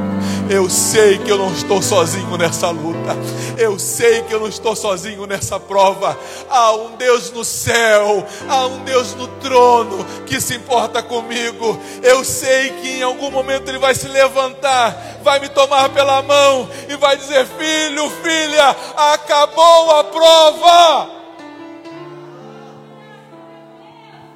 Eu 0.49 0.69
sei 0.69 1.17
que 1.17 1.29
eu 1.29 1.37
não 1.37 1.51
estou 1.51 1.81
sozinho 1.81 2.37
nessa 2.37 2.69
luta. 2.69 3.17
Eu 3.57 3.77
sei 3.77 4.21
que 4.21 4.33
eu 4.33 4.39
não 4.39 4.47
estou 4.47 4.73
sozinho 4.73 5.25
nessa 5.25 5.59
prova. 5.59 6.17
Há 6.49 6.71
um 6.71 6.95
Deus 6.95 7.31
no 7.31 7.43
céu, 7.43 8.25
há 8.47 8.65
um 8.67 8.85
Deus 8.85 9.13
no 9.13 9.27
trono 9.41 10.05
que 10.25 10.39
se 10.39 10.55
importa 10.55 11.03
comigo. 11.03 11.77
Eu 12.01 12.23
sei 12.23 12.69
que 12.69 12.91
em 12.91 13.03
algum 13.03 13.29
momento 13.29 13.67
Ele 13.67 13.77
vai 13.77 13.93
se 13.93 14.07
levantar, 14.07 15.19
vai 15.21 15.41
me 15.41 15.49
tomar 15.49 15.89
pela 15.89 16.21
mão 16.21 16.69
e 16.87 16.95
vai 16.95 17.17
dizer: 17.17 17.45
Filho, 17.45 18.09
filha, 18.23 18.73
acabou 18.95 19.99
a 19.99 20.03
prova. 20.05 21.20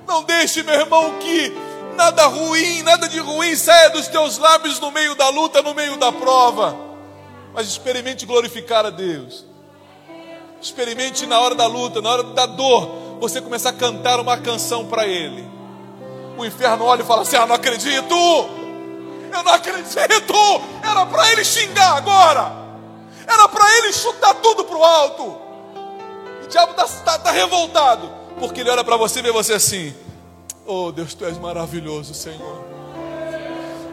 Não 0.08 0.24
deixe, 0.24 0.64
meu 0.64 0.76
irmão, 0.76 1.16
que 1.20 1.52
nada 1.96 2.26
ruim, 2.28 2.84
nada 2.84 3.08
de 3.08 3.20
ruim 3.20 3.56
saia 3.56 3.90
dos 3.90 4.08
teus 4.08 4.38
lábios 4.38 4.80
no 4.80 4.92
meio 4.92 5.16
da 5.16 5.30
luta, 5.30 5.62
no 5.62 5.74
meio 5.74 5.98
da 5.98 6.12
prova. 6.12 6.76
Mas 7.54 7.68
experimente 7.68 8.26
glorificar 8.26 8.86
a 8.86 8.90
Deus. 8.90 9.46
Experimente 10.62 11.26
na 11.26 11.40
hora 11.40 11.56
da 11.56 11.68
luta, 11.68 12.02
na 12.02 12.10
hora 12.10 12.24
da 12.24 12.46
dor, 12.46 13.18
você 13.20 13.42
começar 13.42 13.70
a 13.70 13.74
cantar 13.74 14.20
uma 14.20 14.38
canção 14.38 14.86
para 14.86 15.06
Ele. 15.08 15.48
O 16.38 16.46
inferno 16.46 16.86
olha 16.86 17.02
e 17.02 17.06
fala 17.06 17.22
assim: 17.22 17.38
Ah, 17.38 17.46
não 17.46 17.56
acredito! 17.56 18.16
Eu 18.16 19.44
não 19.44 19.54
acredito! 19.54 20.34
Era 20.84 21.06
para 21.06 21.32
ele 21.32 21.44
xingar 21.44 21.98
agora! 21.98 22.52
Era 23.28 23.48
para 23.48 23.78
ele 23.78 23.92
chutar 23.92 24.34
tudo 24.36 24.64
para 24.64 24.78
o 24.78 24.84
alto! 24.84 25.24
O 26.44 26.48
diabo 26.48 26.72
está 26.72 26.88
tá, 27.04 27.20
tá 27.20 27.32
revoltado, 27.32 28.10
porque 28.40 28.62
ele 28.62 28.70
olha 28.70 28.84
para 28.84 28.98
você 28.98 29.20
e 29.20 29.24
vê 29.24 29.32
você 29.32 29.54
assim. 29.54 29.94
Oh, 30.66 30.92
Deus, 30.92 31.14
tu 31.14 31.26
és 31.26 31.38
maravilhoso, 31.38 32.14
Senhor. 32.14 32.64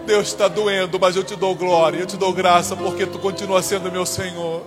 Deus 0.06 0.28
está 0.28 0.48
doendo, 0.48 0.98
mas 0.98 1.14
eu 1.14 1.22
te 1.22 1.36
dou 1.36 1.54
glória, 1.54 1.98
eu 1.98 2.06
te 2.06 2.16
dou 2.16 2.32
graça, 2.32 2.74
porque 2.74 3.06
tu 3.06 3.18
continua 3.18 3.62
sendo 3.62 3.90
meu 3.92 4.04
Senhor. 4.04 4.62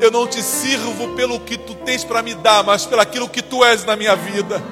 Eu 0.00 0.10
não 0.10 0.26
te 0.26 0.42
sirvo 0.42 1.14
pelo 1.14 1.40
que 1.40 1.58
tu 1.58 1.74
tens 1.74 2.04
para 2.04 2.22
me 2.22 2.34
dar, 2.34 2.62
mas 2.64 2.86
pelo 2.86 3.02
aquilo 3.02 3.28
que 3.28 3.42
tu 3.42 3.64
és 3.64 3.84
na 3.84 3.96
minha 3.96 4.14
vida. 4.16 4.62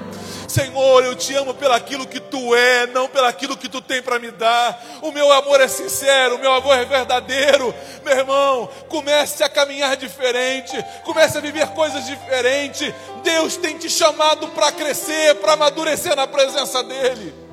Senhor, 0.49 1.05
eu 1.05 1.15
te 1.15 1.35
amo 1.35 1.55
pelaquilo 1.55 2.07
que 2.07 2.21
tu 2.21 2.55
é, 2.55 2.87
não 2.89 3.09
pelaquilo 3.09 3.57
que 3.57 3.69
tu 3.69 3.81
tem 3.81 4.03
para 4.03 4.19
me 4.19 4.31
dar. 4.31 4.81
O 5.03 5.11
meu 5.11 5.31
amor 5.33 5.61
é 5.61 5.69
sincero, 5.69 6.37
o 6.37 6.39
meu 6.39 6.53
amor 6.53 6.77
é 6.77 6.85
verdadeiro. 6.85 7.75
Meu 8.05 8.17
irmão, 8.17 8.69
comece 8.89 9.43
a 9.43 9.49
caminhar 9.49 9.97
diferente, 9.97 10.77
comece 11.05 11.39
a 11.39 11.41
viver 11.41 11.67
coisas 11.69 12.07
diferentes. 12.07 12.93
Deus 13.23 13.57
tem 13.57 13.77
te 13.77 13.91
chamado 13.91 14.49
para 14.49 14.73
crescer, 14.73 15.35
para 15.37 15.55
amadurecer 15.55 16.15
na 16.15 16.27
presença 16.27 16.83
dEle. 16.83 17.47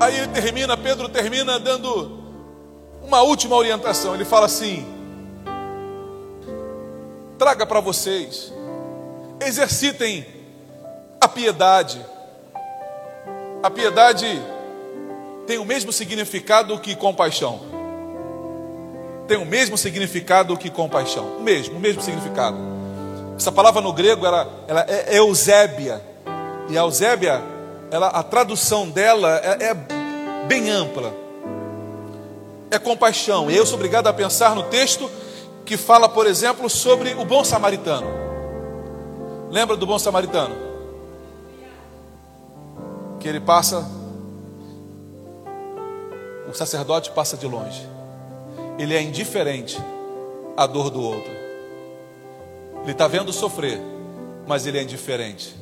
Aí 0.00 0.18
ele 0.18 0.28
termina, 0.28 0.76
Pedro 0.76 1.08
termina 1.08 1.58
dando 1.58 2.22
uma 3.02 3.22
última 3.22 3.56
orientação. 3.56 4.14
Ele 4.14 4.24
fala 4.24 4.46
assim: 4.46 4.93
traga 7.38 7.66
para 7.66 7.80
vocês, 7.80 8.52
exercitem 9.40 10.26
a 11.20 11.28
piedade. 11.28 12.04
A 13.62 13.70
piedade 13.70 14.26
tem 15.46 15.58
o 15.58 15.64
mesmo 15.64 15.92
significado 15.92 16.78
que 16.78 16.94
compaixão. 16.94 17.60
Tem 19.26 19.38
o 19.38 19.46
mesmo 19.46 19.76
significado 19.78 20.56
que 20.56 20.70
compaixão. 20.70 21.38
O 21.38 21.42
mesmo, 21.42 21.76
o 21.76 21.80
mesmo 21.80 22.02
significado. 22.02 22.58
Essa 23.36 23.50
palavra 23.50 23.80
no 23.80 23.92
grego 23.92 24.26
ela, 24.26 24.48
ela 24.68 24.86
é 24.88 25.16
eusébia. 25.18 26.00
E 26.68 26.78
a 26.78 26.82
eusébia, 26.82 27.42
ela, 27.90 28.08
a 28.08 28.22
tradução 28.22 28.88
dela 28.88 29.40
é, 29.42 29.70
é 29.70 29.74
bem 30.46 30.70
ampla. 30.70 31.12
É 32.70 32.78
compaixão. 32.78 33.50
E 33.50 33.56
eu 33.56 33.64
sou 33.64 33.76
obrigado 33.76 34.06
a 34.06 34.12
pensar 34.12 34.54
no 34.54 34.64
texto 34.64 35.10
que 35.64 35.76
fala, 35.76 36.08
por 36.08 36.26
exemplo, 36.26 36.68
sobre 36.68 37.14
o 37.14 37.24
bom 37.24 37.42
samaritano. 37.42 38.06
Lembra 39.50 39.76
do 39.76 39.86
bom 39.86 39.98
samaritano? 39.98 40.54
Que 43.18 43.28
ele 43.28 43.40
passa, 43.40 43.88
o 46.48 46.52
sacerdote 46.52 47.10
passa 47.10 47.36
de 47.36 47.46
longe. 47.46 47.88
Ele 48.78 48.94
é 48.94 49.00
indiferente 49.00 49.80
à 50.56 50.66
dor 50.66 50.90
do 50.90 51.00
outro. 51.00 51.32
Ele 52.82 52.92
está 52.92 53.08
vendo 53.08 53.32
sofrer, 53.32 53.80
mas 54.46 54.66
ele 54.66 54.78
é 54.78 54.82
indiferente. 54.82 55.56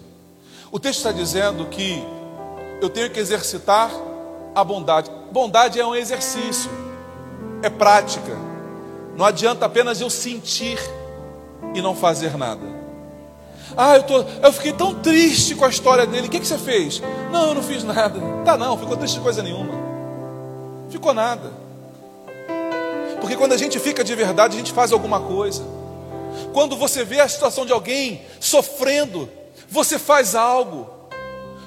O 0.72 0.80
texto 0.80 0.98
está 0.98 1.12
dizendo 1.12 1.66
que 1.66 2.02
eu 2.80 2.90
tenho 2.90 3.10
que 3.10 3.20
exercitar 3.20 3.90
a 4.54 4.64
bondade. 4.64 5.10
Bondade 5.30 5.78
é 5.78 5.86
um 5.86 5.94
exercício, 5.94 6.70
é 7.62 7.70
prática. 7.70 8.51
Não 9.16 9.26
adianta 9.26 9.66
apenas 9.66 10.00
eu 10.00 10.08
sentir 10.08 10.78
e 11.74 11.82
não 11.82 11.94
fazer 11.94 12.36
nada. 12.36 12.82
Ah, 13.76 13.96
eu, 13.96 14.02
tô, 14.02 14.24
eu 14.42 14.52
fiquei 14.52 14.72
tão 14.72 14.94
triste 14.94 15.54
com 15.54 15.64
a 15.64 15.68
história 15.68 16.06
dele. 16.06 16.26
O 16.26 16.30
que, 16.30 16.40
que 16.40 16.46
você 16.46 16.58
fez? 16.58 17.02
Não, 17.30 17.48
eu 17.48 17.54
não 17.54 17.62
fiz 17.62 17.82
nada. 17.84 18.20
Tá, 18.44 18.56
não, 18.56 18.76
ficou 18.76 18.96
triste 18.96 19.20
coisa 19.20 19.42
nenhuma. 19.42 19.72
Ficou 20.90 21.14
nada. 21.14 21.50
Porque 23.20 23.36
quando 23.36 23.52
a 23.52 23.56
gente 23.56 23.78
fica 23.78 24.04
de 24.04 24.14
verdade, 24.14 24.54
a 24.54 24.58
gente 24.58 24.72
faz 24.72 24.92
alguma 24.92 25.20
coisa. 25.20 25.62
Quando 26.52 26.76
você 26.76 27.04
vê 27.04 27.20
a 27.20 27.28
situação 27.28 27.64
de 27.64 27.72
alguém 27.72 28.22
sofrendo, 28.40 29.28
você 29.68 29.98
faz 29.98 30.34
algo. 30.34 30.90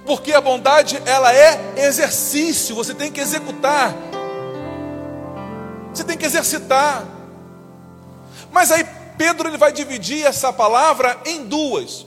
Porque 0.06 0.34
a 0.34 0.42
bondade, 0.42 1.02
ela 1.06 1.34
é 1.34 1.74
exercício, 1.78 2.76
você 2.76 2.94
tem 2.94 3.12
que 3.12 3.20
executar. 3.20 3.96
Você 5.92 6.04
tem 6.04 6.18
que 6.18 6.26
exercitar. 6.26 7.15
Mas 8.56 8.72
aí 8.72 8.88
Pedro 9.18 9.50
ele 9.50 9.58
vai 9.58 9.74
dividir 9.74 10.26
essa 10.26 10.54
palavra 10.54 11.20
em 11.26 11.44
duas. 11.44 12.06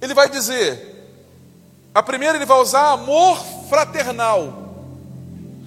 Ele 0.00 0.14
vai 0.14 0.26
dizer, 0.26 1.06
a 1.94 2.02
primeira 2.02 2.38
ele 2.38 2.46
vai 2.46 2.58
usar 2.58 2.92
amor 2.92 3.36
fraternal. 3.68 4.54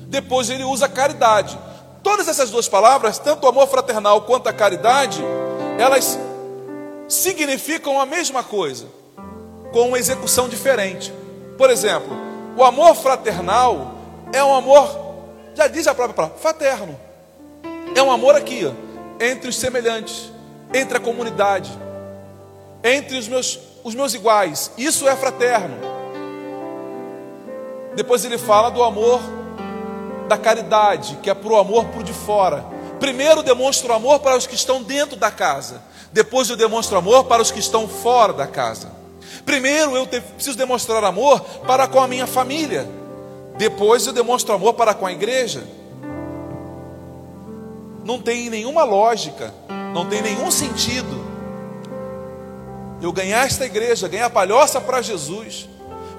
Depois 0.08 0.50
ele 0.50 0.64
usa 0.64 0.90
caridade. 0.90 1.60
Todas 2.02 2.28
essas 2.28 2.50
duas 2.50 2.68
palavras, 2.68 3.20
tanto 3.20 3.46
o 3.46 3.48
amor 3.48 3.68
fraternal 3.68 4.24
quanto 4.24 4.50
a 4.50 4.54
caridade, 4.54 5.22
elas 5.78 6.18
significam 7.08 8.02
a 8.02 8.06
mesma 8.06 8.42
coisa, 8.42 8.88
com 9.72 9.90
uma 9.90 10.00
execução 10.00 10.50
diferente. 10.50 11.14
Por 11.56 11.70
exemplo, 11.70 12.18
o 12.58 12.64
amor 12.64 12.96
fraternal 12.96 13.94
é 14.34 14.44
um 14.44 14.56
amor, 14.56 14.90
já 15.54 15.68
diz 15.68 15.86
a 15.86 15.94
própria 15.94 16.16
palavra, 16.16 16.40
fraterno. 16.40 17.00
É 17.96 18.02
um 18.02 18.12
amor 18.12 18.34
aqui, 18.34 18.66
ó 18.66 18.91
entre 19.22 19.50
os 19.50 19.56
semelhantes, 19.56 20.32
entre 20.74 20.98
a 20.98 21.00
comunidade, 21.00 21.72
entre 22.84 23.18
os 23.18 23.28
meus, 23.28 23.60
os 23.84 23.94
meus 23.94 24.16
iguais. 24.16 24.72
Isso 24.78 25.08
é 25.08 25.16
fraterno. 25.16 25.76
Depois 27.96 28.26
ele 28.26 28.40
fala 28.40 28.72
do 28.72 28.82
amor 28.82 29.22
da 30.28 30.38
caridade, 30.38 31.20
que 31.22 31.30
é 31.30 31.36
para 31.36 31.52
o 31.52 31.58
amor 31.58 31.86
por 31.86 32.02
de 32.02 32.14
fora. 32.14 32.66
Primeiro 33.00 33.44
demonstro 33.44 33.94
amor 33.94 34.20
para 34.20 34.36
os 34.36 34.48
que 34.48 34.56
estão 34.56 34.82
dentro 34.82 35.16
da 35.16 35.30
casa. 35.30 35.82
Depois 36.12 36.50
eu 36.50 36.56
demonstro 36.56 36.98
amor 36.98 37.26
para 37.26 37.42
os 37.42 37.52
que 37.52 37.60
estão 37.60 37.88
fora 37.88 38.34
da 38.34 38.48
casa. 38.48 38.92
Primeiro 39.46 39.96
eu 39.96 40.08
te, 40.08 40.20
preciso 40.20 40.58
demonstrar 40.58 41.04
amor 41.04 41.42
para 41.68 41.88
com 41.88 42.00
a 42.00 42.08
minha 42.08 42.26
família. 42.26 42.88
Depois 43.58 44.08
eu 44.08 44.14
demonstro 44.14 44.54
amor 44.54 44.74
para 44.74 44.94
com 44.94 45.06
a 45.06 45.12
igreja 45.12 45.64
não 48.04 48.20
tem 48.20 48.50
nenhuma 48.50 48.84
lógica, 48.84 49.54
não 49.94 50.08
tem 50.08 50.22
nenhum 50.22 50.50
sentido. 50.50 51.22
Eu 53.02 53.12
ganhar 53.12 53.46
esta 53.46 53.66
igreja, 53.66 54.08
ganhar 54.08 54.30
palhoça 54.30 54.80
para 54.80 55.02
Jesus, 55.02 55.68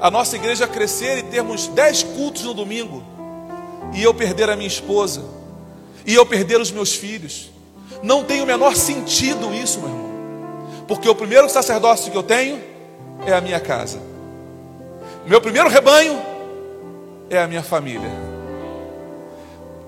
a 0.00 0.10
nossa 0.10 0.36
igreja 0.36 0.66
crescer 0.66 1.18
e 1.18 1.22
termos 1.22 1.68
dez 1.68 2.02
cultos 2.02 2.42
no 2.42 2.54
domingo, 2.54 3.02
e 3.94 4.02
eu 4.02 4.12
perder 4.12 4.50
a 4.50 4.56
minha 4.56 4.66
esposa, 4.68 5.22
e 6.04 6.14
eu 6.14 6.26
perder 6.26 6.60
os 6.60 6.70
meus 6.70 6.94
filhos. 6.94 7.50
Não 8.02 8.24
tem 8.24 8.42
o 8.42 8.46
menor 8.46 8.74
sentido 8.74 9.54
isso, 9.54 9.78
meu 9.78 9.88
irmão. 9.88 10.12
Porque 10.88 11.08
o 11.08 11.14
primeiro 11.14 11.48
sacerdócio 11.48 12.10
que 12.10 12.16
eu 12.18 12.22
tenho 12.22 12.60
é 13.24 13.32
a 13.32 13.40
minha 13.40 13.60
casa. 13.60 14.00
Meu 15.24 15.40
primeiro 15.40 15.68
rebanho 15.68 16.20
é 17.30 17.38
a 17.40 17.46
minha 17.46 17.62
família. 17.62 18.10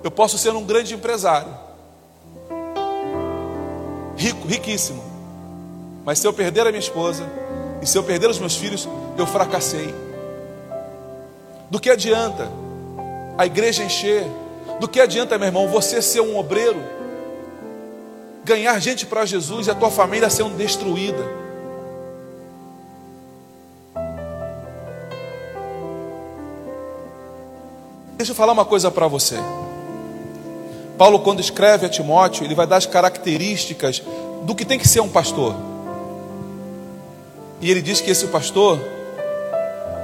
Eu 0.02 0.10
posso 0.10 0.38
ser 0.38 0.50
um 0.50 0.62
grande 0.62 0.94
empresário, 0.94 1.63
rico, 4.16 4.46
riquíssimo. 4.46 5.02
Mas 6.04 6.18
se 6.18 6.26
eu 6.26 6.32
perder 6.32 6.62
a 6.62 6.70
minha 6.70 6.78
esposa 6.78 7.24
e 7.80 7.86
se 7.86 7.96
eu 7.96 8.02
perder 8.02 8.28
os 8.28 8.38
meus 8.38 8.56
filhos, 8.56 8.88
eu 9.16 9.26
fracassei. 9.26 9.94
Do 11.70 11.80
que 11.80 11.90
adianta 11.90 12.50
a 13.36 13.46
igreja 13.46 13.82
encher? 13.82 14.24
Do 14.80 14.88
que 14.88 15.00
adianta, 15.00 15.38
meu 15.38 15.48
irmão, 15.48 15.68
você 15.68 16.02
ser 16.02 16.20
um 16.20 16.36
obreiro, 16.36 16.82
ganhar 18.44 18.78
gente 18.80 19.06
para 19.06 19.24
Jesus 19.24 19.66
e 19.66 19.70
a 19.70 19.74
tua 19.74 19.90
família 19.90 20.28
sendo 20.28 20.56
destruída? 20.56 21.24
Deixa 28.16 28.32
eu 28.32 28.36
falar 28.36 28.52
uma 28.52 28.64
coisa 28.64 28.90
para 28.90 29.06
você. 29.06 29.36
Paulo, 30.96 31.20
quando 31.20 31.40
escreve 31.40 31.86
a 31.86 31.88
Timóteo, 31.88 32.44
ele 32.44 32.54
vai 32.54 32.66
dar 32.66 32.76
as 32.76 32.86
características 32.86 34.02
do 34.42 34.54
que 34.54 34.64
tem 34.64 34.78
que 34.78 34.86
ser 34.86 35.00
um 35.00 35.08
pastor. 35.08 35.54
E 37.60 37.70
ele 37.70 37.82
diz 37.82 38.00
que 38.00 38.10
esse 38.10 38.26
pastor, 38.26 38.78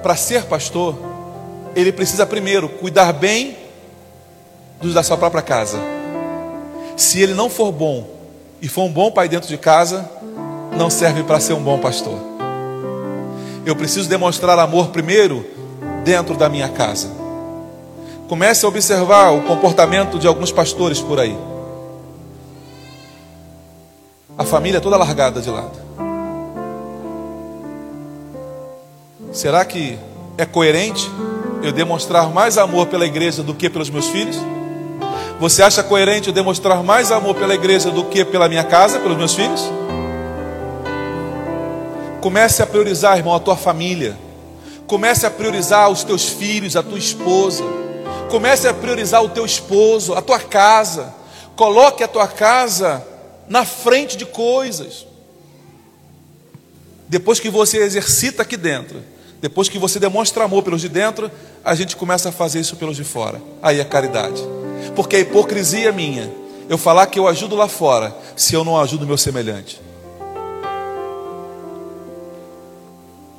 para 0.03 0.17
ser 0.17 0.45
pastor, 0.45 0.97
ele 1.77 1.93
precisa 1.93 2.27
primeiro 2.27 2.69
cuidar 2.69 3.13
bem 3.13 3.57
dos 4.81 4.95
da 4.95 5.03
sua 5.03 5.17
própria 5.17 5.43
casa. 5.43 5.79
Se 6.97 7.21
ele 7.21 7.35
não 7.35 7.49
for 7.49 7.71
bom 7.71 8.07
e 8.61 8.69
for 8.69 8.83
um 8.83 8.93
bom 8.93 9.11
pai 9.11 9.29
dentro 9.29 9.49
de 9.49 9.59
casa, 9.59 10.11
não 10.77 10.91
serve 10.91 11.23
para 11.23 11.39
ser 11.39 11.53
um 11.53 11.63
bom 11.63 11.79
pastor. 11.79 12.19
Eu 13.65 13.77
preciso 13.77 14.09
demonstrar 14.09 14.59
amor 14.59 14.89
primeiro 14.89 15.47
dentro 16.03 16.37
da 16.37 16.49
minha 16.49 16.69
casa. 16.69 17.20
Comece 18.31 18.65
a 18.65 18.69
observar 18.69 19.31
o 19.31 19.43
comportamento 19.43 20.17
de 20.17 20.29
alguns 20.29 20.53
pastores 20.53 21.01
por 21.01 21.19
aí. 21.19 21.37
A 24.39 24.45
família 24.45 24.81
toda 24.81 24.97
largada 24.97 25.41
de 25.41 25.51
lado. 25.51 25.73
Será 29.33 29.65
que 29.65 29.99
é 30.39 30.47
coerente 30.47 31.11
eu 31.61 31.73
demonstrar 31.73 32.31
mais 32.31 32.57
amor 32.57 32.87
pela 32.87 33.05
igreja 33.05 33.43
do 33.43 33.53
que 33.53 33.69
pelos 33.69 33.91
meus 33.91 34.07
filhos? 34.07 34.37
Você 35.41 35.61
acha 35.61 35.83
coerente 35.83 36.29
eu 36.29 36.33
demonstrar 36.33 36.85
mais 36.85 37.11
amor 37.11 37.35
pela 37.35 37.57
igreja 37.57 37.91
do 37.91 38.05
que 38.05 38.25
pela 38.25 38.49
minha 38.49 38.63
casa, 38.63 39.01
pelos 39.01 39.19
meus 39.19 39.35
filhos? 39.35 39.69
Comece 42.21 42.63
a 42.63 42.67
priorizar, 42.67 43.19
irmão, 43.19 43.35
a 43.35 43.41
tua 43.41 43.57
família. 43.57 44.17
Comece 44.87 45.27
a 45.27 45.31
priorizar 45.33 45.91
os 45.91 46.05
teus 46.05 46.29
filhos, 46.29 46.77
a 46.77 46.83
tua 46.85 46.97
esposa. 46.97 47.80
Comece 48.31 48.69
a 48.69 48.73
priorizar 48.73 49.25
o 49.25 49.29
teu 49.29 49.45
esposo, 49.45 50.15
a 50.15 50.23
tua 50.23 50.39
casa. 50.39 51.13
Coloque 51.57 52.05
a 52.05 52.09
tua 52.09 52.29
casa 52.29 53.05
na 53.49 53.65
frente 53.65 54.17
de 54.17 54.25
coisas. 54.25 55.05
Depois 57.09 57.41
que 57.41 57.51
você 57.51 57.79
exercita 57.79 58.43
aqui 58.43 58.57
dentro, 58.57 59.03
depois 59.41 59.69
que 59.69 59.81
você 59.81 59.99
demonstra 59.99 60.45
amor 60.45 60.63
pelos 60.63 60.81
de 60.81 60.89
dentro, 60.89 61.29
a 61.65 61.75
gente 61.75 61.97
começa 61.97 62.29
a 62.29 62.33
fazer 62.33 62.61
isso 62.61 62.77
pelos 62.77 62.97
de 62.97 63.03
fora. 63.03 63.43
Aí 63.61 63.81
é 63.81 63.85
caridade. 63.85 64.41
Porque 64.95 65.17
a 65.17 65.19
hipocrisia 65.19 65.91
minha, 65.91 66.31
eu 66.69 66.79
falar 66.79 67.09
que 67.09 67.19
eu 67.19 67.27
ajudo 67.27 67.57
lá 67.57 67.67
fora, 67.67 68.17
se 68.37 68.55
eu 68.55 68.63
não 68.63 68.79
ajudo 68.79 69.09
meu 69.09 69.19
semelhante. 69.19 69.81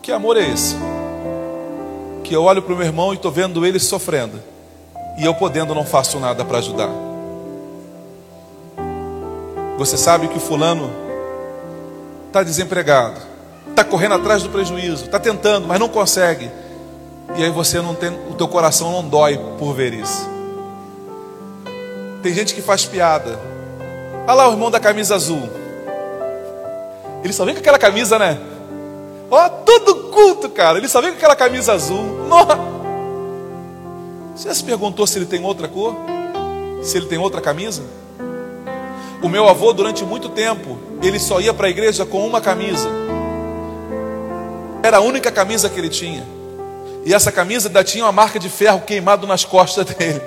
Que 0.01 0.11
amor 0.11 0.35
é 0.35 0.45
esse? 0.49 0.75
Que 2.25 2.35
eu 2.35 2.43
olho 2.43 2.61
para 2.61 2.73
o 2.73 2.77
meu 2.77 2.85
irmão 2.85 3.13
e 3.13 3.15
estou 3.15 3.31
vendo 3.31 3.65
ele 3.65 3.79
sofrendo 3.79 4.50
e 5.17 5.25
eu 5.25 5.33
podendo 5.33 5.75
não 5.75 5.85
faço 5.85 6.19
nada 6.19 6.43
para 6.45 6.59
ajudar. 6.59 6.89
Você 9.77 9.97
sabe 9.97 10.27
que 10.27 10.37
o 10.37 10.39
fulano 10.39 10.91
está 12.27 12.43
desempregado, 12.43 13.19
está 13.69 13.83
correndo 13.83 14.15
atrás 14.15 14.43
do 14.43 14.49
prejuízo, 14.49 15.05
está 15.05 15.19
tentando, 15.19 15.67
mas 15.67 15.79
não 15.79 15.89
consegue. 15.89 16.51
E 17.35 17.43
aí 17.43 17.49
você 17.49 17.81
não 17.81 17.95
tem, 17.95 18.09
o 18.29 18.35
teu 18.35 18.47
coração 18.47 18.91
não 18.91 19.07
dói 19.07 19.39
por 19.57 19.73
ver 19.73 19.93
isso. 19.93 20.29
Tem 22.21 22.33
gente 22.33 22.53
que 22.53 22.61
faz 22.61 22.85
piada. 22.85 23.39
Olha 24.27 24.33
lá 24.33 24.49
o 24.49 24.51
irmão 24.51 24.69
da 24.69 24.79
camisa 24.79 25.15
azul. 25.15 25.49
Ele 27.23 27.33
só 27.33 27.45
vem 27.45 27.55
com 27.55 27.59
aquela 27.59 27.79
camisa, 27.79 28.19
né? 28.19 28.37
Ó, 29.29 29.49
todo 29.49 29.95
culto, 30.11 30.49
cara. 30.49 30.77
Ele 30.77 30.87
só 30.87 31.01
vem 31.01 31.11
com 31.11 31.17
aquela 31.17 31.35
camisa 31.35 31.73
azul. 31.73 32.27
Nossa. 32.27 32.80
Você 34.41 34.55
se 34.55 34.63
perguntou 34.63 35.05
se 35.05 35.19
ele 35.19 35.27
tem 35.27 35.45
outra 35.45 35.67
cor? 35.67 35.95
Se 36.81 36.97
ele 36.97 37.05
tem 37.05 37.19
outra 37.19 37.39
camisa? 37.39 37.83
O 39.21 39.29
meu 39.29 39.47
avô, 39.47 39.71
durante 39.71 40.03
muito 40.03 40.29
tempo, 40.29 40.79
ele 40.99 41.19
só 41.19 41.39
ia 41.39 41.53
para 41.53 41.67
a 41.67 41.69
igreja 41.69 42.07
com 42.07 42.25
uma 42.25 42.41
camisa. 42.41 42.89
Era 44.81 44.97
a 44.97 44.99
única 44.99 45.31
camisa 45.31 45.69
que 45.69 45.77
ele 45.77 45.89
tinha. 45.89 46.25
E 47.05 47.13
essa 47.13 47.31
camisa 47.31 47.69
ainda 47.69 47.83
tinha 47.83 48.03
uma 48.03 48.11
marca 48.11 48.39
de 48.39 48.49
ferro 48.49 48.81
queimado 48.81 49.27
nas 49.27 49.45
costas 49.45 49.85
dele. 49.93 50.19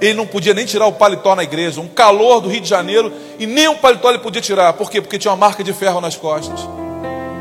Ele 0.00 0.14
não 0.14 0.26
podia 0.26 0.54
nem 0.54 0.64
tirar 0.64 0.86
o 0.86 0.92
paletó 0.92 1.36
na 1.36 1.42
igreja, 1.42 1.82
um 1.82 1.88
calor 1.88 2.40
do 2.40 2.48
Rio 2.48 2.62
de 2.62 2.68
Janeiro, 2.70 3.12
e 3.38 3.46
nem 3.46 3.68
o 3.68 3.76
paletó 3.76 4.08
ele 4.08 4.20
podia 4.20 4.40
tirar. 4.40 4.72
Por 4.72 4.90
quê? 4.90 5.02
Porque 5.02 5.18
tinha 5.18 5.30
uma 5.30 5.36
marca 5.36 5.62
de 5.62 5.74
ferro 5.74 6.00
nas 6.00 6.16
costas. 6.16 6.58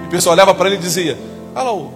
E 0.03 0.07
o 0.07 0.09
pessoal 0.09 0.33
olhava 0.33 0.53
para 0.53 0.67
ele 0.67 0.75
e 0.75 0.79
dizia: 0.79 1.17
Olha 1.55 1.71
o, 1.71 1.93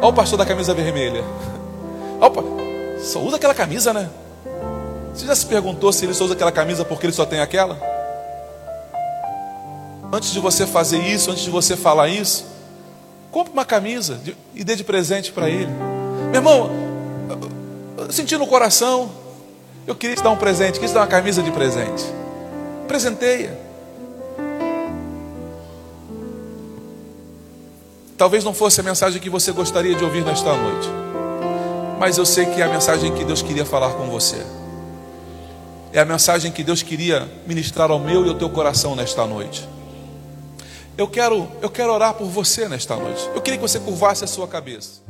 olha 0.00 0.12
pastor 0.12 0.38
da 0.38 0.46
camisa 0.46 0.72
vermelha. 0.72 1.24
Opa, 2.22 2.57
só 3.02 3.20
usa 3.20 3.36
aquela 3.36 3.54
camisa, 3.54 3.92
né? 3.92 4.08
Você 5.14 5.26
já 5.26 5.34
se 5.34 5.46
perguntou 5.46 5.92
se 5.92 6.04
ele 6.04 6.14
só 6.14 6.24
usa 6.24 6.34
aquela 6.34 6.52
camisa 6.52 6.84
porque 6.84 7.06
ele 7.06 7.12
só 7.12 7.26
tem 7.26 7.40
aquela? 7.40 7.78
Antes 10.12 10.32
de 10.32 10.40
você 10.40 10.66
fazer 10.66 10.98
isso, 10.98 11.30
antes 11.30 11.42
de 11.42 11.50
você 11.50 11.76
falar 11.76 12.08
isso, 12.08 12.46
compre 13.30 13.52
uma 13.52 13.64
camisa 13.64 14.20
e 14.54 14.64
dê 14.64 14.74
de 14.74 14.84
presente 14.84 15.32
para 15.32 15.50
ele. 15.50 15.70
Meu 16.30 16.36
irmão, 16.36 16.70
senti 18.10 18.36
no 18.36 18.46
coração, 18.46 19.10
eu 19.86 19.94
queria 19.94 20.16
te 20.16 20.22
dar 20.22 20.30
um 20.30 20.36
presente, 20.36 20.74
queria 20.74 20.88
te 20.88 20.94
dar 20.94 21.00
uma 21.00 21.06
camisa 21.06 21.42
de 21.42 21.50
presente. 21.50 22.04
Presenteia. 22.86 23.58
Talvez 28.16 28.42
não 28.42 28.52
fosse 28.52 28.80
a 28.80 28.82
mensagem 28.82 29.20
que 29.20 29.30
você 29.30 29.52
gostaria 29.52 29.94
de 29.94 30.02
ouvir 30.02 30.24
nesta 30.24 30.52
noite, 30.52 30.88
mas 31.98 32.16
eu 32.16 32.24
sei 32.24 32.46
que 32.46 32.60
é 32.60 32.64
a 32.64 32.68
mensagem 32.68 33.12
que 33.14 33.24
Deus 33.24 33.42
queria 33.42 33.64
falar 33.64 33.90
com 33.90 34.08
você. 34.08 34.44
É 35.92 36.00
a 36.00 36.04
mensagem 36.04 36.52
que 36.52 36.62
Deus 36.62 36.82
queria 36.82 37.28
ministrar 37.46 37.90
ao 37.90 37.98
meu 37.98 38.24
e 38.24 38.28
ao 38.28 38.34
teu 38.34 38.48
coração 38.48 38.94
nesta 38.94 39.26
noite. 39.26 39.68
Eu 40.96 41.08
quero, 41.08 41.48
eu 41.62 41.70
quero 41.70 41.92
orar 41.92 42.14
por 42.14 42.26
você 42.26 42.68
nesta 42.68 42.96
noite. 42.96 43.28
Eu 43.34 43.40
queria 43.40 43.58
que 43.58 43.62
você 43.62 43.78
curvasse 43.78 44.24
a 44.24 44.26
sua 44.26 44.46
cabeça. 44.46 45.00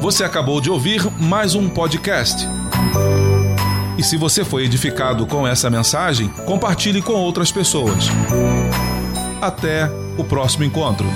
Você 0.00 0.24
acabou 0.24 0.60
de 0.60 0.70
ouvir 0.70 1.04
mais 1.20 1.54
um 1.54 1.68
podcast. 1.68 2.46
E 3.96 4.02
se 4.02 4.16
você 4.16 4.44
foi 4.44 4.64
edificado 4.64 5.26
com 5.26 5.46
essa 5.46 5.68
mensagem, 5.68 6.28
compartilhe 6.46 7.02
com 7.02 7.12
outras 7.12 7.52
pessoas. 7.52 8.06
Até 9.40 9.90
o 10.16 10.24
próximo 10.24 10.64
encontro. 10.64 11.06